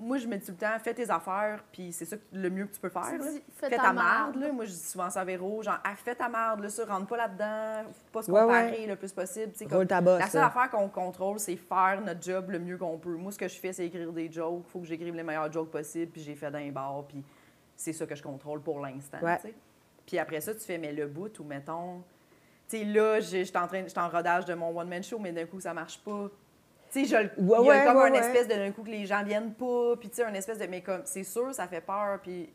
[0.00, 2.66] moi, je me dis tout le temps, fais tes affaires, puis c'est ça le mieux
[2.66, 3.02] que tu peux faire.
[3.16, 3.24] Là.
[3.54, 4.34] fais Fais ta ta marde.
[4.34, 4.50] là.
[4.50, 7.06] Moi, je dis souvent ça à Véro, genre, ah, fais ta marde, là, ça, rentre
[7.06, 8.86] pas là-dedans, faut pas se comparer ouais.
[8.88, 9.52] le plus possible.
[9.52, 10.48] tu sais, Roule ta bosse, La seule là.
[10.48, 13.14] affaire qu'on contrôle, c'est faire notre job le mieux qu'on peut.
[13.14, 14.64] Moi, ce que je fais, c'est écrire des jokes.
[14.66, 17.22] faut que j'écrive les meilleurs jokes possibles, puis j'ai fait d'un bar, puis
[17.76, 19.36] c'est ça que je contrôle pour l'instant, Ouais.
[19.36, 19.54] tu sais.
[20.04, 22.02] Puis après ça, tu fais, mais le bout, ou mettons...
[22.68, 25.46] Tu sais, là, j'étais en train, j'étais en rodage de mon one-man show, mais d'un
[25.46, 26.28] coup, ça marche pas.
[26.90, 28.18] Tu sais, Ouais, il y a ouais, comme ouais, un ouais.
[28.18, 30.66] espèce de d'un coup que les gens viennent pas, puis tu sais, un espèce de.
[30.66, 32.52] Mais comme, c'est sûr, ça fait peur, puis.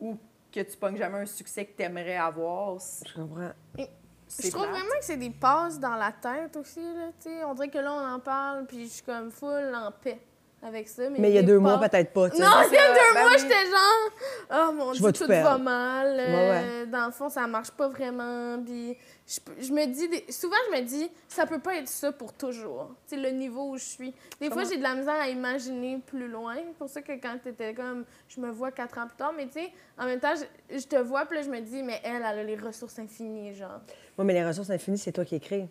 [0.00, 0.16] Ou
[0.52, 2.80] que tu pognes jamais un succès que tu aimerais avoir.
[2.80, 3.50] c'est- Je comprends.
[3.78, 4.70] Je trouve plate.
[4.70, 6.80] vraiment que c'est des passes dans la tête aussi.
[6.80, 7.44] Là, tu sais.
[7.44, 10.20] on dirait que là, on en parle, puis je suis comme full en paix
[10.62, 11.10] avec ça.
[11.10, 12.28] Mais, Mais il y a deux mois, peut-être pas.
[12.28, 16.16] Non, il y a deux ben mois, j'étais genre, oh mon dieu, tout, va mal.
[16.18, 18.62] euh, Dans le fond, ça marche pas vraiment.
[18.64, 18.96] Puis
[19.26, 22.94] je, me dis, souvent, je me dis, ça peut pas être ça pour toujours.
[23.06, 24.14] Sais, le niveau où je suis.
[24.40, 26.54] Des fois, j'ai de la misère à imaginer plus loin.
[26.56, 29.46] C'est pour ça que quand t'étais comme, je me vois quatre ans plus tard, mais
[29.46, 30.34] tu sais, en même temps,
[30.70, 33.54] je, te vois, puis là, je me dis, mais elle, elle a les ressources infinies,
[33.54, 33.80] genre.
[34.16, 35.68] Oui, mais les ressources infinies, c'est toi qui écris.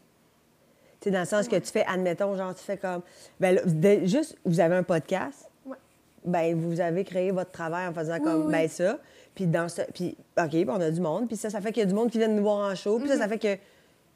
[1.01, 3.01] Tu sais, dans le sens que tu fais, admettons, genre, tu fais comme.
[3.39, 5.49] Ben, là, de- juste, vous avez un podcast.
[5.65, 5.75] Ouais.
[6.23, 8.51] Ben, vous avez créé votre travail en faisant comme, oui.
[8.51, 8.97] ben, ça.
[9.35, 9.81] Puis, dans ce.
[9.93, 11.27] Puis, OK, ben, on a du monde.
[11.27, 12.99] Puis, ça, ça fait qu'il y a du monde qui vient nous voir en show.
[12.99, 13.57] Puis, ça, ça fait que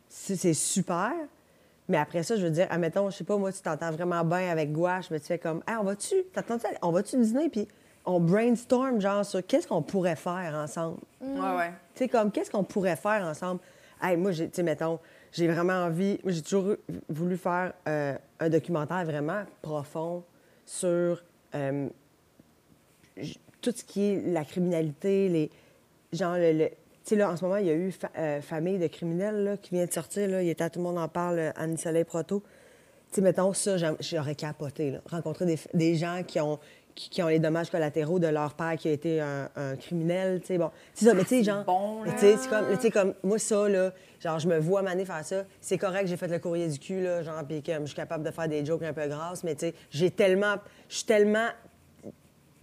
[0.07, 1.11] c'est super.
[1.87, 4.49] Mais après ça, je veux dire, admettons, je sais pas, moi, tu t'entends vraiment bien
[4.49, 7.49] avec Gouache, mais tu fais comme, hey, on va-tu, t'attends-tu, on va-tu dîner?
[7.49, 7.67] Puis,
[8.05, 10.97] on brainstorm, genre, sur qu'est-ce qu'on pourrait faire ensemble.
[11.21, 11.71] Ouais, ouais.
[11.93, 13.59] Tu sais, comme, qu'est-ce qu'on pourrait faire ensemble?
[14.01, 14.99] Hey, moi, tu sais, mettons,
[15.35, 16.75] j'ai vraiment envie, j'ai toujours
[17.09, 20.23] voulu faire euh, un documentaire vraiment profond
[20.65, 21.21] sur
[21.53, 21.89] euh,
[23.61, 25.51] tout ce qui est la criminalité, les.
[26.13, 26.69] Genre, le.
[26.69, 29.57] tu sais, là, en ce moment, il y a eu euh, Famille de criminels, là,
[29.57, 30.41] qui vient de sortir.
[30.41, 32.41] Il était Tout le monde en parle, euh, Annie Soleil Proto.
[33.09, 35.01] Tu sais, mettons, ça, j'aurais capoté, là.
[35.09, 36.59] Rencontrer des, des gens qui ont,
[36.95, 40.39] qui, qui ont les dommages collatéraux de leur père qui a été un, un criminel,
[40.39, 40.71] tu sais, bon.
[40.93, 41.63] C'est ça, mais tu sais, genre...
[41.65, 45.23] bon, tu sais, c'est comme, comme, moi, ça, là, genre, je me vois Mané faire
[45.23, 45.43] ça.
[45.59, 48.23] C'est correct, j'ai fait le courrier du cul, là, genre, puis que je suis capable
[48.23, 50.55] de faire des jokes un peu grasses, mais tu sais, j'ai tellement...
[50.89, 51.49] Je suis tellement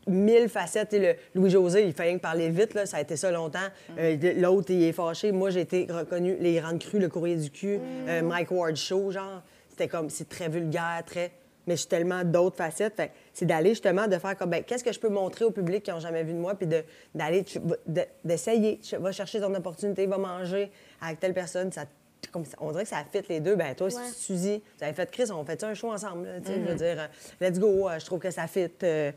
[0.09, 0.93] mille facettes.
[0.93, 3.59] Le Louis-José, il fallait que parler vite, là, ça a été ça longtemps.
[3.99, 5.31] Euh, de- L'autre, il est fâché.
[5.31, 7.79] Moi, j'ai été reconnu Les Grandes Crues, Le Courrier du cul,
[8.09, 9.43] euh, Mike Ward Show, genre.
[9.69, 11.31] C'était comme, c'est très vulgaire, très...
[11.69, 12.95] Mais je suis tellement d'autres facettes.
[12.97, 15.83] Fait c'est d'aller justement, de faire comme, ben, qu'est-ce que je peux montrer au public
[15.83, 17.45] qui n'ont jamais vu de moi, puis de- d'aller,
[17.87, 18.81] de- d'essayer.
[18.99, 20.71] Vas chercher ton opportunité, va manger
[21.01, 21.73] avec telle personne.
[21.73, 21.85] Ça,
[22.31, 23.57] comme, on dirait que ça fit les deux.
[23.57, 23.93] Ben toi, Ouais.
[24.15, 26.27] Suzy, vous avez fait Chris, on fait un show ensemble.
[26.27, 27.07] là, Je veux dire, euh,
[27.41, 28.69] let's go, euh, je trouve que ça fit.
[28.83, 29.11] euh,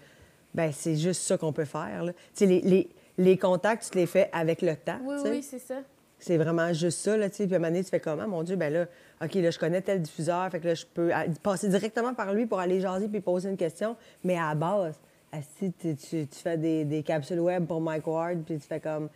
[0.54, 2.04] ben c'est juste ça qu'on peut faire.
[2.06, 2.12] là.
[2.40, 5.00] Les, les, les contacts, tu te les fais avec le temps.
[5.04, 5.76] Oui, oui, c'est ça.
[6.18, 7.46] C'est vraiment juste ça, là, tu sais.
[7.46, 8.86] Puis à un moment donné, tu fais comment, mon Dieu, ben là,
[9.24, 11.12] OK, là, je connais tel diffuseur, fait que là, je peux
[11.42, 13.96] passer directement par lui pour aller jaser puis poser une question.
[14.24, 15.00] Mais à la base,
[15.32, 18.80] asti, tu, tu, tu fais des, des capsules web pour Mike Ward, puis tu fais
[18.80, 19.10] comme,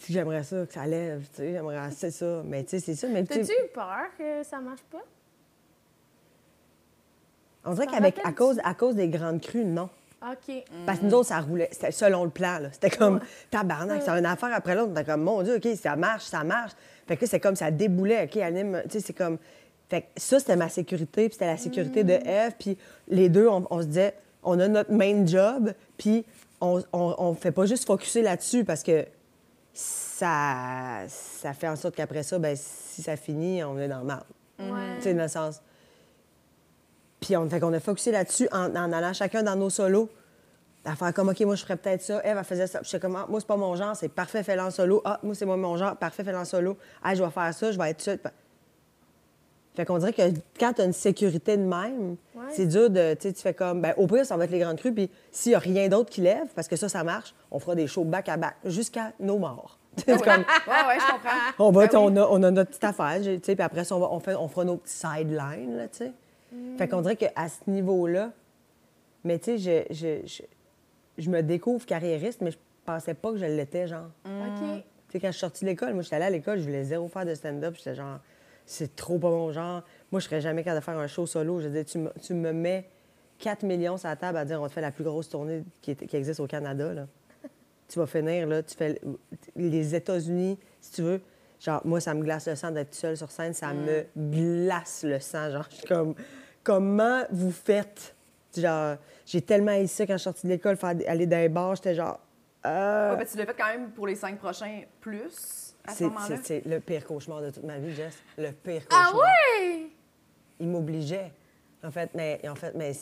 [0.00, 2.42] si j'aimerais ça, que ça lève, tu sais, j'aimerais, c'est ça.
[2.44, 3.06] Mais tu sais, c'est ça.
[3.08, 5.02] Mais T'as-tu eu peur que ça marche pas?
[7.64, 9.88] on dirait qu'avec, à cause, à cause des grandes crues, non.
[10.22, 10.64] OK.
[10.86, 11.68] Parce que nous autres, ça roulait.
[11.72, 12.58] C'était selon le plan.
[12.58, 12.68] là.
[12.72, 14.00] C'était comme tabarnak.
[14.00, 14.90] C'était une affaire après l'autre.
[14.90, 16.72] On était comme, mon Dieu, OK, ça marche, ça marche.
[17.06, 18.24] Fait que là, c'est comme ça déboulait.
[18.24, 18.82] OK, anime.
[18.84, 19.38] Tu sais, c'est comme.
[19.88, 22.54] Fait que ça, c'était ma sécurité, puis c'était la sécurité de Eve.
[22.58, 22.76] Puis
[23.08, 26.24] les deux, on, on se disait, on a notre main job, puis
[26.60, 29.06] on, on, on fait pas juste focuser là-dessus parce que
[29.72, 34.04] ça, ça fait en sorte qu'après ça, ben, si ça finit, on est dans le
[34.04, 34.22] mal.
[34.58, 34.96] Ouais.
[34.96, 35.60] Tu sais, dans le sens.
[37.20, 40.08] Puis on, fait qu'on a focusé là-dessus en, en allant chacun dans nos solos.
[40.86, 42.20] À faire comme, OK, moi, je ferais peut-être ça.
[42.24, 42.78] Eve, elle faisait ça.
[42.78, 45.02] Puis j'étais comme, Ah, moi, c'est pas mon genre, c'est parfait, fais-le en solo.
[45.04, 46.76] Ah, moi, c'est moi mon genre, parfait, fais-le en solo.
[47.02, 48.18] Ah, je vais faire ça, je vais être seule.
[49.74, 50.22] Fait qu'on dirait que
[50.58, 52.44] quand tu as une sécurité de même, Ouais.
[52.50, 53.12] c'est dur de.
[53.14, 54.92] Tu sais, tu fais comme, ben, au pire, ça va être les grandes crues.
[54.94, 57.74] Puis s'il n'y a rien d'autre qui lève, parce que ça, ça marche, on fera
[57.74, 59.78] des shows back à back jusqu'à nos morts.
[59.98, 61.30] C'est Ouais, comme, ouais, je comprends.
[61.58, 62.04] on, va, Ben oui.
[62.12, 64.20] on, a, on a notre petite affaire, tu sais, puis après ça, on, va, on,
[64.20, 66.12] fait, on fera nos petits sidelines, là, tu sais.
[66.78, 68.30] Fait qu'on dirait qu'à ce niveau-là,
[69.24, 70.42] mais tu sais, je, je, je,
[71.18, 74.10] je me découvre carriériste, mais je pensais pas que je l'étais, genre.
[74.24, 74.84] OK.
[75.08, 76.84] Tu sais, quand je suis sortie de l'école, moi, j'étais allée à l'école, je voulais
[76.84, 77.74] zéro faire de stand-up.
[77.76, 78.18] J'étais genre,
[78.64, 79.82] c'est trop pas mon genre.
[80.10, 81.60] Moi, je serais jamais capable de faire un show solo.
[81.60, 82.88] Je disais, tu me, tu me mets
[83.38, 85.92] 4 millions sur la table à dire, on te fait la plus grosse tournée qui,
[85.92, 87.06] est- qui existe au Canada, là.
[87.88, 89.00] tu vas finir, là, tu fais
[89.54, 91.20] les États-Unis, si tu veux.
[91.60, 93.52] Genre, moi, ça me glace le sang d'être seule sur scène.
[93.54, 95.50] Ça me glace le sang.
[95.52, 96.14] Genre, je suis comme,
[96.64, 98.15] comment vous faites?
[98.60, 101.48] Genre, j'ai tellement haï ça quand je suis sortie de l'école, faire aller dans les
[101.48, 101.74] bars.
[101.76, 102.18] J'étais genre,
[102.64, 105.98] euh, Ouais, ben, tu l'as fait quand même pour les cinq prochains plus à ce
[105.98, 106.36] c'est, moment-là?
[106.42, 108.16] c'est- le pire cauchemar de toute ma vie, Jess.
[108.38, 109.12] Le pire cauchemar.
[109.14, 109.16] Ah
[109.70, 109.86] ouais?
[110.60, 111.32] Il m'obligeait.
[111.84, 112.98] En fait, mais, en fait, mais, tu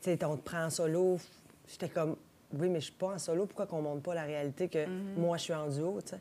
[0.00, 1.18] sais, on te prend en solo.
[1.66, 2.16] J'étais comme,
[2.52, 3.46] oui, mais je suis pas en solo.
[3.46, 6.14] Pourquoi qu'on montre pas la réalité que moi, je suis en duo, tu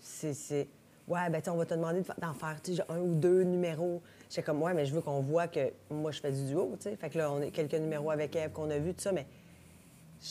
[0.00, 0.34] sais?
[0.34, 0.68] C'est,
[1.08, 4.02] ouais, ben, tu on va te demander d'en faire, tu un ou deux numéros.
[4.32, 5.60] J'étais comme, ouais, mais je veux qu'on voit que
[5.90, 6.96] moi, je fais du duo, tu sais.
[6.96, 9.26] Fait que là, on a quelques numéros avec Eve qu'on a vus, tout ça, mais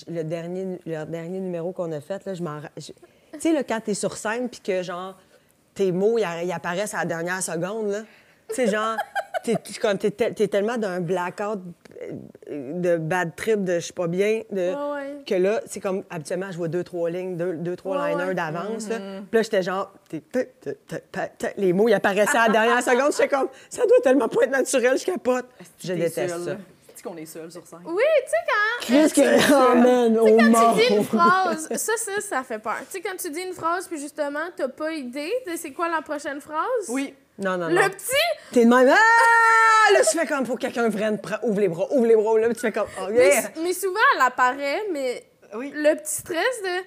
[0.08, 2.62] le dernier, le dernier numéro qu'on a fait, là, je m'en...
[2.80, 2.93] Tu
[3.38, 5.16] sais, là, quand t'es sur scène, puis que, genre,
[5.76, 8.02] tes mots, ils apparaissent à la dernière seconde, là.
[8.49, 8.97] Tu sais, genre,
[9.43, 9.56] t'es,
[10.10, 11.60] t'es tellement d'un blackout
[12.49, 14.60] de bad trip, de je suis pas bien, de...
[14.74, 15.24] Ouais, ouais.
[15.26, 18.26] que là, c'est comme, habituellement, je vois deux, trois lignes, deux, deux trois Ouais, liners
[18.30, 18.34] ouais.
[18.36, 18.97] d'avance, là.
[19.30, 19.91] Puis là, j'étais genre...
[20.10, 23.12] t'es- t'es- t'es- t'es- t'es- Les mots, ils apparaissaient à la dernière seconde.
[23.12, 25.45] J'étais comme, ça doit tellement pas être naturel, je capote.
[25.84, 26.58] Je T'es déteste seule, ça.
[26.96, 27.80] C'est qu'on est seul sur scène?
[27.86, 28.86] Oui, tu sais, quand.
[28.88, 29.21] Qu'est-ce que...
[29.71, 30.76] Oh, man, au mort.
[30.78, 32.78] Tu dis une phrase, ça, ça, ça fait peur.
[32.92, 35.89] Tu sais, quand tu dis une phrase, puis justement, t'as pas idée de c'est quoi
[35.89, 36.89] la prochaine phrase?
[36.89, 37.16] Oui.
[37.42, 37.82] Non, non, non.
[37.82, 38.12] Le petit,
[38.51, 38.89] T'es de même.
[38.89, 39.93] Ah!
[39.93, 42.39] Là, tu fais comme, que quelqu'un vienne, pre- ouvre les bras, ouvre les bras.
[42.39, 43.42] Là, tu fais comme, oh, mais, yeah.
[43.62, 45.72] mais souvent, elle apparaît, mais Oui.
[45.76, 46.86] le petit stress de.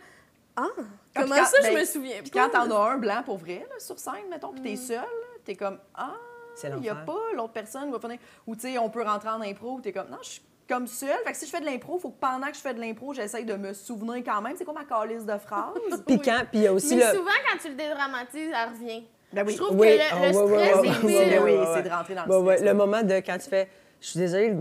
[0.56, 0.68] Ah,
[1.14, 3.66] comment quand- ça, je ben, me souviens Puis quand t'en as un blanc pour vrai,
[3.68, 5.04] là, sur scène, mettons, puis t'es seul, là,
[5.44, 6.14] t'es comme Ah,
[6.54, 8.18] C'est il n'y a pas l'autre personne qui va finir.
[8.46, 10.86] Ou tu sais, on peut rentrer en impro, ou t'es comme Non, je suis comme
[10.86, 11.18] seule.
[11.26, 12.80] Fait que si je fais de l'impro, il faut que pendant que je fais de
[12.80, 14.54] l'impro, j'essaye de me souvenir quand même.
[14.56, 15.74] C'est quoi ma calice de phrases?
[16.06, 17.18] Puis quand, puis il y a aussi Mais le.
[17.18, 19.04] souvent, quand tu le dédramatises, elle revient.
[19.34, 19.52] Ben oui.
[19.52, 21.88] Je trouve Oui, que ah, le, le ouais, ouais, stress ouais, oui, ouais, c'est de
[21.90, 23.68] rentrer dans le stress, Le moment de quand tu fais,
[24.00, 24.54] je suis désolée,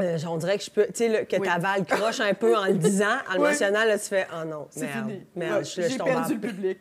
[0.00, 1.48] Euh, on dirait que je peux, tu sais, que Oui.
[1.48, 3.48] ta valve croche un peu en le disant, en le Oui.
[3.48, 5.26] mentionnant, là, tu fais, oh non, C'est merde, fini.
[5.34, 6.78] merde, je je J'ai tombe perdu le public.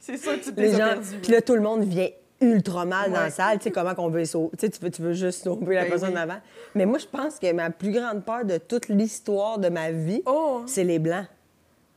[0.00, 1.16] C'est sûr que tu gens, perdus.
[1.22, 2.08] puis là, tout le monde vient
[2.40, 5.12] ultra mal dans la salle, tu sais, comment qu'on veut sauver, tu veux, tu veux
[5.14, 6.14] juste sauver la Ben personne oui.
[6.14, 6.40] d'avant.
[6.74, 10.22] Mais moi, je pense que ma plus grande peur de toute l'histoire de ma vie,
[10.26, 10.62] Oh!
[10.66, 11.26] c'est les blancs.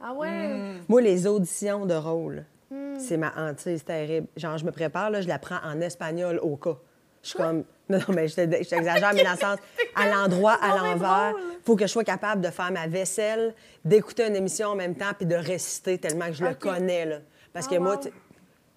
[0.04, 0.80] Ah ouais?
[0.88, 2.98] Moi, les auditions de rôle, Hmm.
[2.98, 4.28] c'est ma hantise terrible.
[4.38, 6.78] Genre, je me prépare, là, je la prends en espagnol au cas.
[7.22, 7.64] Je suis comme.
[7.90, 9.58] Non, non, mais je te- je t'exagère, mais dans le sens,
[9.96, 11.34] à l'endroit, à l'envers.
[11.66, 13.54] faut que je sois capable de faire ma vaisselle,
[13.84, 17.18] d'écouter une émission en même temps, puis de réciter tellement que je le connais, là.
[17.52, 18.12] Parce que Ah, moi, wow.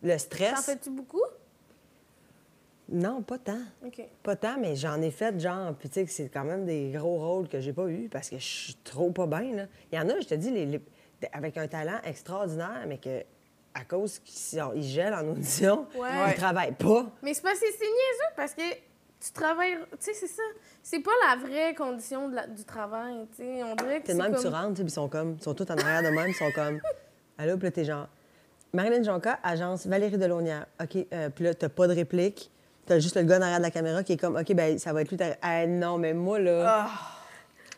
[0.02, 0.64] le T'en stress.
[0.66, 1.22] fais-tu beaucoup?
[2.88, 3.60] Non, pas tant.
[3.86, 4.02] OK.
[4.24, 5.74] Pas tant, mais j'en ai fait genre.
[5.74, 8.28] Puis tu sais, que c'est quand même des gros rôles que j'ai pas eu parce
[8.28, 9.54] que je suis trop pas bien.
[9.54, 9.66] là.
[9.92, 10.82] Il y en a, je te dis, les, les-
[11.32, 13.22] avec un talent extraordinaire, mais que
[13.74, 16.08] à cause qu'ils gèlent en audition, Ouais.
[16.28, 17.06] ils travaillent pas.
[17.22, 18.62] Mais c'est parce que c'est niaiseux parce que
[19.20, 19.76] tu travailles.
[19.92, 20.42] Tu sais, c'est ça.
[20.82, 23.26] C'est pas la vraie condition de la- du travail.
[23.36, 24.42] Tu sais, on dirait que C'est même comme...
[24.42, 26.78] tu rentres, ils sont comme, ils sont tous en arrière de même, ils sont comme,
[27.38, 28.06] allô, puis là, t'es genre,
[28.72, 30.66] Marilyn Jonca, agence Valérie Delonnière.
[30.82, 32.50] OK, euh, puis là, t'as pas de réplique.
[32.86, 34.92] T'as juste le gars en arrière de la caméra qui est comme, OK, ben ça
[34.92, 35.18] va être lui.
[35.40, 36.88] Ah, non, mais moi, là.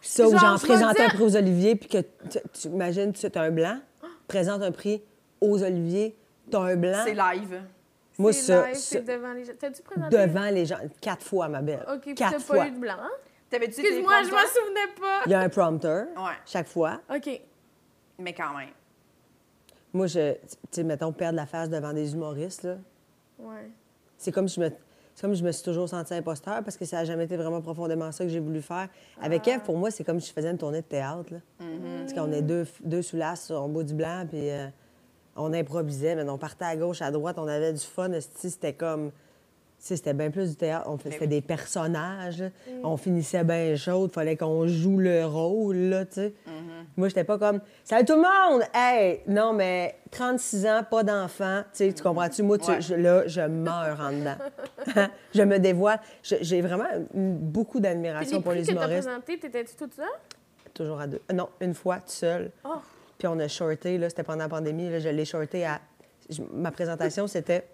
[0.03, 3.41] Ça, où j'en présente un prix aux Oliviers, puis que tu, tu imagines, tu as
[3.41, 3.79] un blanc,
[4.29, 5.03] présente un prix
[5.41, 6.17] aux Oliviers,
[6.51, 7.03] t'as un blanc.
[7.05, 7.63] C'est live.
[8.19, 9.53] Moi, c'est ça, live, ça, c'est devant les gens.
[9.59, 10.17] T'as-tu présenté?
[10.17, 11.85] devant les gens, quatre fois, ma belle.
[11.93, 12.57] OK, puis quatre t'as fois.
[12.57, 12.97] pas eu de blanc?
[13.51, 15.21] T'avais-tu Excuse-moi, je m'en souvenais pas.
[15.27, 16.33] Il y a un prompteur, Ouais.
[16.47, 17.01] chaque fois.
[17.15, 17.41] OK.
[18.19, 18.71] Mais quand même.
[19.93, 20.39] Moi, je, tu
[20.71, 22.77] sais, mettons, perdre la face devant des humoristes, là.
[23.39, 23.71] Ouais.
[24.19, 24.71] C'est comme je me
[25.15, 27.63] c'est comme je me suis toujours sentie imposteur parce que ça n'a jamais été vraiment
[27.63, 28.89] profondément ça que j'ai voulu faire.
[29.23, 31.33] Avec Eve, pour moi, c'est comme si je faisais une tournée de théâtre.
[31.33, 31.39] Là.
[32.01, 34.67] Parce qu'on est deux, deux sous l'as en bas du blanc, puis euh,
[35.37, 38.11] on improvisait, mais on partait à gauche, à droite, on avait du fun.
[38.21, 39.11] C'était comme.
[39.79, 40.87] tu C'était bien plus du théâtre.
[40.89, 42.41] On fait- C'était des personnages.
[42.43, 42.49] là.
[42.83, 44.07] On finissait bien chaud.
[44.09, 46.35] Il fallait qu'on joue le rôle, là, tu sais.
[46.97, 48.63] Moi, j'étais pas comme Salut tout le monde!
[48.75, 49.21] Hey!
[49.27, 51.63] Non, mais 36 ans, pas d'enfant.
[51.73, 52.43] Tu sais, tu comprends-tu?
[52.43, 52.81] Moi, tu- Ouais.
[52.81, 54.37] je- là, je meurs en dedans.
[55.35, 56.01] je me dévoile.
[56.23, 59.03] J'ai vraiment beaucoup d'admiration pour les que t'as humoristes.
[59.09, 60.07] présentés, t'étais-tu toute seule?
[60.73, 61.21] Toujours à deux.
[61.33, 62.51] Non, une fois, toute seule.
[62.65, 62.77] Oh!
[63.19, 65.81] Puis on a shorté, là, c'était pendant la pandémie, là, je l'ai shorté à...
[66.29, 67.67] je- Ma présentation, c'était...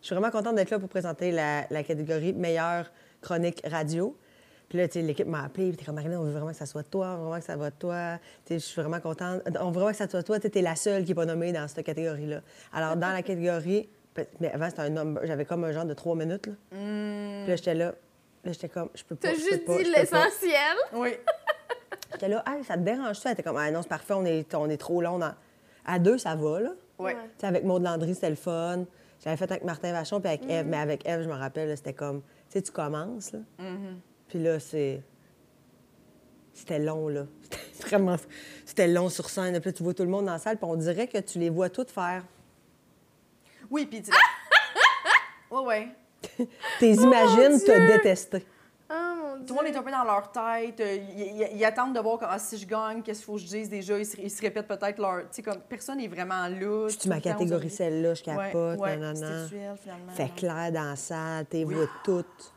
[0.00, 2.90] Je suis vraiment contente d'être là pour présenter la, la catégorie meilleure
[3.20, 4.16] chronique radio.
[4.68, 6.56] Puis là, tu sais, l'équipe m'a appelé, puis t'es comme, Marilyn, on veut vraiment que
[6.56, 8.18] ça soit toi, on veut vraiment que ça va de toi.
[8.44, 9.42] Tu sais, je suis vraiment contente.
[9.60, 10.40] On veut vraiment que ça soit toi.
[10.40, 12.40] Tu es la seule qui n'est pas nommée dans cette catégorie-là.
[12.72, 13.88] Alors, dans la catégorie...
[14.40, 15.24] Mais avant, c'était un number.
[15.26, 16.52] J'avais comme un genre de trois minutes, là.
[16.70, 17.94] Puis là, j'étais là.
[18.44, 19.28] Là, j'étais comme, je peux pas.
[19.28, 20.24] T'as je peux juste pas, dit je peux pas.
[20.26, 20.76] l'essentiel?
[20.94, 21.10] Oui.
[22.12, 23.26] J'étais là, hey, ça te dérange-tu?
[23.26, 25.18] Elle était comme, ah non, c'est parfait, on est, on est trop long.
[25.18, 25.34] Dans...
[25.84, 26.70] À deux, ça va, là.
[26.98, 27.14] Ouais.
[27.14, 27.14] Ouais.
[27.14, 28.84] Tu sais, avec Maud Landry, c'était le fun.
[29.24, 30.50] J'avais fait avec Martin Vachon, puis avec Mm.
[30.50, 30.66] Eve.
[30.66, 33.38] Mais avec Eve, je me rappelle, c'était comme, tu sais, tu commences, là.
[33.60, 33.94] Mm-hmm.
[34.28, 35.02] Puis là, c'est.
[36.52, 37.24] C'était long, là.
[37.72, 38.16] C'était vraiment.
[38.66, 39.58] C'était long sur scène.
[39.60, 41.38] Puis là, tu vois tout le monde dans la salle, puis on dirait que tu
[41.38, 42.24] les vois toutes faire.
[43.70, 44.02] Oui, puis...
[44.02, 44.10] tu-
[45.50, 45.88] ouais, ouais.
[46.78, 47.86] T'es imagines te Dieu!
[47.86, 48.44] détester.
[48.90, 50.80] Oh Tout le monde est un peu dans leur tête.
[50.80, 53.40] euh, Ils, ils- ils attendent de voir comment, si je gagne, qu'est-ce qu'il faut que
[53.40, 53.98] je dise déjà.
[53.98, 55.20] Ils se, ils se répètent peut-être leur.
[55.22, 56.88] Tu sais, comme personne n'est vraiment là.
[56.88, 59.40] Je suis ma catégorie celle-là, je capote, ouais, nanana.
[59.42, 60.12] sexuel, finalement.
[60.12, 62.52] Fait clair dans la salle, t'es vois toutes.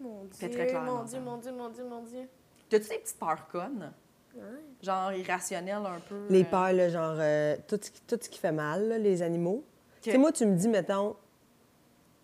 [0.00, 1.20] Mon dieu, très clair, mon non, dieu, ça.
[1.20, 2.28] mon dieu, mon dieu, mon dieu.
[2.70, 3.92] T'as-tu des petites peurs connes?
[4.34, 4.42] Ouais.
[4.82, 6.26] Genre irrationnelles un peu?
[6.30, 8.96] Les euh, peurs, là, genre, euh, tout, ce qui, tout ce qui fait mal, là,
[8.98, 9.62] les animaux.
[10.00, 11.16] Tu sais, moi, tu me dis, mettons,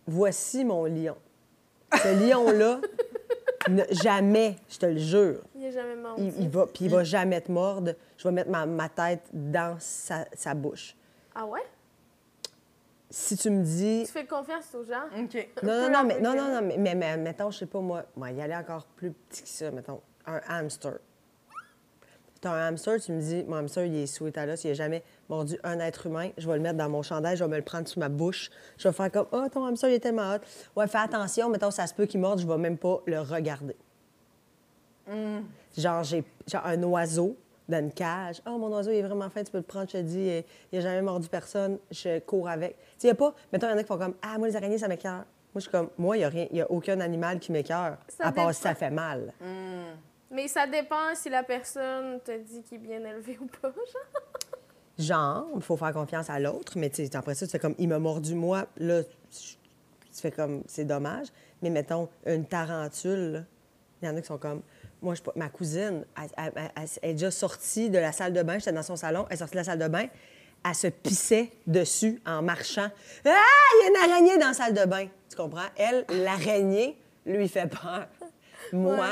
[0.06, 1.16] voici mon lion.
[1.94, 2.80] Ce lion-là,
[3.68, 6.22] ne- jamais, je te le jure, Il a jamais mordu.
[6.22, 7.92] il, il va, puis il va jamais te mordre.
[8.16, 10.96] Je vais mettre ma, ma tête dans sa, sa bouche.
[11.34, 11.60] Ah ouais?
[13.08, 14.02] Si tu me dis...
[14.06, 15.04] Tu fais confiance aux gens?
[15.16, 15.48] OK.
[15.62, 18.04] Non, non, non, mais, non, non, non, mais, mais, mais mettons, je sais pas, moi,
[18.16, 20.98] moi, y aller encore plus petit que ça, mettons, un hamster.
[22.40, 24.74] T'as un hamster, tu me dis, mon hamster, il est sweet à l'os, il n'a
[24.74, 27.56] jamais mordu un être humain, je vais le mettre dans mon chandail, je vais me
[27.56, 30.34] le prendre sous ma bouche, je vais faire comme, oh, ton hamster, il est tellement
[30.34, 30.38] hot.
[30.76, 33.76] Ouais, fais attention, mettons, ça se peut qu'il morde, je vais même pas le regarder.
[35.76, 36.24] Genre, j'ai
[36.62, 37.36] un oiseau
[37.68, 38.42] dans une cage.
[38.46, 40.42] Oh, mon oiseau, il est vraiment fin, tu peux le prendre, je te dis,
[40.72, 42.76] il n'a jamais mordu personne, je cours avec.
[42.76, 44.36] Tu sais, il n'y a pas, mettons, il y en a qui font comme, ah,
[44.38, 45.24] moi, les araignées, ça m'écœure.
[45.54, 47.50] Moi, je suis comme, moi, il n'y a rien, il n'y a aucun animal qui
[47.50, 49.32] m'écœure, à part si ça fait mal.
[50.36, 54.22] Mais ça dépend si la personne te dit qu'il est bien élevé ou pas, genre.
[54.98, 57.98] Genre, il faut faire confiance à l'autre, mais après ça, tu fais comme, il m'a
[57.98, 59.56] mordu moi, là, tu
[60.12, 61.28] fais comme, c'est dommage.
[61.62, 63.46] Mais mettons, une tarentule,
[64.02, 64.60] il y en a qui sont comme,
[65.00, 68.34] moi, je, ma cousine, elle, elle- elle- elle- elle est déjà sortie de la salle
[68.34, 70.06] de bain, j'étais dans son salon, elle est sortie de la salle de bain,
[70.66, 72.88] elle se pissait dessus en marchant.
[73.24, 75.06] Ah, il y a une araignée dans la salle de bain.
[75.30, 75.68] Tu comprends?
[75.76, 78.06] Elle, l'araignée, lui fait peur.
[78.72, 79.06] Moi, Ouais.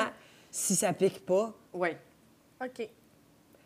[0.54, 1.52] Si ça pique pas.
[1.72, 1.88] Oui,
[2.64, 2.88] OK.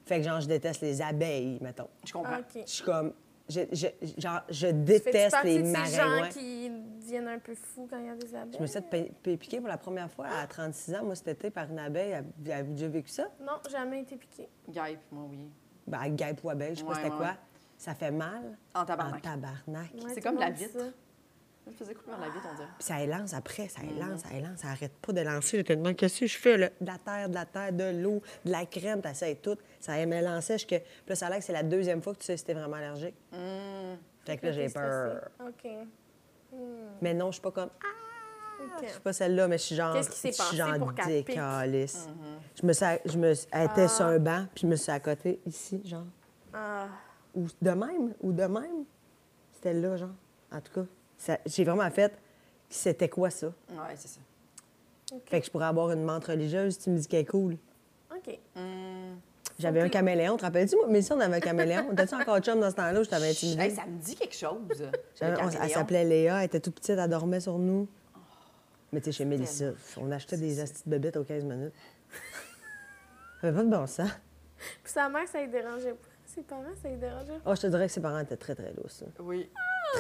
[0.07, 1.89] Fait que genre, je déteste les abeilles, mettons.
[2.07, 2.39] je comprends.
[2.39, 2.63] OK.
[2.67, 3.13] Je suis comme.
[3.49, 3.87] Je, je,
[4.19, 8.15] genre, je déteste les ces gens qui deviennent un peu fous quand il y a
[8.15, 8.55] des abeilles?
[8.57, 11.15] Je me suis fait pi- pi- piquer pour la première fois à 36 ans, moi,
[11.15, 12.13] cet été, par une abeille.
[12.15, 13.29] Avez- Avez-vous déjà vécu ça?
[13.41, 14.49] Non, jamais été piquée.
[14.69, 15.49] Guêpe, moi, oui.
[15.87, 17.37] Ben, guêpe ou abeille, je sais pas Ouais, c'était ouais, quoi.
[17.79, 18.59] Ça fait mal.
[18.75, 19.19] En tabarnak.
[19.27, 19.95] En tabarnak.
[19.95, 20.79] Ouais, C'est comme la vitre.
[20.79, 20.85] ça.
[21.73, 22.69] Ça faisait couper dans la vitre, on dirait.
[22.79, 23.97] Puis ça élance après, ça Mm-hmm.
[23.97, 25.59] élance, ça élance, ça arrête pas de lancer.
[25.59, 26.69] Je te demande qu'est-ce que je fais, là?
[26.81, 29.57] De la terre, de la terre, de l'eau, de la crème, t'essayes tout.
[29.81, 30.69] Ça m'élançait jusque.
[30.69, 32.55] Puis là, ça a l'air que c'est la deuxième fois que tu sais si t'es
[32.55, 33.15] vraiment allergique.
[33.33, 33.95] Mm.
[34.25, 35.29] Fait que là, j'ai peur.
[35.41, 35.71] OK.
[37.03, 37.71] Mais non, je suis pas comme.
[37.83, 38.65] Ah!
[38.77, 38.85] OK.
[38.85, 39.95] Je suis pas celle-là, mais je suis genre.
[39.95, 41.27] Qu'est-ce qui s'est je suis passé genre pour qu'elle pique?
[41.29, 42.09] décalisse.
[42.09, 42.61] Mm-hmm.
[42.61, 42.87] Je me suis.
[43.05, 43.89] Je me suis- elle était Ah.
[43.89, 46.07] sur un banc, puis je me suis à côté, ici, genre.
[46.53, 46.87] Ah.
[47.35, 48.85] Ou de même, ou de même.
[49.55, 50.11] C'était là, genre.
[50.51, 50.89] En tout cas, ça-
[51.47, 52.13] j'ai vraiment fait.
[52.71, 53.47] C'était quoi ça?
[53.71, 54.21] Ouais, c'est ça.
[55.27, 57.57] Fait que je pourrais avoir une menthe religieuse, tu me dis qu'elle est cool.
[58.15, 58.39] OK.
[59.59, 60.37] J'avais un caméléon.
[60.37, 61.89] Te rappelles-tu, moi, mais si on avait un caméléon?
[61.97, 63.63] T'as-tu encore chum dans ce temps-là où je t'avais intimidé?
[63.63, 64.59] Hey, ça me dit quelque chose.
[65.23, 67.89] On- elle s'appelait Léa, elle était toute petite, elle dormait sur nous.
[68.93, 71.75] Mais tu sais, chez Mélissa, on achetait des astis de bébêtes aux 15 minutes.
[73.41, 74.11] Ça avait pas de bon sens.
[74.83, 76.09] Puis sa mère, ça lui dérangeait pas.
[76.27, 77.51] Ses parents, ça lui dérangeait pas.
[77.51, 79.01] Oh, je te dirais que ses parents étaient très, très lousses.
[79.03, 79.07] là.
[79.21, 79.49] Oui,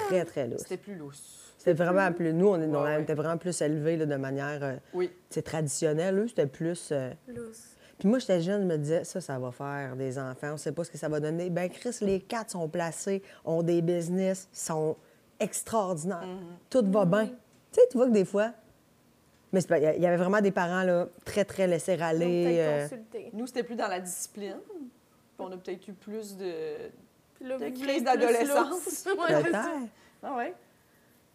[0.08, 0.60] Très, très lousses.
[0.62, 1.54] c'était plus lousse.
[1.58, 2.32] C'était vraiment plus...
[2.32, 3.02] Nous, on, est- on Ouais, ouais.
[3.02, 5.10] était vraiment plus élevés là, de manière euh, Oui.
[5.44, 6.18] traditionnelle.
[6.18, 6.90] Eux, c'était plus...
[6.92, 7.74] euh, Lousse.
[7.98, 10.52] Puis moi, j'étais jeune, je me disais, ça, ça va faire des enfants.
[10.52, 11.50] On sait pas ce que ça va donner.
[11.50, 14.96] Ben Chris, les quatre sont placés, ont des business, sont
[15.40, 16.22] extraordinaires.
[16.70, 17.26] Tout va bien.
[17.26, 17.32] Tu
[17.72, 18.52] sais, tu vois que des fois...
[19.52, 22.06] Mais c'est pas- il y avait vraiment des parents, là, très, très laissés Ils ont
[22.06, 22.44] aller.
[22.92, 23.30] peut-être euh.
[23.32, 24.58] Nous, c'était plus dans la discipline.
[24.68, 24.80] Puis
[25.38, 26.52] on a peut-être eu plus de.
[27.40, 29.06] De crise d'adolescence.
[30.22, 30.54] Ah ouais?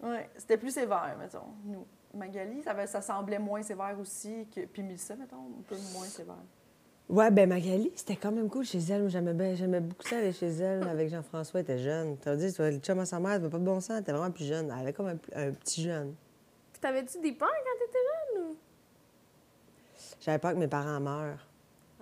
[0.01, 1.85] Ouais, c'était plus sévère, mettons, nous.
[2.13, 4.61] Magali, ça, avait- ça semblait moins sévère aussi que.
[4.65, 6.35] Puis Mélissa, mettons, un peu moins sévère.
[7.09, 9.09] Ouais, ben Magali, c'était quand même cool chez elle.
[9.09, 11.59] J'aimais, beaucoup ça aller chez elle avec Jean-François.
[11.61, 12.17] Elle était jeune.
[12.19, 13.79] Tu as dit, tu vois, le chum à sa mère, elle avait pas de bon
[13.79, 13.91] sens.
[13.91, 14.65] Elle était vraiment plus jeune.
[14.71, 16.13] Elle avait comme un, un petit jeune.
[16.71, 17.97] Puis t'avais-tu des peurs quand t'étais
[18.37, 18.43] jeune?
[18.51, 18.55] Ou...
[20.21, 21.47] J'avais peur que mes parents meurent.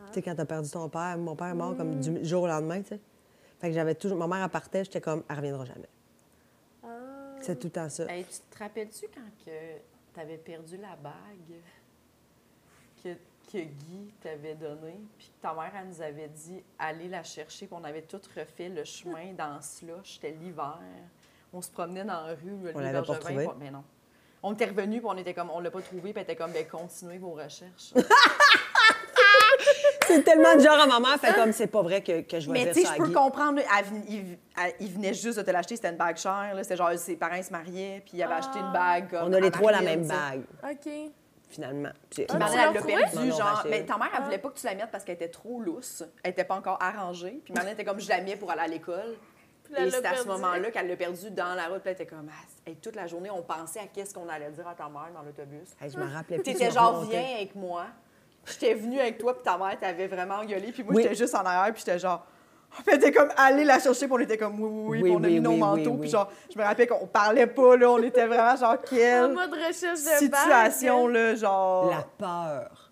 [0.07, 2.47] Tu sais, quand t'as perdu ton père, mon père est mort comme du jour au
[2.47, 2.99] lendemain, tu sais.
[3.61, 4.17] Fait que j'avais toujours...
[4.17, 5.89] Ma mère, elle partait, j'étais comme, elle reviendra jamais.
[6.83, 6.87] Ah.
[7.41, 8.11] C'est tout le temps ça.
[8.11, 9.51] Hey, tu te rappelles-tu quand que
[10.15, 11.61] t'avais perdu la bague
[13.03, 13.09] que,
[13.51, 17.67] que Guy t'avait donnée, puis que ta mère, elle nous avait dit aller la chercher,
[17.67, 20.79] puis on avait tout refait le chemin dans slush, c'était l'hiver.
[21.53, 23.47] On se promenait dans la rue, le On l'avait pas retrouvé?
[23.59, 23.83] Mais non.
[24.41, 26.51] On était revenus, puis on était comme, on l'a pas trouvé, puis elle était comme,
[26.51, 27.93] ben continuez vos recherches.
[30.15, 32.47] C'est tellement de genre à ma mère, fait comme, c'est pas vrai que, que je
[32.47, 33.13] vais Mais dire tu sais, je peux Guy.
[33.13, 33.59] comprendre.
[33.59, 36.53] elle il, elle- il venait juste de te l'acheter, c'était une bague chère.
[36.61, 39.09] C'était genre ses parents se mariaient, puis il avait acheté une bague.
[39.09, 40.91] comme On a les trois la même bague, OK.
[41.49, 41.89] finalement.
[42.09, 43.65] Puis- Ah, Puis Marlène, elle l'a perdu, non, genre.
[43.69, 44.25] Mais ta mère, elle Ah.
[44.25, 46.03] voulait pas que tu la mettes parce qu'elle était trop lousse.
[46.23, 47.41] Elle était pas encore arrangée.
[47.43, 49.15] Puis Marlène était comme, je la mets pour aller à l'école.
[49.77, 51.79] Et c'est à ce moment-là qu'elle l'a perdu dans la route.
[51.79, 54.49] Puis elle était comme, ah, hey, toute la journée, on pensait à qu'est-ce qu'on allait
[54.51, 55.69] dire à ta mère dans l'autobus.
[55.81, 56.43] Hey, je me rappelais plus.
[56.53, 57.85] T'étais genre, viens avec moi.
[58.45, 60.71] J'étais venue avec toi, puis ta mère t'avait vraiment engueulé.
[60.71, 61.03] Puis moi, Oui.
[61.03, 62.25] j'étais juste en arrière, puis j'étais genre.
[62.73, 64.97] Puis elle était comme, allez la chercher, puis on était comme, oui, oui, oui.
[64.97, 66.87] Oui, puis on a oui, mis nos oui, manteaux, oui, puis genre, je me rappelais
[66.87, 67.91] qu'on parlait pas, là.
[67.91, 71.13] On était vraiment genre, En quelle mode recherche de situation, bague.
[71.13, 71.89] là, genre.
[71.89, 72.87] La peur.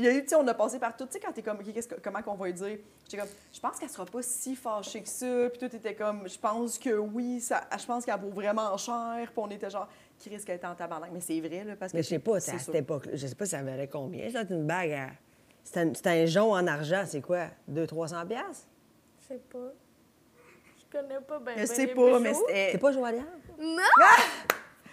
[0.00, 1.06] Il y a eu, tu sais, on a passé par tout.
[1.06, 2.78] Tu sais, quand t'es comme, OK, qu'est-ce que- comment qu'on va lui dire?
[3.04, 5.26] J'étais comme, je pense qu'elle sera pas si fâchée que ça.
[5.50, 9.16] Puis tout était comme, je pense que oui, ça, je pense qu'elle vaut vraiment cher.
[9.24, 9.88] Puis on était genre,
[10.18, 11.10] qui risque d'être en tabarnak?
[11.12, 11.96] Mais c'est vrai, là, parce que.
[11.96, 12.58] Mais je sais pas, à ça.
[12.58, 14.30] cette époque je sais pas ça valait combien.
[14.30, 15.08] Ça, c'est une bague à...
[15.64, 17.48] C'est un, c'est un jonc en argent, c'est quoi?
[17.70, 18.68] 200-300 piastres?
[19.20, 19.72] Je sais pas.
[20.78, 22.32] Je connais pas ben, Je sais pas, mais.
[22.72, 23.24] C'est pas joaillière?
[23.58, 23.82] Non!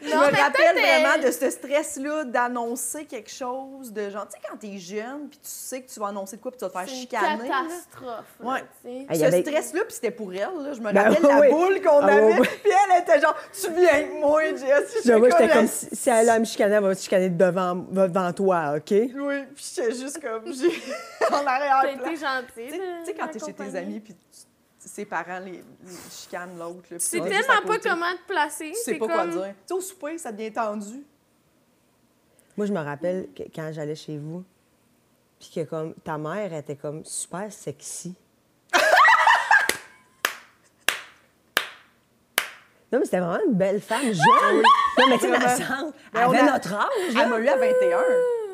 [0.02, 4.28] Je Non, me rappelle peut-être, vraiment euh, de ce stress-là d'annoncer quelque chose, de genre,
[4.28, 6.58] tu sais, quand t'es jeune, puis tu sais que tu vas annoncer de quoi, puis
[6.60, 7.48] tu vas te faire C'est une chicaner.
[7.48, 8.36] catastrophe.
[8.42, 8.60] là, Ouais.
[8.60, 9.06] tu sais.
[9.08, 10.74] Ah, il y Ce avait- stress-là, puis c'était pour elle, là.
[10.74, 11.50] Je me Ben rappelle oui, la oui.
[11.50, 12.48] boule qu'on Ah, avait, oui.
[12.64, 14.98] puis elle était genre, tu viens avec moi, Jess.
[15.06, 17.76] J'avoue, j'étais comme si, si elle a à me chicaner, elle va me chicaner devant,
[17.76, 18.92] devant toi, OK?
[18.92, 20.68] Oui, puis j'étais juste comme, j'ai
[21.32, 22.06] en T'as arrière-plan.
[22.12, 22.46] été gentil.
[22.56, 24.46] Tu sais- tu sais, quand t'es chez tes amis, puis tu-
[24.86, 25.52] ses parents les,
[25.84, 28.70] les chicanent l'autre, Tu sais tellement pas comment te placer.
[28.72, 29.42] Tu sais c'est pas quoi dire.
[29.42, 31.04] Tu sais, au souper, ça devient tendu.
[32.58, 34.44] Moi, je me rappelle que quand j'allais chez vous,
[35.40, 38.16] puis que comme ta mère était comme super sexy.
[42.92, 44.62] non, mais c'était vraiment une belle femme jeune.
[44.98, 45.58] non, mais tu sais, dans le Vraiment.
[45.68, 46.88] sens, elle on avait a- notre âge.
[47.10, 48.00] Elle m'a eu à 21.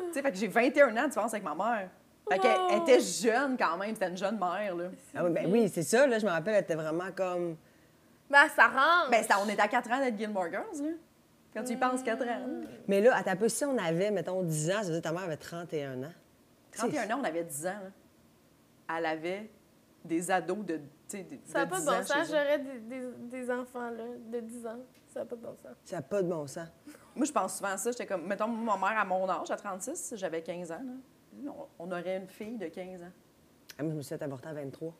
[0.08, 1.88] Tu sais, fait que j'ai 21 ans de différence avec ma mère.
[2.32, 4.84] Fait qu'elle elle était jeune quand même, c'était une jeune mère, là.
[5.14, 7.56] Ah oui, ben oui, c'est ça, là, je me rappelle, elle était vraiment comme...
[8.30, 9.10] Ben, ça rentre.
[9.10, 10.90] Ben, on était à 4 ans d'être Gilmore Girls, là.
[11.54, 12.46] Quand tu y penses, 4 ans.
[12.88, 15.08] Mais là, à ta peu, si on avait, mettons, 10 ans, ça veut dire que
[15.08, 16.12] ta mère avait 31 ans.
[16.72, 17.70] 31 ans, on avait 10 ans.
[18.88, 18.96] là.
[18.96, 19.50] Elle avait
[20.04, 22.26] des ados de, tu sais, de, Ça n'a pas de 10 bon ans sens.
[22.28, 24.78] J'aurais des, des, des enfants là, de 10 ans.
[25.12, 25.72] Ça n'a pas de bon sens.
[25.84, 26.68] Ça n'a pas de bon sens.
[27.14, 27.90] Moi, je pense souvent à ça.
[27.90, 30.76] J'étais comme, mettons, ma mère à mon âge, à 36, j'avais 15 ans.
[30.76, 30.92] là.
[31.78, 33.12] On, aurait une fille de 15 ans.
[33.78, 34.92] Ah, moi, je me suis fait avorter à 23.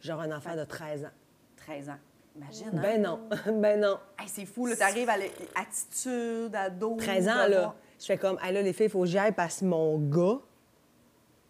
[0.00, 1.10] Genre un enfant de 13 ans.
[1.56, 1.98] 13 ans.
[2.36, 2.80] Imagine, hein?
[2.82, 3.20] Ben non,
[3.60, 3.98] ben non.
[4.18, 4.76] Hey, c'est fou, là.
[4.76, 6.96] T'arrives à l'attitude, ado.
[6.96, 9.32] 13 ans, là, je fais comme, hey, là, les filles, il faut que j'y aille
[9.32, 10.40] parce que mon gars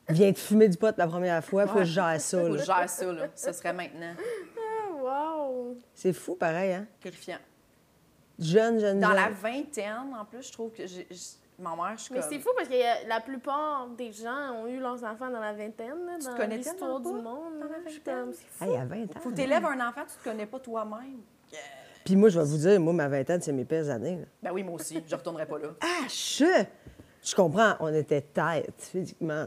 [0.09, 2.39] vient de fumer du pot la première fois, il faut que je gère ça.
[2.39, 2.61] Faut que là.
[2.61, 3.29] je gère ça, là.
[3.35, 4.15] Ce serait maintenant.
[4.59, 5.79] Ah, wow!
[5.95, 6.87] C'est fou, pareil, hein?
[7.01, 7.39] Terrifiant.
[8.39, 9.17] Jeune, jeune, Dans jeune.
[9.17, 11.07] la vingtaine, en plus, je trouve que j'ai...
[11.59, 12.29] Ma mère, je suis Mais comme...
[12.31, 15.53] c'est fou parce que a- la plupart des gens ont eu leurs enfants dans la
[15.53, 17.61] vingtaine, là, Tu dans connais l'histoire du monde.
[17.61, 18.33] dans la vingtaine?
[18.33, 18.65] c'est fou.
[18.65, 19.21] Hey, à 20 ans.
[19.21, 21.21] Faut que t'élèves un enfant, tu te connais pas toi-même.
[22.05, 24.17] Puis moi, je vais vous dire, moi, ma vingtaine, c'est mes pires années.
[24.17, 24.25] là.
[24.43, 25.03] Ben oui, moi aussi.
[25.07, 25.69] Je retournerai pas là.
[25.81, 26.65] Ah, je...
[27.23, 29.47] Je comprends, on était tête physiquement.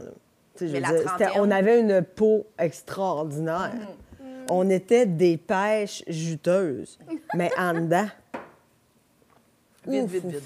[0.58, 3.70] je veux dire, on avait une peau extraordinaire.
[4.50, 6.98] On était des pêches juteuses,
[7.34, 8.06] mais en dedans.
[9.88, 10.42] Vite, vite, vite.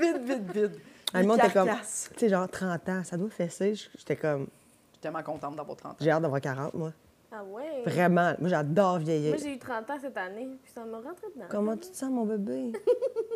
[0.00, 0.80] vite, vite, vite.
[1.14, 1.76] Le monde était comme, tu
[2.16, 3.74] sais, genre 30 ans, ça doit fesser.
[3.98, 5.96] J'étais comme, Je suis tellement contente d'avoir 30 ans.
[6.00, 6.92] j'ai hâte d'avoir 40, moi.
[7.34, 7.82] Ah ouais?
[7.86, 9.30] Vraiment, moi, j'adore vieillir.
[9.30, 11.46] Moi, j'ai eu 30 ans cette année, puis ça m'a rentré dedans.
[11.50, 12.72] Comment tu te sens, mon bébé?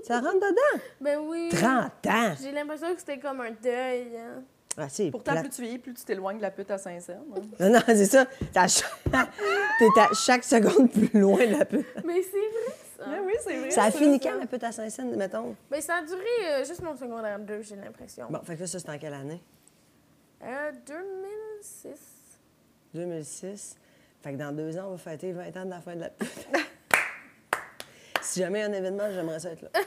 [0.03, 0.83] ça rentre dedans?
[1.01, 1.49] Ben oui.
[1.51, 2.35] 30 ans!
[2.41, 4.17] J'ai l'impression que c'était comme un deuil.
[4.19, 4.43] hein.
[4.79, 7.15] Ah, c'est Pourtant, plus tu vieillis, plus tu t'éloignes de la pute à Saint-Saëns.
[7.35, 7.41] hein.
[7.61, 8.27] Non, non, c'est ça.
[8.27, 8.91] T'es à, chaque...
[9.79, 11.87] T'es à chaque seconde plus loin de la pute.
[12.05, 12.77] Mais c'est vrai,
[13.11, 13.23] ça.
[13.23, 13.71] Oui, c'est vrai.
[13.71, 15.55] Ça a fini quand, la pute à Saint-Saëns, mettons?
[15.71, 18.27] Ben, ça a duré euh, juste mon secondaire 2, j'ai l'impression.
[18.31, 19.43] Bon, fait que là, ça, c'est en quelle année?
[20.43, 21.91] Euh, 2006.
[22.95, 23.77] 2006.
[24.23, 26.11] Fait que dans deux ans, on va fêter 20 ans de la fin de la
[26.11, 26.49] pute.
[28.23, 29.71] si jamais il y a un événement, j'aimerais ça être là.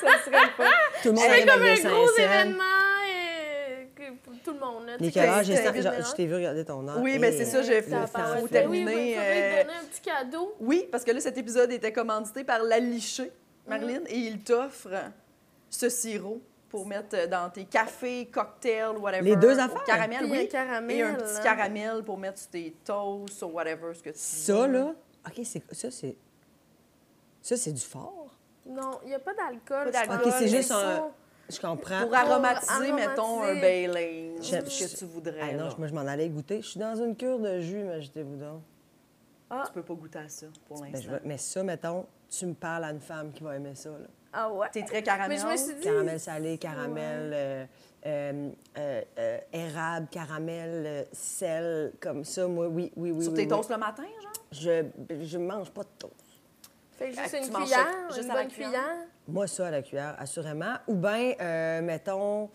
[0.00, 0.70] Ça serait pas.
[1.02, 2.87] Tout le monde C'est arrive comme un gros événement
[4.48, 4.86] tout le monde.
[4.86, 6.98] Là, genre, Je t'ai vu regarder ton âge.
[7.00, 8.04] Oui, ben c'est ça, j'ai temps
[8.42, 9.16] Oui, terminer.
[9.18, 10.54] euh, donner un petit cadeau.
[10.60, 13.32] Oui, parce que là, cet épisode était commandité par La Lichée,
[13.66, 14.88] Marilyn, et il t'offre
[15.68, 19.22] ce sirop pour mettre dans tes cafés, cocktails, whatever.
[19.22, 19.84] Les deux affaires?
[19.84, 20.48] Caramel, Puis oui.
[20.48, 21.42] caramel, Et un petit hein.
[21.42, 24.72] caramel pour mettre sur tes toasts ou whatever, ce que tu Ça, veux.
[24.72, 24.94] là,
[25.26, 26.16] OK, c'est ça, c'est...
[27.40, 28.36] Ça, c'est du fort.
[28.66, 29.90] Non, il n'y a pas d'alcool.
[29.90, 30.18] Pas d'alcool.
[30.24, 31.10] je OK, c'est juste Mais un...
[31.50, 32.02] Je comprends.
[32.02, 32.92] Pour aromatiser, aromatiser.
[33.08, 35.40] mettons, un Baileys, J'aime- ce que tu voudrais.
[35.40, 36.60] Ah non, moi, je m'en allais goûter.
[36.62, 38.62] Je suis dans une cure de jus, mais vous donc.
[39.66, 41.12] Tu peux pas goûter à ça pour Ben, l'instant.
[41.24, 43.88] mais ça, mettons, tu me parles à une femme qui va aimer ça.
[43.88, 44.06] Là.
[44.30, 44.66] Ah ouais.
[44.70, 45.30] T'es très caramel.
[45.30, 45.80] Mais je me suis dit.
[45.80, 47.64] Caramel salé, caramel euh,
[48.04, 52.46] euh, euh, euh, érable, caramel, euh, sel, comme ça.
[52.46, 53.22] Moi, oui, oui, oui.
[53.22, 53.48] Sur oui, tes oui.
[53.48, 54.32] toasts le matin, genre?
[54.52, 54.84] Je
[55.22, 56.12] je mange pas de toast.
[56.98, 58.70] Fait que juste Ah, une cuillère, juste une bonne cuillère?
[58.70, 59.06] cuillère.
[59.28, 60.74] Moi, ça à la cuillère, assurément.
[60.86, 62.48] Ou bien, euh, mettons,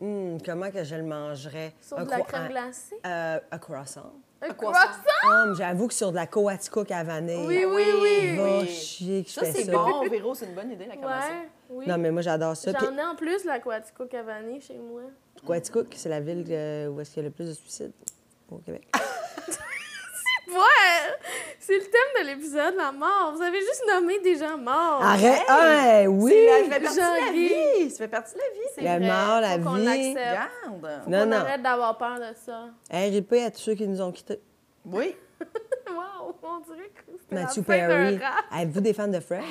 [0.00, 1.74] hmm, comment que je le mangerais?
[1.80, 2.96] Sur Un de la crème un- glacée?
[3.04, 4.12] euh, un croissant.
[4.40, 4.78] Un croissant?
[4.78, 5.00] croissant?
[5.24, 7.44] Ah, J'avoue que sur de la coaticook à vanille.
[7.46, 8.36] Oui, oui, oui.
[8.36, 8.66] Va oui.
[8.68, 9.72] chier que je Ça, fais c'est ça.
[9.72, 11.32] bon, Véro, c'est une bonne idée, la crème glacée.
[11.32, 11.88] Ouais, oui.
[11.88, 12.70] Non, mais moi, j'adore ça.
[12.72, 15.02] J'en ai en plus, la Quatico Cavani chez moi.
[15.44, 17.92] Coaticook, c'est la ville euh, où est-ce qu'il y a le plus de suicides
[18.50, 18.86] au Québec.
[20.52, 21.14] Ouais!
[21.58, 23.32] C'est le thème de l'épisode, la mort.
[23.34, 25.02] Vous avez juste nommé des gens morts.
[25.02, 25.42] Arrête!
[25.48, 26.32] Ah, oui!
[26.32, 27.90] C'est la- Ça fait partie de la vie.
[27.90, 28.68] Ça fait partie de la vie.
[28.74, 29.84] C'est La vrai, mort, la faut qu'on vie.
[29.84, 30.40] l'accepte.
[30.66, 31.08] Regarde.
[31.08, 31.36] Non, On non.
[31.36, 32.66] arrête d'avoir peur de ça.
[32.90, 34.40] RIP à tous ceux qui nous ont quittés.
[34.84, 35.16] Oui.
[35.92, 38.16] Wow, on dirait que c'était Matthew la fin Perry.
[38.16, 38.44] d'un rap.
[38.58, 39.42] Êtes-vous des fans de Friends?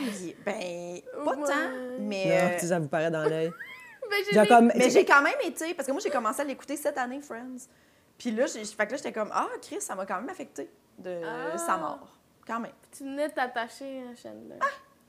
[0.44, 1.48] Ben, pas Ouais.
[1.48, 1.54] tant,
[2.00, 2.26] mais...
[2.26, 3.52] Non, euh, ça vous paraît dans l'œil.
[4.34, 4.72] Ben, comme...
[4.76, 7.68] Mais j'ai quand même été, parce que moi, j'ai commencé à l'écouter cette année, Friends.
[8.18, 10.70] Puis là, j'ai- fait que là, j'étais comme, ah, Chris, ça m'a quand même affecté
[11.02, 11.58] de Ah.
[11.58, 12.08] sa mort.
[12.48, 12.72] Quand même.
[12.92, 14.60] Tu venais de t'attacher à Chandler.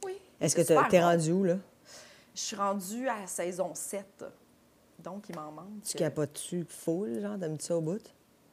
[0.05, 0.19] Oui.
[0.41, 1.57] Est-ce que super t'es rendu où, là?
[2.35, 4.25] Je suis rendue à la saison 7.
[4.99, 5.83] Donc, il m'en manque.
[5.85, 8.03] Tu capotes-tu full, genre, t'aimes-tu ça au bout?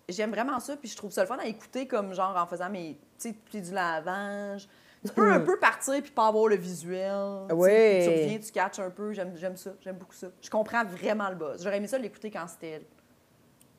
[0.07, 2.69] J'aime vraiment ça, puis je trouve ça le fun à écouter comme genre en faisant
[2.69, 4.67] mes, tu sais, puis du lavage.
[5.05, 7.45] Tu peux un peu partir puis pas avoir le visuel.
[7.47, 7.69] tu Oui.
[8.03, 9.13] Tu reviens, tu catches un peu.
[9.13, 10.27] J'aime j'aime ça, j'aime beaucoup ça.
[10.41, 11.63] Je comprends vraiment le buzz.
[11.63, 12.85] J'aurais aimé ça l'écouter quand c'était, tu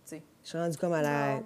[0.05, 0.23] sais.
[0.45, 1.45] Je suis rendue comme à la Wow.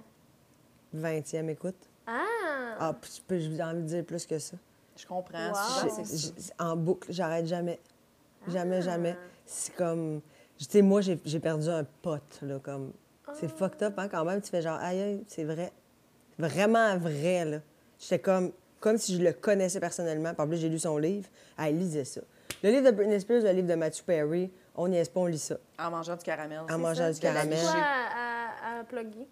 [0.93, 1.89] 20e écoute.
[2.07, 2.75] Ah!
[2.79, 4.57] Ah, puis je peux- j'ai envie de dire plus que ça.
[4.97, 5.49] Je comprends.
[5.49, 5.89] Wow.
[6.05, 7.79] souvent, En boucle, j'arrête jamais.
[8.47, 8.81] Jamais, Ah.
[8.81, 9.17] jamais.
[9.45, 10.21] C'est comme...
[10.57, 12.93] Tu sais, moi, j'ai j'ai perdu un pote, là, comme...
[13.33, 13.55] C'est Ah.
[13.57, 14.41] fucked up, hein, quand même.
[14.41, 15.71] Tu fais genre, aïe, aïe, c'est vrai.
[16.37, 17.57] Vraiment vrai, là.
[17.99, 18.51] J'étais comme...
[18.79, 20.33] Comme si je le connaissais personnellement.
[20.33, 21.27] Puis en plus, j'ai lu son livre.
[21.57, 22.21] Ah, lisez ça.
[22.61, 25.25] Le livre de Britney Spears, le livre de Matthew Perry, on n'y est pas, on
[25.25, 25.55] lit ça.
[25.79, 26.59] En mangeant du caramel.
[26.69, 27.59] En mangeant ça, du caramel.
[27.59, 29.27] Quoi à, à, à plugger?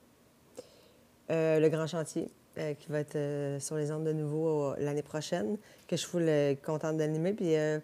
[1.29, 4.75] Euh, le grand chantier, euh, qui va être euh, sur les ondes de nouveau euh,
[4.79, 5.57] l'année prochaine,
[5.87, 7.33] que je suis euh, contente d'animer.
[7.33, 7.79] Puis euh,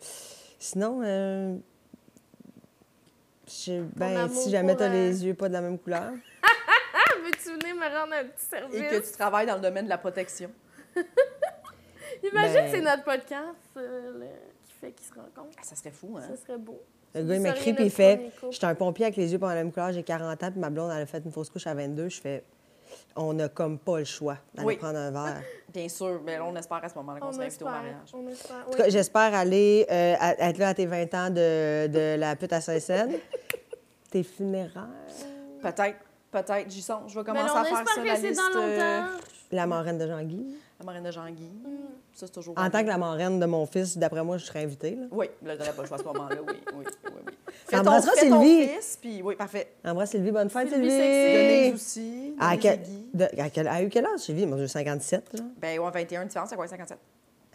[0.60, 1.56] sinon, euh,
[3.48, 6.12] Je- ben, si jamais t'as euh, les yeux pas de la même couleur.
[6.44, 6.48] Ah,
[7.24, 8.82] veux-tu venir me rendre un petit Et service?
[9.04, 10.52] que tu travailles dans le domaine de la protection.
[12.24, 13.46] Imagine Ben- que c'est notre podcast
[13.78, 14.26] euh, le-
[14.66, 15.56] qui fait qu'ils se rencontrent.
[15.58, 16.24] Ah, ça serait fou, hein?
[16.30, 16.82] Ça serait beau.
[17.16, 18.32] Le gars, il m'écrit, le puis il fait.
[18.52, 20.60] J'étais un pompier avec les yeux pas de la même couleur, j'ai 40 ans, puis
[20.60, 22.10] ma blonde, elle a fait une fausse couche à 22.
[22.10, 22.44] Je fais
[23.22, 24.78] On n'a comme pas le choix d'aller Oui.
[24.78, 25.42] prendre un verre.
[25.74, 27.82] Bien sûr, mais là, on espère à ce moment-là qu'on On sera invité au espère.
[27.82, 28.10] mariage.
[28.14, 28.66] On espère.
[28.68, 32.36] En tout cas, j'espère aller euh, être là à tes 20 ans de, de la
[32.38, 33.12] pute à Saint-Saëns.
[34.12, 34.88] tes funérailles.
[35.62, 35.98] Peut-être,
[36.32, 37.12] peut-être, j'y songe.
[37.12, 38.42] Je vais Mais commencer là, à faire espère ça, que la c'est liste.
[38.54, 39.18] dans euh, longtemps.
[39.52, 40.46] La marraine de Jean-Guy.
[40.80, 41.50] la marraine de Jean-Guy.
[42.14, 42.54] Ça, c'est toujours...
[42.58, 44.92] En tant que la marraine de mon fils, d'après moi, je serais invitée.
[44.96, 45.08] Là.
[45.12, 47.34] Oui, là, j'aurais pas le choix à ce moment-là, oui, oui, oui, oui.
[47.66, 48.68] Fais ton, T'embrasseras fais ton Sylvie.
[48.68, 49.74] fils, puis oui, parfait.
[49.86, 51.74] Embrasse Sylvie, bonne fête, Sylvie Sylvie.
[51.74, 52.80] aussi, À quel,
[53.14, 54.46] de- à eu quel âge, Sylvie?
[54.46, 55.34] Moi, j'ai 57.
[55.34, 55.40] Là.
[55.58, 56.98] Ben, ouais, 21 différence, c'est quoi, 57?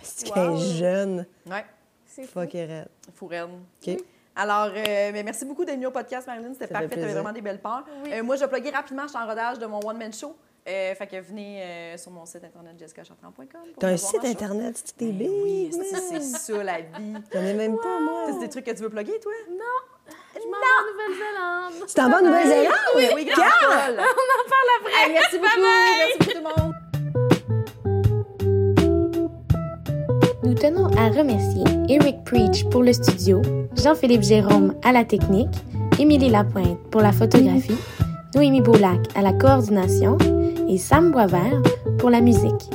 [0.03, 0.57] C'est qu'elle Wow.
[0.57, 1.27] est jeune?
[1.47, 1.65] Ouais,
[2.07, 2.41] C'est fou.
[2.41, 2.89] Fuck et raide.
[3.15, 3.61] fourraine.
[3.87, 3.97] OK.
[4.37, 6.53] Alors, euh, mais merci beaucoup d'être venue au podcast, Marilyn.
[6.53, 6.89] C'était parfait.
[6.93, 7.85] Tu vraiment des belles parts.
[8.05, 8.11] Oui.
[8.12, 9.03] Euh, moi, je vais plugger rapidement.
[9.05, 10.35] Je suis en rodage de mon one-man show.
[10.66, 13.45] Euh, fait que venez euh, sur mon site internet jessicachartrand.com.
[13.78, 17.12] T'as un site internet, c'est t'es Ben big, Oui, c'est c'est ça la vie.
[17.35, 18.24] J'en ai même pas, moi.
[18.28, 19.32] T'as des trucs que tu veux plugger, toi?
[19.47, 21.86] Je m'en vais en Nouvelle-Zélande.
[21.86, 22.73] Tu t'en vas en Nouvelle-Zélande?
[22.97, 23.51] Oui, oui, grave.
[23.91, 25.12] On en parle après.
[25.12, 25.61] merci beaucoup.
[25.99, 26.74] Merci beaucoup, tout le monde.
[30.45, 33.43] Nous tenons à remercier Eric Preach pour le studio,
[33.77, 35.55] Jean-Philippe Jérôme à la technique,
[35.99, 37.77] Émilie Lapointe pour la photographie,
[38.35, 40.16] Noémie Boulac à la coordination
[40.74, 41.62] et Sam Boisvert
[41.98, 42.68] pour la musique.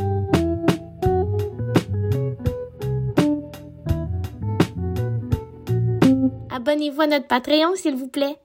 [6.49, 8.37] Abonnez-vous à notre Patreon, s'il vous plaît.